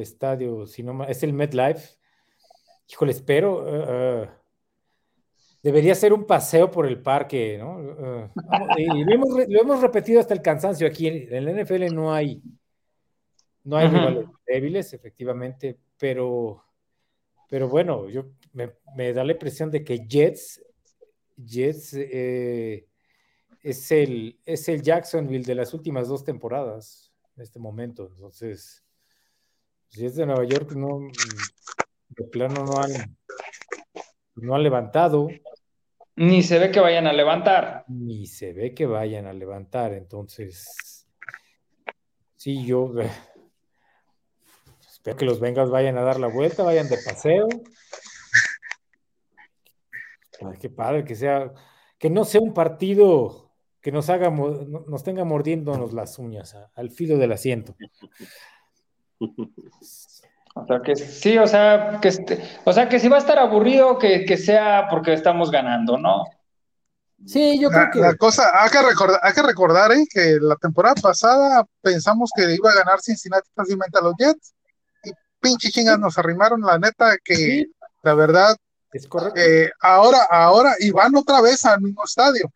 estadio, 0.00 0.66
si 0.66 0.82
no, 0.82 1.04
es 1.04 1.22
el 1.22 1.32
MetLife. 1.32 1.96
Híjole, 2.90 3.12
espero. 3.12 3.66
Eh, 3.66 3.84
eh, 3.88 4.28
debería 5.62 5.94
ser 5.94 6.12
un 6.12 6.24
paseo 6.24 6.70
por 6.70 6.86
el 6.86 7.00
parque, 7.00 7.58
¿no? 7.58 7.80
Eh, 7.80 8.30
y 8.78 9.04
lo 9.04 9.60
hemos, 9.60 9.80
repetido 9.80 10.20
hasta 10.20 10.34
el 10.34 10.42
cansancio 10.42 10.86
aquí. 10.86 11.06
En, 11.08 11.32
el 11.32 11.64
NFL 11.64 11.94
no 11.94 12.12
hay, 12.12 12.42
no 13.64 13.76
hay 13.76 13.88
rivales 13.88 14.26
débiles, 14.46 14.92
efectivamente, 14.92 15.78
pero, 15.98 16.64
pero 17.48 17.68
bueno, 17.68 18.08
yo 18.08 18.26
me, 18.52 19.12
da 19.12 19.24
la 19.24 19.32
impresión 19.32 19.70
de 19.70 19.84
que 19.84 20.06
Jets, 20.06 20.62
Jets 21.36 21.94
es, 21.94 23.92
el, 23.92 24.40
es 24.44 24.68
el 24.68 24.82
Jacksonville 24.82 25.44
de 25.44 25.54
las 25.54 25.74
últimas 25.74 26.08
dos 26.08 26.24
temporadas 26.24 27.12
en 27.36 27.42
este 27.42 27.58
momento. 27.58 28.10
Entonces, 28.14 28.84
si 29.88 30.04
es 30.04 30.16
de 30.16 30.26
Nueva 30.26 30.44
York, 30.44 30.72
no, 30.72 31.00
de 32.08 32.24
plano 32.24 32.64
no 32.64 32.78
han, 32.80 33.16
no 34.40 34.54
han 34.54 34.62
levantado. 34.62 35.28
Ni 36.16 36.42
se 36.42 36.58
ve 36.58 36.70
que 36.70 36.80
vayan 36.80 37.06
a 37.06 37.12
levantar. 37.12 37.84
Ni 37.88 38.26
se 38.26 38.52
ve 38.52 38.74
que 38.74 38.86
vayan 38.86 39.26
a 39.26 39.32
levantar. 39.32 39.92
Entonces, 39.92 41.06
sí, 42.36 42.66
yo 42.66 42.92
eh, 43.00 43.10
espero 44.88 45.16
que 45.16 45.24
los 45.24 45.40
Vengas 45.40 45.70
vayan 45.70 45.96
a 45.98 46.02
dar 46.02 46.18
la 46.18 46.28
vuelta, 46.28 46.64
vayan 46.64 46.88
de 46.88 46.98
paseo. 47.04 47.48
Ay, 50.40 50.58
qué 50.60 50.70
padre 50.70 51.04
que 51.04 51.14
sea, 51.14 51.52
que 51.98 52.10
no 52.10 52.24
sea 52.24 52.40
un 52.40 52.54
partido 52.54 53.52
que 53.80 53.92
nos 53.92 54.10
haga, 54.10 54.30
nos 54.30 55.02
tenga 55.04 55.24
mordiéndonos 55.24 55.92
las 55.92 56.18
uñas 56.18 56.56
al 56.74 56.90
filo 56.90 57.16
del 57.16 57.32
asiento. 57.32 57.76
O 60.58 60.66
sea 60.66 60.80
que 60.80 60.96
sí, 60.96 61.38
o 61.38 61.46
sea 61.46 61.98
que 62.00 62.08
este, 62.08 62.42
o 62.64 62.72
sea 62.72 62.88
que 62.88 62.98
si 62.98 63.08
va 63.08 63.16
a 63.16 63.20
estar 63.20 63.38
aburrido, 63.38 63.98
que, 63.98 64.36
sea 64.36 64.88
porque 64.90 65.12
estamos 65.12 65.50
ganando, 65.50 65.96
¿no? 65.96 66.24
Sí, 67.24 67.60
yo 67.60 67.70
creo 67.70 67.90
que. 67.92 67.98
La 68.00 68.14
cosa, 68.14 68.50
hay 68.54 68.70
que 68.70 68.82
recordar, 68.82 69.20
hay 69.22 69.32
que, 69.32 69.42
recordar 69.42 69.92
¿eh? 69.92 70.04
que 70.10 70.38
la 70.40 70.56
temporada 70.56 70.94
pasada 70.96 71.64
pensamos 71.80 72.30
que 72.34 72.54
iba 72.54 72.70
a 72.70 72.74
ganar 72.74 73.00
Cincinnati 73.00 73.48
fácilmente 73.54 73.98
a 73.98 74.02
los 74.02 74.14
Jets 74.18 74.54
y 75.04 75.10
pinche 75.40 75.70
chingas 75.70 75.98
nos 75.98 76.18
arrimaron, 76.18 76.60
la 76.60 76.78
neta, 76.78 77.16
que 77.22 77.66
la 78.02 78.14
verdad. 78.14 78.56
Es 78.92 79.06
correcto. 79.06 79.38
Eh, 79.40 79.70
ahora, 79.80 80.26
ahora, 80.30 80.74
y 80.78 80.90
van 80.90 81.14
otra 81.14 81.40
vez 81.40 81.64
al 81.66 81.80
mismo 81.80 82.04
estadio. 82.04 82.50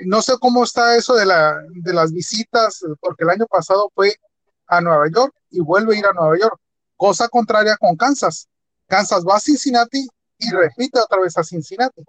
No 0.00 0.20
sé 0.22 0.34
cómo 0.40 0.64
está 0.64 0.96
eso 0.96 1.14
de, 1.14 1.26
la, 1.26 1.60
de 1.68 1.92
las 1.92 2.12
visitas, 2.12 2.82
porque 3.00 3.24
el 3.24 3.30
año 3.30 3.46
pasado 3.46 3.90
fue 3.94 4.14
a 4.66 4.80
Nueva 4.80 5.06
York 5.14 5.34
y 5.50 5.60
vuelve 5.60 5.94
a 5.94 5.98
ir 5.98 6.06
a 6.06 6.12
Nueva 6.12 6.38
York. 6.38 6.60
Cosa 6.96 7.28
contraria 7.28 7.76
con 7.76 7.96
Kansas. 7.96 8.48
Kansas 8.86 9.24
va 9.24 9.36
a 9.36 9.40
Cincinnati 9.40 10.06
y 10.38 10.50
repite 10.50 11.00
otra 11.00 11.20
vez 11.20 11.36
a 11.36 11.44
Cincinnati. 11.44 12.02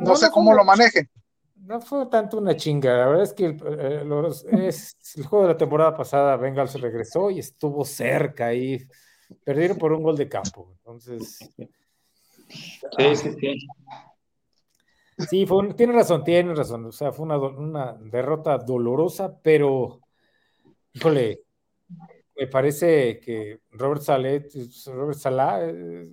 No, 0.00 0.16
sé 0.16 0.30
cómo 0.30 0.54
lo 0.54 0.64
manejen. 0.64 1.08
No 1.54 1.80
fue 1.80 2.06
tanto 2.06 2.38
una 2.38 2.54
chinga, 2.54 2.96
la 2.96 3.06
verdad 3.06 3.24
es 3.24 3.32
que 3.32 3.46
el, 3.46 3.60
eh, 3.66 4.68
es, 4.68 4.96
el 5.16 5.26
juego 5.26 5.46
de 5.46 5.52
la 5.52 5.58
temporada 5.58 5.96
pasada, 5.96 6.36
Bengals 6.36 6.80
regresó 6.80 7.30
y 7.30 7.40
estuvo 7.40 7.84
cerca 7.84 8.54
y 8.54 8.86
perdieron 9.42 9.76
por 9.76 9.92
un 9.92 10.02
gol 10.02 10.16
de 10.16 10.28
campo. 10.28 10.72
Entonces. 10.78 11.38
Sí, 12.96 13.16
sí, 13.16 13.32
sí. 13.40 13.68
Sí, 15.18 15.46
tiene 15.76 15.94
razón, 15.94 16.22
tiene 16.24 16.54
razón. 16.54 16.84
O 16.84 16.92
sea, 16.92 17.10
fue 17.10 17.24
una, 17.24 17.38
una 17.38 17.94
derrota 17.94 18.58
dolorosa, 18.58 19.40
pero, 19.42 20.00
híjole, 20.92 21.45
me 22.38 22.46
parece 22.46 23.18
que 23.20 23.60
Robert 23.70 24.02
Salet, 24.02 24.52
Robert 24.86 25.18
Salah, 25.18 25.60
eh, 25.62 26.08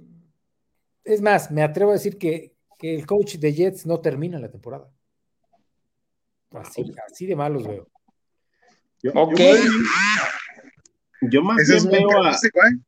es 1.04 1.22
más, 1.22 1.52
me 1.52 1.62
atrevo 1.62 1.92
a 1.92 1.96
decir 1.96 2.18
que, 2.18 2.54
el 2.80 3.06
coach 3.06 3.36
de 3.36 3.54
Jets 3.54 3.86
no 3.86 4.02
termina 4.02 4.38
la 4.40 4.52
temporada. 4.52 4.92
Así, 6.52 6.84
así 7.10 7.26
de 7.26 7.34
malos 7.34 7.66
veo. 7.66 7.88
ok. 9.14 9.40
Yo, 11.22 11.42
más 11.42 11.66
bien 11.66 11.90
veo 11.90 12.24
a. 12.24 12.32
¿eh? 12.34 12.80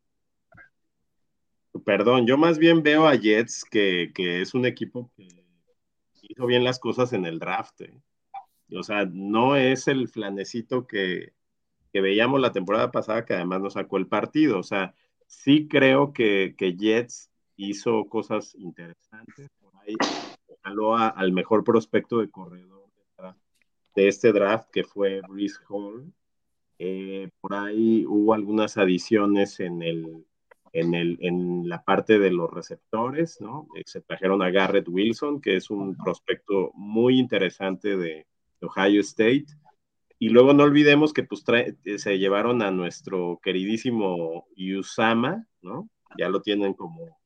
Perdón, 1.85 2.27
yo 2.27 2.37
más 2.37 2.57
bien 2.57 2.83
veo 2.83 3.07
a 3.07 3.15
Jets 3.15 3.63
que, 3.63 4.11
es 4.17 4.53
un 4.53 4.65
equipo 4.65 5.09
que 5.15 5.29
hizo 6.23 6.45
bien 6.45 6.65
las 6.65 6.77
cosas 6.77 7.13
en 7.13 7.25
el 7.25 7.39
draft. 7.39 7.79
¿eh? 7.79 8.01
O 8.73 8.83
sea, 8.83 9.05
no 9.05 9.55
es 9.55 9.87
el 9.87 10.09
flanecito 10.09 10.87
que, 10.87 11.31
que 11.95 12.01
veíamos 12.01 12.41
la 12.41 12.51
temporada 12.51 12.91
pasada, 12.91 13.23
que 13.23 13.35
además 13.35 13.61
nos 13.61 13.73
sacó 13.75 13.95
el 13.95 14.05
partido. 14.05 14.59
O 14.59 14.63
sea, 14.63 14.93
sí 15.27 15.65
creo 15.69 16.11
que, 16.11 16.53
que 16.57 16.75
Jets 16.75 17.31
hizo 17.55 18.09
cosas 18.09 18.53
interesantes. 18.55 19.49
Por 19.61 19.71
ahí 19.77 19.95
jaló 20.61 20.97
al 20.97 21.31
mejor 21.31 21.63
prospecto 21.63 22.19
de 22.19 22.29
corredor 22.29 22.89
de 23.95 24.09
este 24.09 24.33
draft, 24.33 24.67
que 24.73 24.83
fue 24.83 25.21
Brice 25.29 25.55
Hall. 25.69 26.11
Eh, 26.79 27.29
por 27.39 27.53
ahí 27.53 28.05
hubo 28.05 28.33
algunas 28.33 28.75
adiciones 28.77 29.61
en, 29.61 29.81
el, 29.81 30.25
en, 30.73 30.95
el, 30.95 31.17
en 31.21 31.69
la 31.69 31.81
parte 31.81 32.19
de 32.19 32.29
los 32.29 32.51
receptores, 32.51 33.39
¿no? 33.39 33.69
Eh, 33.77 33.83
se 33.85 34.01
trajeron 34.01 34.41
a 34.41 34.51
Garrett 34.51 34.89
Wilson, 34.89 35.39
que 35.39 35.55
es 35.55 35.69
un 35.69 35.95
prospecto 35.95 36.71
muy 36.73 37.17
interesante 37.17 37.95
de 37.95 38.27
Ohio 38.59 38.99
State. 38.99 39.45
Y 40.17 40.29
luego 40.29 40.53
no 40.53 40.63
olvidemos 40.63 41.13
que 41.13 41.23
pues 41.23 41.43
eh, 41.53 41.97
se 41.97 42.17
llevaron 42.17 42.61
a 42.61 42.71
nuestro 42.71 43.39
queridísimo 43.43 44.45
Usama, 44.55 45.45
¿no? 45.61 45.89
Ya 46.17 46.29
lo 46.29 46.41
tienen 46.41 46.73
como 46.73 47.19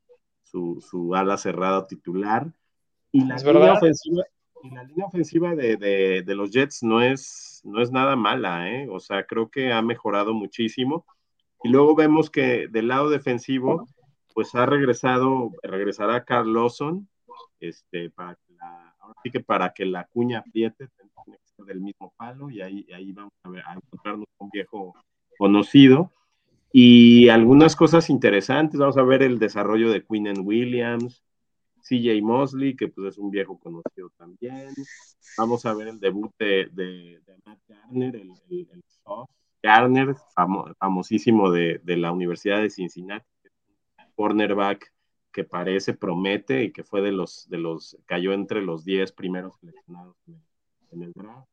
su, 0.43 0.83
su 0.87 1.15
ala 1.15 1.37
cerrada 1.37 1.85
titular. 1.87 2.51
Y 3.11 3.25
la, 3.25 3.35
línea 3.37 3.73
ofensiva, 3.73 4.23
y 4.63 4.71
la 4.71 4.83
línea 4.83 5.05
ofensiva 5.05 5.55
de, 5.55 5.77
de, 5.77 6.23
de, 6.23 6.35
los 6.35 6.51
Jets 6.51 6.83
no 6.83 7.01
es, 7.01 7.61
no 7.63 7.81
es 7.81 7.91
nada 7.91 8.15
mala, 8.15 8.71
¿eh? 8.71 8.87
O 8.89 8.99
sea, 8.99 9.25
creo 9.25 9.49
que 9.49 9.71
ha 9.71 9.81
mejorado 9.81 10.33
muchísimo. 10.33 11.05
Y 11.63 11.69
luego 11.69 11.95
vemos 11.95 12.29
que 12.29 12.67
del 12.69 12.87
lado 12.87 13.09
defensivo, 13.09 13.87
pues 14.33 14.55
ha 14.55 14.65
regresado, 14.65 15.51
regresará 15.61 16.23
Carl 16.23 16.53
Lawson, 16.53 17.07
este, 17.59 18.09
para 18.09 18.35
que 18.35 18.53
la, 18.53 18.95
ahora 18.99 19.15
sí 19.23 19.31
que 19.31 19.39
para 19.41 19.73
que 19.73 19.85
la 19.85 20.05
cuña 20.05 20.39
apriete, 20.39 20.87
del 21.66 21.82
mismo 21.82 22.14
palo 22.18 22.49
y 22.49 22.62
ahí, 22.62 22.86
ahí 22.93 23.12
vamos 23.12 23.34
a, 23.43 23.49
ver, 23.49 23.64
a 23.66 23.74
encontrarnos 23.74 24.28
un 24.38 24.49
viejo 24.49 24.93
conocido. 25.38 26.12
Y 26.72 27.30
algunas 27.30 27.76
cosas 27.76 28.10
interesantes, 28.10 28.80
vamos 28.80 28.97
a 28.97 29.03
ver 29.03 29.24
el 29.24 29.39
desarrollo 29.39 29.89
de 29.89 30.05
Quinn 30.05 30.28
and 30.28 30.45
Williams, 30.45 31.24
CJ 31.82 32.22
Mosley, 32.22 32.76
que 32.76 32.89
pues 32.89 33.14
es 33.14 33.18
un 33.18 33.32
viejo 33.32 33.60
conocido 33.60 34.12
también. 34.18 34.74
Vamos 35.38 35.66
a 35.66 35.74
ver 35.74 35.88
el 35.88 35.99
debut 35.99 36.32
de, 36.38 36.70
de, 36.72 37.20
Matt 37.45 37.60
Garner, 37.68 38.16
el, 38.16 38.32
el, 38.49 38.84
Garner, 39.64 40.16
famosísimo 40.80 41.51
de, 41.51 41.82
de, 41.84 41.97
la 41.97 42.12
Universidad 42.12 42.62
de 42.62 42.70
Cincinnati, 42.70 43.26
cornerback 44.16 44.93
que 45.32 45.43
parece, 45.43 45.93
promete 45.93 46.64
y 46.64 46.72
que 46.72 46.84
fue 46.84 47.01
de 47.01 47.12
los, 47.12 47.47
de 47.49 47.57
los, 47.57 47.97
cayó 48.05 48.34
entre 48.34 48.62
los 48.62 48.84
10 48.84 49.12
primeros 49.14 49.55
seleccionados 49.60 50.16
el 50.28 50.36
draft. 50.91 51.49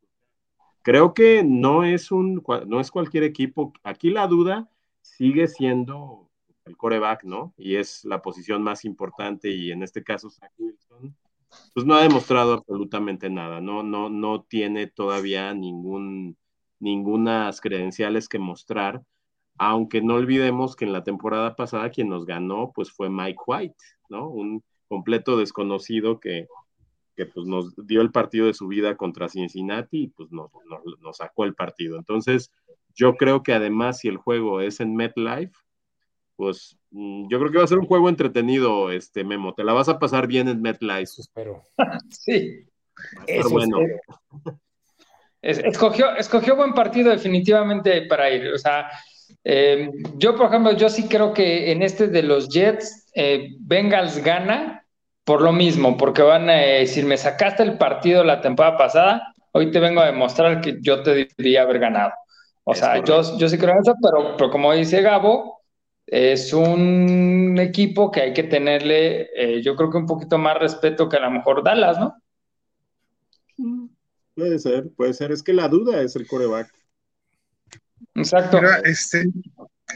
Creo 0.82 1.14
que 1.14 1.42
no 1.44 1.84
es 1.84 2.12
un, 2.12 2.42
no 2.66 2.80
es 2.80 2.90
cualquier 2.90 3.24
equipo. 3.24 3.72
Aquí 3.82 4.10
la 4.10 4.26
duda 4.26 4.70
sigue 5.02 5.48
siendo 5.48 6.28
el 6.64 6.76
coreback, 6.76 7.24
¿no? 7.24 7.54
Y 7.56 7.76
es 7.76 8.04
la 8.04 8.22
posición 8.22 8.62
más 8.62 8.84
importante 8.84 9.50
y 9.50 9.70
en 9.70 9.82
este 9.82 10.02
caso 10.02 10.30
Zach 10.30 10.52
Wilson, 10.58 11.16
pues 11.74 11.86
no 11.86 11.94
ha 11.94 12.02
demostrado 12.02 12.54
absolutamente 12.54 13.30
nada, 13.30 13.60
no, 13.60 13.82
no, 13.82 14.10
no 14.10 14.42
tiene 14.42 14.88
todavía 14.88 15.54
ningún, 15.54 16.36
ningunas 16.80 17.60
credenciales 17.60 18.28
que 18.28 18.38
mostrar, 18.38 19.02
aunque 19.58 20.02
no 20.02 20.14
olvidemos 20.14 20.76
que 20.76 20.84
en 20.84 20.92
la 20.92 21.04
temporada 21.04 21.56
pasada 21.56 21.90
quien 21.90 22.08
nos 22.08 22.26
ganó 22.26 22.72
pues 22.74 22.90
fue 22.90 23.08
Mike 23.08 23.40
White, 23.46 23.76
¿no? 24.08 24.28
Un 24.28 24.62
completo 24.88 25.36
desconocido 25.36 26.20
que 26.20 26.46
que 27.16 27.26
pues 27.26 27.46
nos 27.46 27.74
dio 27.86 28.02
el 28.02 28.12
partido 28.12 28.46
de 28.46 28.54
su 28.54 28.68
vida 28.68 28.96
contra 28.96 29.28
Cincinnati 29.28 30.04
y 30.04 30.08
pues 30.08 30.30
nos, 30.30 30.50
nos, 31.00 31.16
sacó 31.16 31.44
el 31.44 31.54
partido. 31.54 31.96
Entonces, 31.96 32.52
yo 32.94 33.16
creo 33.16 33.42
que 33.42 33.54
además 33.54 34.00
si 34.00 34.08
el 34.08 34.18
juego 34.18 34.60
es 34.60 34.80
en 34.80 34.94
MetLife, 34.94 35.54
pues 36.36 36.78
mm, 36.90 37.28
yo 37.30 37.38
creo 37.38 37.50
que 37.50 37.58
va 37.58 37.64
a 37.64 37.68
ser 37.68 37.78
un 37.78 37.86
juego 37.86 38.08
entretenido, 38.08 38.90
este 38.90 39.24
Memo. 39.24 39.54
Te 39.54 39.64
la 39.64 39.72
vas 39.72 39.88
a 39.88 39.98
pasar 39.98 40.26
bien 40.26 40.48
en 40.48 40.60
MetLife. 40.60 41.20
espero. 41.20 41.62
sí. 42.10 42.66
Eso 43.26 43.50
bueno. 43.50 43.78
escogió, 45.42 46.16
escogió 46.16 46.56
buen 46.56 46.74
partido 46.74 47.10
definitivamente 47.10 48.02
para 48.02 48.30
ir. 48.30 48.52
O 48.52 48.58
sea, 48.58 48.90
eh, 49.42 49.90
yo, 50.16 50.36
por 50.36 50.46
ejemplo, 50.46 50.72
yo 50.72 50.88
sí 50.88 51.08
creo 51.08 51.32
que 51.32 51.72
en 51.72 51.82
este 51.82 52.08
de 52.08 52.22
los 52.22 52.48
Jets, 52.48 53.10
eh, 53.14 53.54
Bengals 53.60 54.22
gana 54.22 54.85
por 55.26 55.42
lo 55.42 55.52
mismo, 55.52 55.96
porque 55.96 56.22
van 56.22 56.48
a 56.48 56.54
decir, 56.54 57.04
me 57.04 57.16
sacaste 57.16 57.64
el 57.64 57.76
partido 57.78 58.22
la 58.22 58.40
temporada 58.40 58.78
pasada, 58.78 59.34
hoy 59.50 59.72
te 59.72 59.80
vengo 59.80 60.00
a 60.00 60.06
demostrar 60.06 60.60
que 60.60 60.78
yo 60.80 61.02
te 61.02 61.26
debería 61.36 61.62
haber 61.62 61.80
ganado. 61.80 62.12
O 62.62 62.76
sea, 62.76 63.02
yo, 63.02 63.36
yo 63.36 63.48
sí 63.48 63.58
creo 63.58 63.72
en 63.72 63.80
eso, 63.80 63.94
pero, 64.00 64.36
pero 64.36 64.50
como 64.50 64.72
dice 64.72 65.02
Gabo, 65.02 65.62
es 66.06 66.52
un 66.52 67.56
equipo 67.58 68.12
que 68.12 68.20
hay 68.20 68.32
que 68.32 68.44
tenerle, 68.44 69.28
eh, 69.34 69.62
yo 69.62 69.74
creo 69.74 69.90
que 69.90 69.98
un 69.98 70.06
poquito 70.06 70.38
más 70.38 70.58
respeto 70.60 71.08
que 71.08 71.16
a 71.16 71.20
lo 71.20 71.32
mejor 71.32 71.64
Dallas, 71.64 71.98
¿no? 71.98 72.16
Puede 74.36 74.60
ser, 74.60 74.90
puede 74.96 75.12
ser. 75.12 75.32
Es 75.32 75.42
que 75.42 75.52
la 75.52 75.66
duda 75.66 76.02
es 76.02 76.14
el 76.14 76.28
coreback. 76.28 76.70
Exacto. 78.14 78.60
Mira, 78.60 78.78
este, 78.84 79.24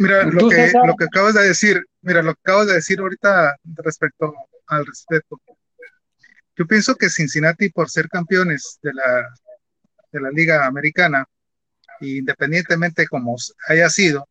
mira 0.00 0.24
lo, 0.24 0.48
que, 0.48 0.72
lo 0.84 0.96
que 0.96 1.04
acabas 1.04 1.34
de 1.34 1.46
decir, 1.46 1.84
mira, 2.02 2.20
lo 2.20 2.34
que 2.34 2.40
acabas 2.40 2.66
de 2.66 2.74
decir 2.74 2.98
ahorita 2.98 3.54
respecto 3.76 4.34
al 4.70 4.86
respeto. 4.86 5.40
Yo 6.56 6.66
pienso 6.66 6.94
que 6.94 7.08
Cincinnati, 7.08 7.70
por 7.70 7.90
ser 7.90 8.08
campeones 8.08 8.78
de 8.82 8.92
la, 8.92 9.28
de 10.12 10.20
la 10.20 10.30
Liga 10.30 10.66
Americana, 10.66 11.24
independientemente 12.00 13.06
como 13.06 13.36
haya 13.68 13.88
sido, 13.88 14.28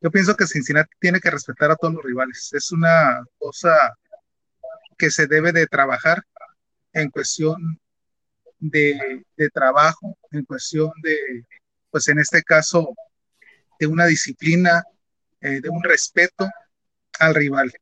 yo 0.00 0.10
pienso 0.10 0.34
que 0.34 0.46
Cincinnati 0.46 0.90
tiene 0.98 1.20
que 1.20 1.30
respetar 1.30 1.70
a 1.70 1.76
todos 1.76 1.94
los 1.94 2.04
rivales. 2.04 2.50
Es 2.52 2.72
una 2.72 3.24
cosa 3.38 3.96
que 4.98 5.10
se 5.10 5.26
debe 5.26 5.52
de 5.52 5.66
trabajar 5.66 6.24
en 6.92 7.10
cuestión 7.10 7.80
de, 8.58 9.24
de, 9.36 9.50
trabajo, 9.50 10.18
en 10.30 10.44
cuestión 10.44 10.90
de, 11.02 11.44
pues 11.90 12.08
en 12.08 12.18
este 12.18 12.42
caso, 12.42 12.94
de 13.78 13.86
una 13.86 14.06
disciplina, 14.06 14.82
eh, 15.40 15.60
de 15.60 15.68
un 15.68 15.82
respeto 15.82 16.48
al 17.18 17.34
rival 17.34 17.72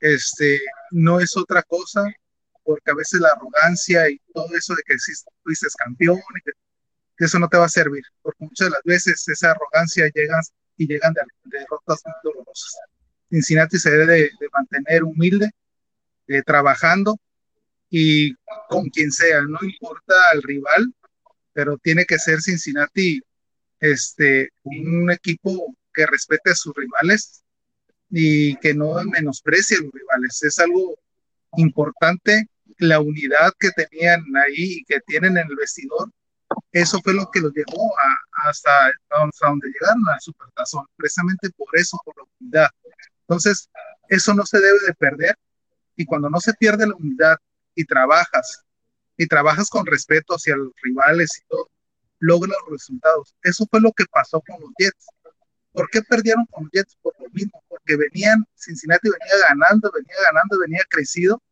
este, 0.00 0.60
no 0.90 1.20
es 1.20 1.36
otra 1.36 1.62
cosa, 1.62 2.04
porque 2.64 2.90
a 2.90 2.94
veces 2.94 3.20
la 3.20 3.28
arrogancia 3.28 4.08
y 4.10 4.20
todo 4.32 4.48
eso 4.56 4.74
de 4.74 4.82
que 4.86 4.98
si 4.98 5.12
fuiste 5.42 5.66
campeón, 5.78 6.18
y 6.18 6.42
que, 6.42 6.52
eso 7.24 7.38
no 7.38 7.48
te 7.48 7.58
va 7.58 7.66
a 7.66 7.68
servir, 7.68 8.02
porque 8.22 8.44
muchas 8.44 8.68
de 8.68 8.70
las 8.70 8.82
veces 8.82 9.28
esa 9.28 9.50
arrogancia 9.50 10.10
llega 10.14 10.40
y 10.78 10.86
llegan 10.86 11.12
de, 11.12 11.20
derrotas 11.44 12.00
muy 12.04 12.14
dolorosas. 12.24 12.76
Cincinnati 13.28 13.78
se 13.78 13.90
debe 13.90 14.06
de, 14.06 14.30
mantener 14.52 15.04
humilde, 15.04 15.50
eh, 16.28 16.42
trabajando 16.42 17.16
y 17.90 18.34
con 18.68 18.88
quien 18.88 19.12
sea, 19.12 19.42
no 19.42 19.58
importa 19.62 20.14
el 20.32 20.42
rival, 20.42 20.94
pero 21.52 21.76
tiene 21.76 22.06
que 22.06 22.18
ser 22.18 22.40
Cincinnati 22.40 23.20
este, 23.80 24.50
un 24.62 25.10
equipo 25.10 25.74
que 25.92 26.06
respete 26.06 26.52
a 26.52 26.54
sus 26.54 26.72
rivales 26.74 27.39
y 28.10 28.56
que 28.56 28.74
no 28.74 29.02
menosprecie 29.04 29.78
a 29.78 29.82
los 29.82 29.92
rivales. 29.92 30.42
Es 30.42 30.58
algo 30.58 30.98
importante 31.56 32.48
la 32.78 33.00
unidad 33.00 33.52
que 33.58 33.70
tenían 33.70 34.24
ahí 34.36 34.78
y 34.78 34.84
que 34.84 35.00
tienen 35.06 35.36
en 35.36 35.48
el 35.48 35.56
vestidor. 35.56 36.10
Eso 36.72 37.00
fue 37.02 37.14
lo 37.14 37.30
que 37.30 37.40
los 37.40 37.52
llevó 37.52 37.92
hasta, 38.44 38.70
hasta 38.86 39.48
donde 39.48 39.68
llegaron 39.68 40.08
al 40.08 40.20
Supertazón, 40.20 40.86
precisamente 40.96 41.50
por 41.50 41.68
eso, 41.74 41.98
por 42.04 42.16
la 42.16 42.24
unidad. 42.40 42.68
Entonces, 43.22 43.68
eso 44.08 44.34
no 44.34 44.44
se 44.44 44.58
debe 44.58 44.78
de 44.86 44.94
perder 44.94 45.36
y 45.96 46.04
cuando 46.04 46.28
no 46.28 46.40
se 46.40 46.54
pierde 46.54 46.86
la 46.86 46.96
unidad 46.96 47.38
y 47.74 47.84
trabajas 47.84 48.64
y 49.16 49.26
trabajas 49.26 49.68
con 49.68 49.86
respeto 49.86 50.34
hacia 50.34 50.56
los 50.56 50.72
rivales 50.82 51.30
y 51.38 51.46
todo, 51.46 51.68
logras 52.18 52.56
los 52.62 52.72
resultados. 52.78 53.34
Eso 53.42 53.66
fue 53.70 53.80
lo 53.80 53.92
que 53.92 54.06
pasó 54.10 54.40
con 54.40 54.60
los 54.60 54.70
Jets. 54.78 55.06
¿Por 55.72 55.90
qué 55.90 56.02
perdieron 56.02 56.46
con 56.46 56.64
los 56.64 56.72
Jets? 56.72 56.96
Por 57.02 57.14
lo 57.20 57.28
mismo, 57.30 57.62
porque 57.90 58.08
venían, 58.10 58.44
Cincinnati 58.56 59.08
venía 59.08 59.46
ganando, 59.48 59.90
venía 59.92 60.14
ganando, 60.30 60.58
venía 60.58 60.82
crecido. 60.88 61.42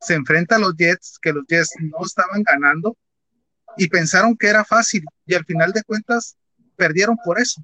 Se 0.00 0.14
enfrenta 0.14 0.56
a 0.56 0.58
los 0.58 0.74
Jets, 0.76 1.18
que 1.20 1.32
los 1.32 1.44
Jets 1.46 1.70
no 1.80 2.04
estaban 2.04 2.42
ganando 2.42 2.96
y 3.76 3.88
pensaron 3.88 4.36
que 4.36 4.48
era 4.48 4.64
fácil 4.64 5.04
y 5.26 5.34
al 5.34 5.44
final 5.44 5.72
de 5.72 5.82
cuentas 5.84 6.36
perdieron 6.76 7.16
por 7.24 7.38
eso, 7.38 7.62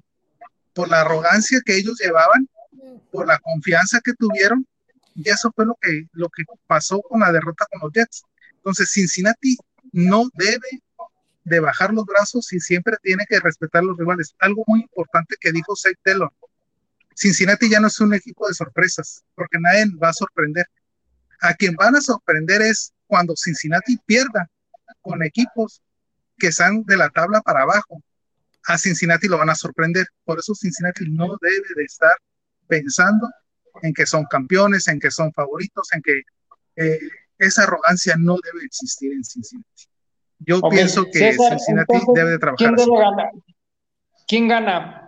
por 0.73 0.89
la 0.89 1.01
arrogancia 1.01 1.59
que 1.65 1.75
ellos 1.75 1.99
llevaban, 1.99 2.47
por 3.11 3.27
la 3.27 3.39
confianza 3.39 3.99
que 4.03 4.13
tuvieron 4.13 4.65
y 5.15 5.29
eso 5.29 5.51
fue 5.55 5.65
lo 5.65 5.75
que, 5.81 6.07
lo 6.13 6.29
que 6.29 6.43
pasó 6.67 7.01
con 7.01 7.21
la 7.21 7.31
derrota 7.31 7.65
con 7.71 7.81
los 7.81 7.91
Jets. 7.91 8.23
Entonces 8.53 8.91
Cincinnati 8.91 9.57
no 9.91 10.29
debe 10.35 10.81
de 11.43 11.59
bajar 11.59 11.93
los 11.93 12.05
brazos 12.05 12.51
y 12.53 12.59
siempre 12.59 12.97
tiene 13.01 13.25
que 13.27 13.39
respetar 13.39 13.81
a 13.81 13.85
los 13.85 13.97
rivales. 13.97 14.35
Algo 14.39 14.63
muy 14.67 14.81
importante 14.81 15.35
que 15.39 15.51
dijo 15.51 15.75
Zach 15.75 15.95
Taylor. 16.03 16.31
Cincinnati 17.17 17.67
ya 17.67 17.79
no 17.79 17.87
es 17.87 17.99
un 17.99 18.13
equipo 18.13 18.47
de 18.47 18.53
sorpresas, 18.53 19.23
porque 19.33 19.57
nadie 19.59 19.85
va 20.01 20.09
a 20.09 20.13
sorprender. 20.13 20.67
A 21.41 21.55
quien 21.55 21.75
van 21.75 21.95
a 21.95 22.01
sorprender 22.01 22.61
es 22.61 22.93
cuando 23.07 23.35
Cincinnati 23.35 23.97
pierda 24.05 24.47
con 25.01 25.23
equipos 25.23 25.81
que 26.37 26.47
están 26.47 26.83
de 26.83 26.95
la 26.95 27.09
tabla 27.09 27.41
para 27.41 27.63
abajo. 27.63 28.03
A 28.67 28.77
Cincinnati 28.77 29.27
lo 29.27 29.39
van 29.39 29.49
a 29.49 29.55
sorprender. 29.55 30.05
Por 30.25 30.37
eso 30.37 30.53
Cincinnati 30.53 31.09
no 31.09 31.37
debe 31.41 31.67
de 31.75 31.83
estar 31.85 32.15
pensando 32.67 33.27
en 33.81 33.93
que 33.93 34.05
son 34.05 34.25
campeones, 34.25 34.87
en 34.87 34.99
que 34.99 35.09
son 35.09 35.33
favoritos, 35.33 35.91
en 35.93 36.01
que 36.03 36.21
eh, 36.75 36.99
esa 37.39 37.63
arrogancia 37.63 38.15
no 38.17 38.35
debe 38.43 38.63
existir 38.63 39.11
en 39.11 39.23
Cincinnati. 39.23 39.85
Yo 40.39 40.61
pienso 40.69 41.05
que 41.11 41.35
Cincinnati 41.35 41.97
debe 42.13 42.31
de 42.31 42.37
trabajar. 42.37 42.75
¿Quién 42.75 42.75
debe 42.75 42.99
ganar? 42.99 43.31
¿Quién 44.27 44.47
gana? 44.47 45.06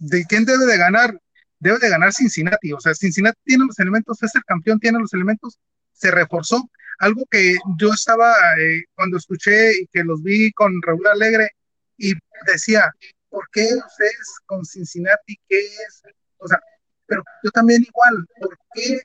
¿De 0.00 0.24
quién 0.24 0.46
debe 0.46 0.64
de 0.64 0.78
ganar? 0.78 1.20
Debe 1.58 1.78
de 1.78 1.90
ganar 1.90 2.12
Cincinnati. 2.12 2.72
O 2.72 2.80
sea, 2.80 2.94
Cincinnati 2.94 3.38
tiene 3.44 3.66
los 3.66 3.78
elementos, 3.78 4.22
es 4.22 4.34
el 4.34 4.42
campeón, 4.44 4.80
tiene 4.80 4.98
los 4.98 5.12
elementos, 5.12 5.58
se 5.92 6.10
reforzó. 6.10 6.68
Algo 6.98 7.24
que 7.30 7.56
yo 7.78 7.92
estaba, 7.92 8.32
eh, 8.58 8.84
cuando 8.94 9.18
escuché 9.18 9.82
y 9.82 9.86
que 9.88 10.02
los 10.02 10.22
vi 10.22 10.52
con 10.52 10.80
Raúl 10.82 11.06
Alegre, 11.06 11.50
y 11.98 12.14
decía, 12.46 12.90
¿por 13.28 13.46
qué 13.52 13.62
ustedes 13.62 14.40
con 14.46 14.64
Cincinnati 14.64 15.38
qué 15.46 15.60
es? 15.60 16.02
O 16.38 16.48
sea, 16.48 16.58
pero 17.06 17.22
yo 17.44 17.50
también 17.50 17.82
igual, 17.82 18.26
¿por 18.40 18.56
qué 18.74 19.02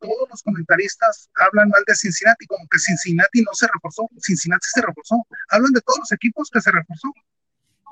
todos 0.00 0.28
los 0.30 0.42
comentaristas 0.42 1.28
hablan 1.34 1.68
mal 1.68 1.82
de 1.86 1.94
Cincinnati, 1.94 2.46
como 2.46 2.66
que 2.68 2.78
Cincinnati 2.78 3.42
no 3.42 3.52
se 3.52 3.66
reforzó, 3.66 4.08
Cincinnati 4.18 4.66
se 4.72 4.80
reforzó, 4.80 5.26
hablan 5.50 5.72
de 5.72 5.80
todos 5.82 5.98
los 5.98 6.12
equipos 6.12 6.48
que 6.50 6.60
se 6.60 6.70
reforzó, 6.70 7.12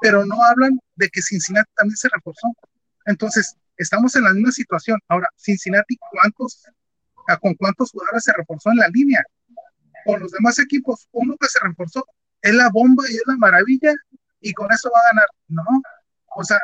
pero 0.01 0.25
no 0.25 0.43
hablan 0.43 0.79
de 0.97 1.09
que 1.09 1.23
Cincinnati 1.23 1.71
también 1.75 1.97
se 1.97 2.09
reforzó. 2.09 2.49
Entonces, 3.07 3.57
estamos 3.77 4.15
en 4.17 4.25
la 4.25 4.33
misma 4.33 4.53
situación. 4.53 4.99
Ahora, 5.09 5.29
Cincinnati, 5.37 5.97
¿cuántos, 6.11 6.63
con 7.41 7.55
cuántos 7.55 7.91
jugadores 7.91 8.25
se 8.25 8.33
reforzó 8.33 8.71
en 8.71 8.77
la 8.77 8.89
línea? 8.89 9.23
Con 10.05 10.21
los 10.21 10.33
demás 10.33 10.59
equipos, 10.59 11.09
uno 11.13 11.37
que 11.41 11.49
se 11.49 11.59
reforzó 11.61 12.07
es 12.43 12.55
la 12.55 12.69
bomba 12.71 13.05
y 13.09 13.17
es 13.17 13.23
la 13.27 13.37
maravilla, 13.37 13.93
y 14.41 14.53
con 14.53 14.71
eso 14.73 14.91
va 14.95 15.01
a 15.01 15.09
ganar. 15.13 15.27
No, 15.49 15.65
o 16.37 16.45
sea, 16.45 16.61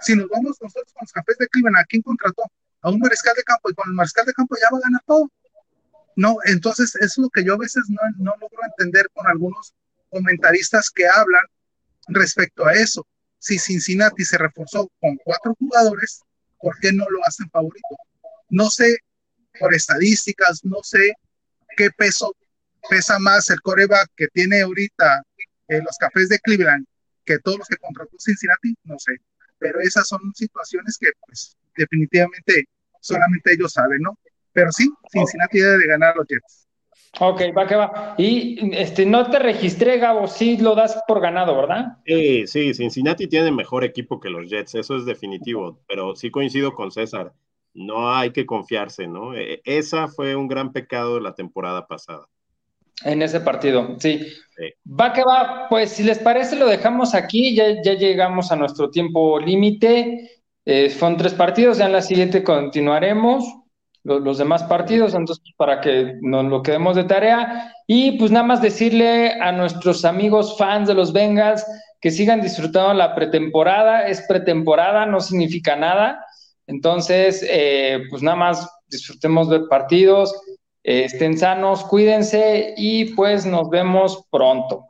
si 0.00 0.14
nos 0.14 0.28
vamos 0.28 0.58
nosotros 0.60 0.92
con 0.92 1.02
los 1.02 1.12
cafés 1.12 1.38
de 1.38 1.48
Cleveland, 1.48 1.78
¿a 1.78 1.84
quién 1.84 2.02
contrató? 2.02 2.42
a 2.84 2.90
un 2.90 3.00
mariscal 3.00 3.34
de 3.34 3.42
campo 3.42 3.70
y 3.70 3.74
con 3.74 3.88
el 3.88 3.94
mariscal 3.94 4.26
de 4.26 4.34
campo 4.34 4.54
ya 4.60 4.68
va 4.70 4.78
a 4.78 4.82
ganar 4.82 5.02
todo. 5.06 5.30
No, 6.16 6.36
entonces 6.44 6.94
eso 6.96 7.04
es 7.04 7.18
lo 7.18 7.30
que 7.30 7.42
yo 7.42 7.54
a 7.54 7.58
veces 7.58 7.84
no, 7.88 8.00
no 8.18 8.34
logro 8.40 8.58
entender 8.62 9.08
con 9.14 9.26
algunos 9.26 9.74
comentaristas 10.10 10.90
que 10.90 11.08
hablan 11.08 11.42
respecto 12.08 12.66
a 12.66 12.74
eso. 12.74 13.06
Si 13.38 13.58
Cincinnati 13.58 14.24
se 14.24 14.38
reforzó 14.38 14.90
con 15.00 15.16
cuatro 15.24 15.54
jugadores, 15.58 16.22
¿por 16.58 16.78
qué 16.80 16.92
no 16.92 17.04
lo 17.08 17.20
hacen 17.26 17.48
favorito? 17.50 17.96
No 18.48 18.70
sé 18.70 18.98
por 19.58 19.74
estadísticas, 19.74 20.64
no 20.64 20.78
sé 20.82 21.14
qué 21.76 21.90
peso 21.90 22.34
pesa 22.88 23.18
más 23.18 23.50
el 23.50 23.60
coreback 23.60 24.10
que 24.16 24.28
tiene 24.28 24.62
ahorita 24.62 25.22
eh, 25.68 25.80
los 25.82 25.96
cafés 25.98 26.28
de 26.28 26.38
Cleveland 26.38 26.86
que 27.24 27.38
todos 27.38 27.58
los 27.58 27.68
que 27.68 27.76
contrató 27.76 28.16
Cincinnati, 28.18 28.74
no 28.84 28.98
sé. 28.98 29.16
Pero 29.58 29.80
esas 29.80 30.06
son 30.06 30.20
situaciones 30.34 30.98
que 30.98 31.08
pues 31.26 31.56
definitivamente 31.76 32.68
solamente 33.00 33.52
ellos 33.52 33.72
saben, 33.72 34.00
¿no? 34.02 34.18
Pero 34.52 34.70
sí, 34.72 34.90
Cincinnati 35.10 35.58
debe 35.60 35.78
de 35.78 35.86
ganar 35.86 36.16
los 36.16 36.26
Jets. 36.28 36.63
Ok, 37.20 37.42
va 37.56 37.66
que 37.66 37.76
va. 37.76 38.14
Y 38.18 38.74
este, 38.74 39.06
no 39.06 39.30
te 39.30 39.38
registré, 39.38 39.98
Gabo, 39.98 40.26
sí 40.26 40.56
lo 40.56 40.74
das 40.74 41.00
por 41.06 41.20
ganado, 41.20 41.56
¿verdad? 41.56 41.98
Sí, 42.04 42.46
sí, 42.46 42.74
Cincinnati 42.74 43.28
tiene 43.28 43.52
mejor 43.52 43.84
equipo 43.84 44.18
que 44.18 44.30
los 44.30 44.48
Jets, 44.48 44.74
eso 44.74 44.96
es 44.96 45.04
definitivo, 45.04 45.78
pero 45.86 46.16
sí 46.16 46.30
coincido 46.30 46.72
con 46.72 46.90
César, 46.90 47.32
no 47.72 48.12
hay 48.12 48.30
que 48.32 48.46
confiarse, 48.46 49.06
¿no? 49.06 49.34
E, 49.34 49.62
esa 49.64 50.08
fue 50.08 50.34
un 50.34 50.48
gran 50.48 50.72
pecado 50.72 51.14
de 51.16 51.20
la 51.20 51.34
temporada 51.34 51.86
pasada. 51.86 52.26
En 53.04 53.22
ese 53.22 53.40
partido, 53.40 53.96
sí. 53.98 54.20
Va 54.88 55.12
que 55.12 55.22
va, 55.22 55.66
pues 55.68 55.90
si 55.90 56.04
les 56.04 56.18
parece 56.18 56.56
lo 56.56 56.66
dejamos 56.66 57.14
aquí, 57.14 57.54
ya, 57.54 57.82
ya 57.82 57.94
llegamos 57.94 58.50
a 58.50 58.56
nuestro 58.56 58.90
tiempo 58.90 59.38
límite. 59.38 60.30
Eh, 60.64 60.90
son 60.90 61.16
tres 61.16 61.34
partidos, 61.34 61.78
ya 61.78 61.86
en 61.86 61.92
la 61.92 62.02
siguiente 62.02 62.42
continuaremos 62.42 63.44
los, 64.04 64.38
demás 64.38 64.62
partidos, 64.64 65.14
entonces 65.14 65.42
pues, 65.42 65.54
para 65.56 65.80
que 65.80 66.18
nos 66.20 66.44
lo 66.44 66.62
quedemos 66.62 66.94
de 66.94 67.04
tarea. 67.04 67.74
Y 67.86 68.18
pues 68.18 68.30
nada 68.30 68.44
más 68.44 68.62
decirle 68.62 69.40
a 69.40 69.50
nuestros 69.50 70.04
amigos 70.04 70.56
fans 70.58 70.88
de 70.88 70.94
los 70.94 71.12
Bengals 71.12 71.64
que 72.00 72.10
sigan 72.10 72.42
disfrutando 72.42 72.94
la 72.94 73.14
pretemporada. 73.14 74.06
Es 74.06 74.22
pretemporada, 74.28 75.06
no 75.06 75.20
significa 75.20 75.74
nada. 75.74 76.24
Entonces, 76.66 77.44
eh, 77.48 78.02
pues 78.10 78.22
nada 78.22 78.36
más 78.36 78.70
disfrutemos 78.86 79.48
de 79.48 79.60
partidos, 79.60 80.34
eh, 80.82 81.04
estén 81.04 81.36
sanos, 81.36 81.82
cuídense 81.84 82.74
y 82.76 83.14
pues 83.14 83.46
nos 83.46 83.70
vemos 83.70 84.24
pronto. 84.30 84.86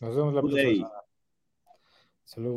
Nos 0.00 0.16
vemos 0.16 0.34
la 0.34 0.40
próxima. 0.40 0.90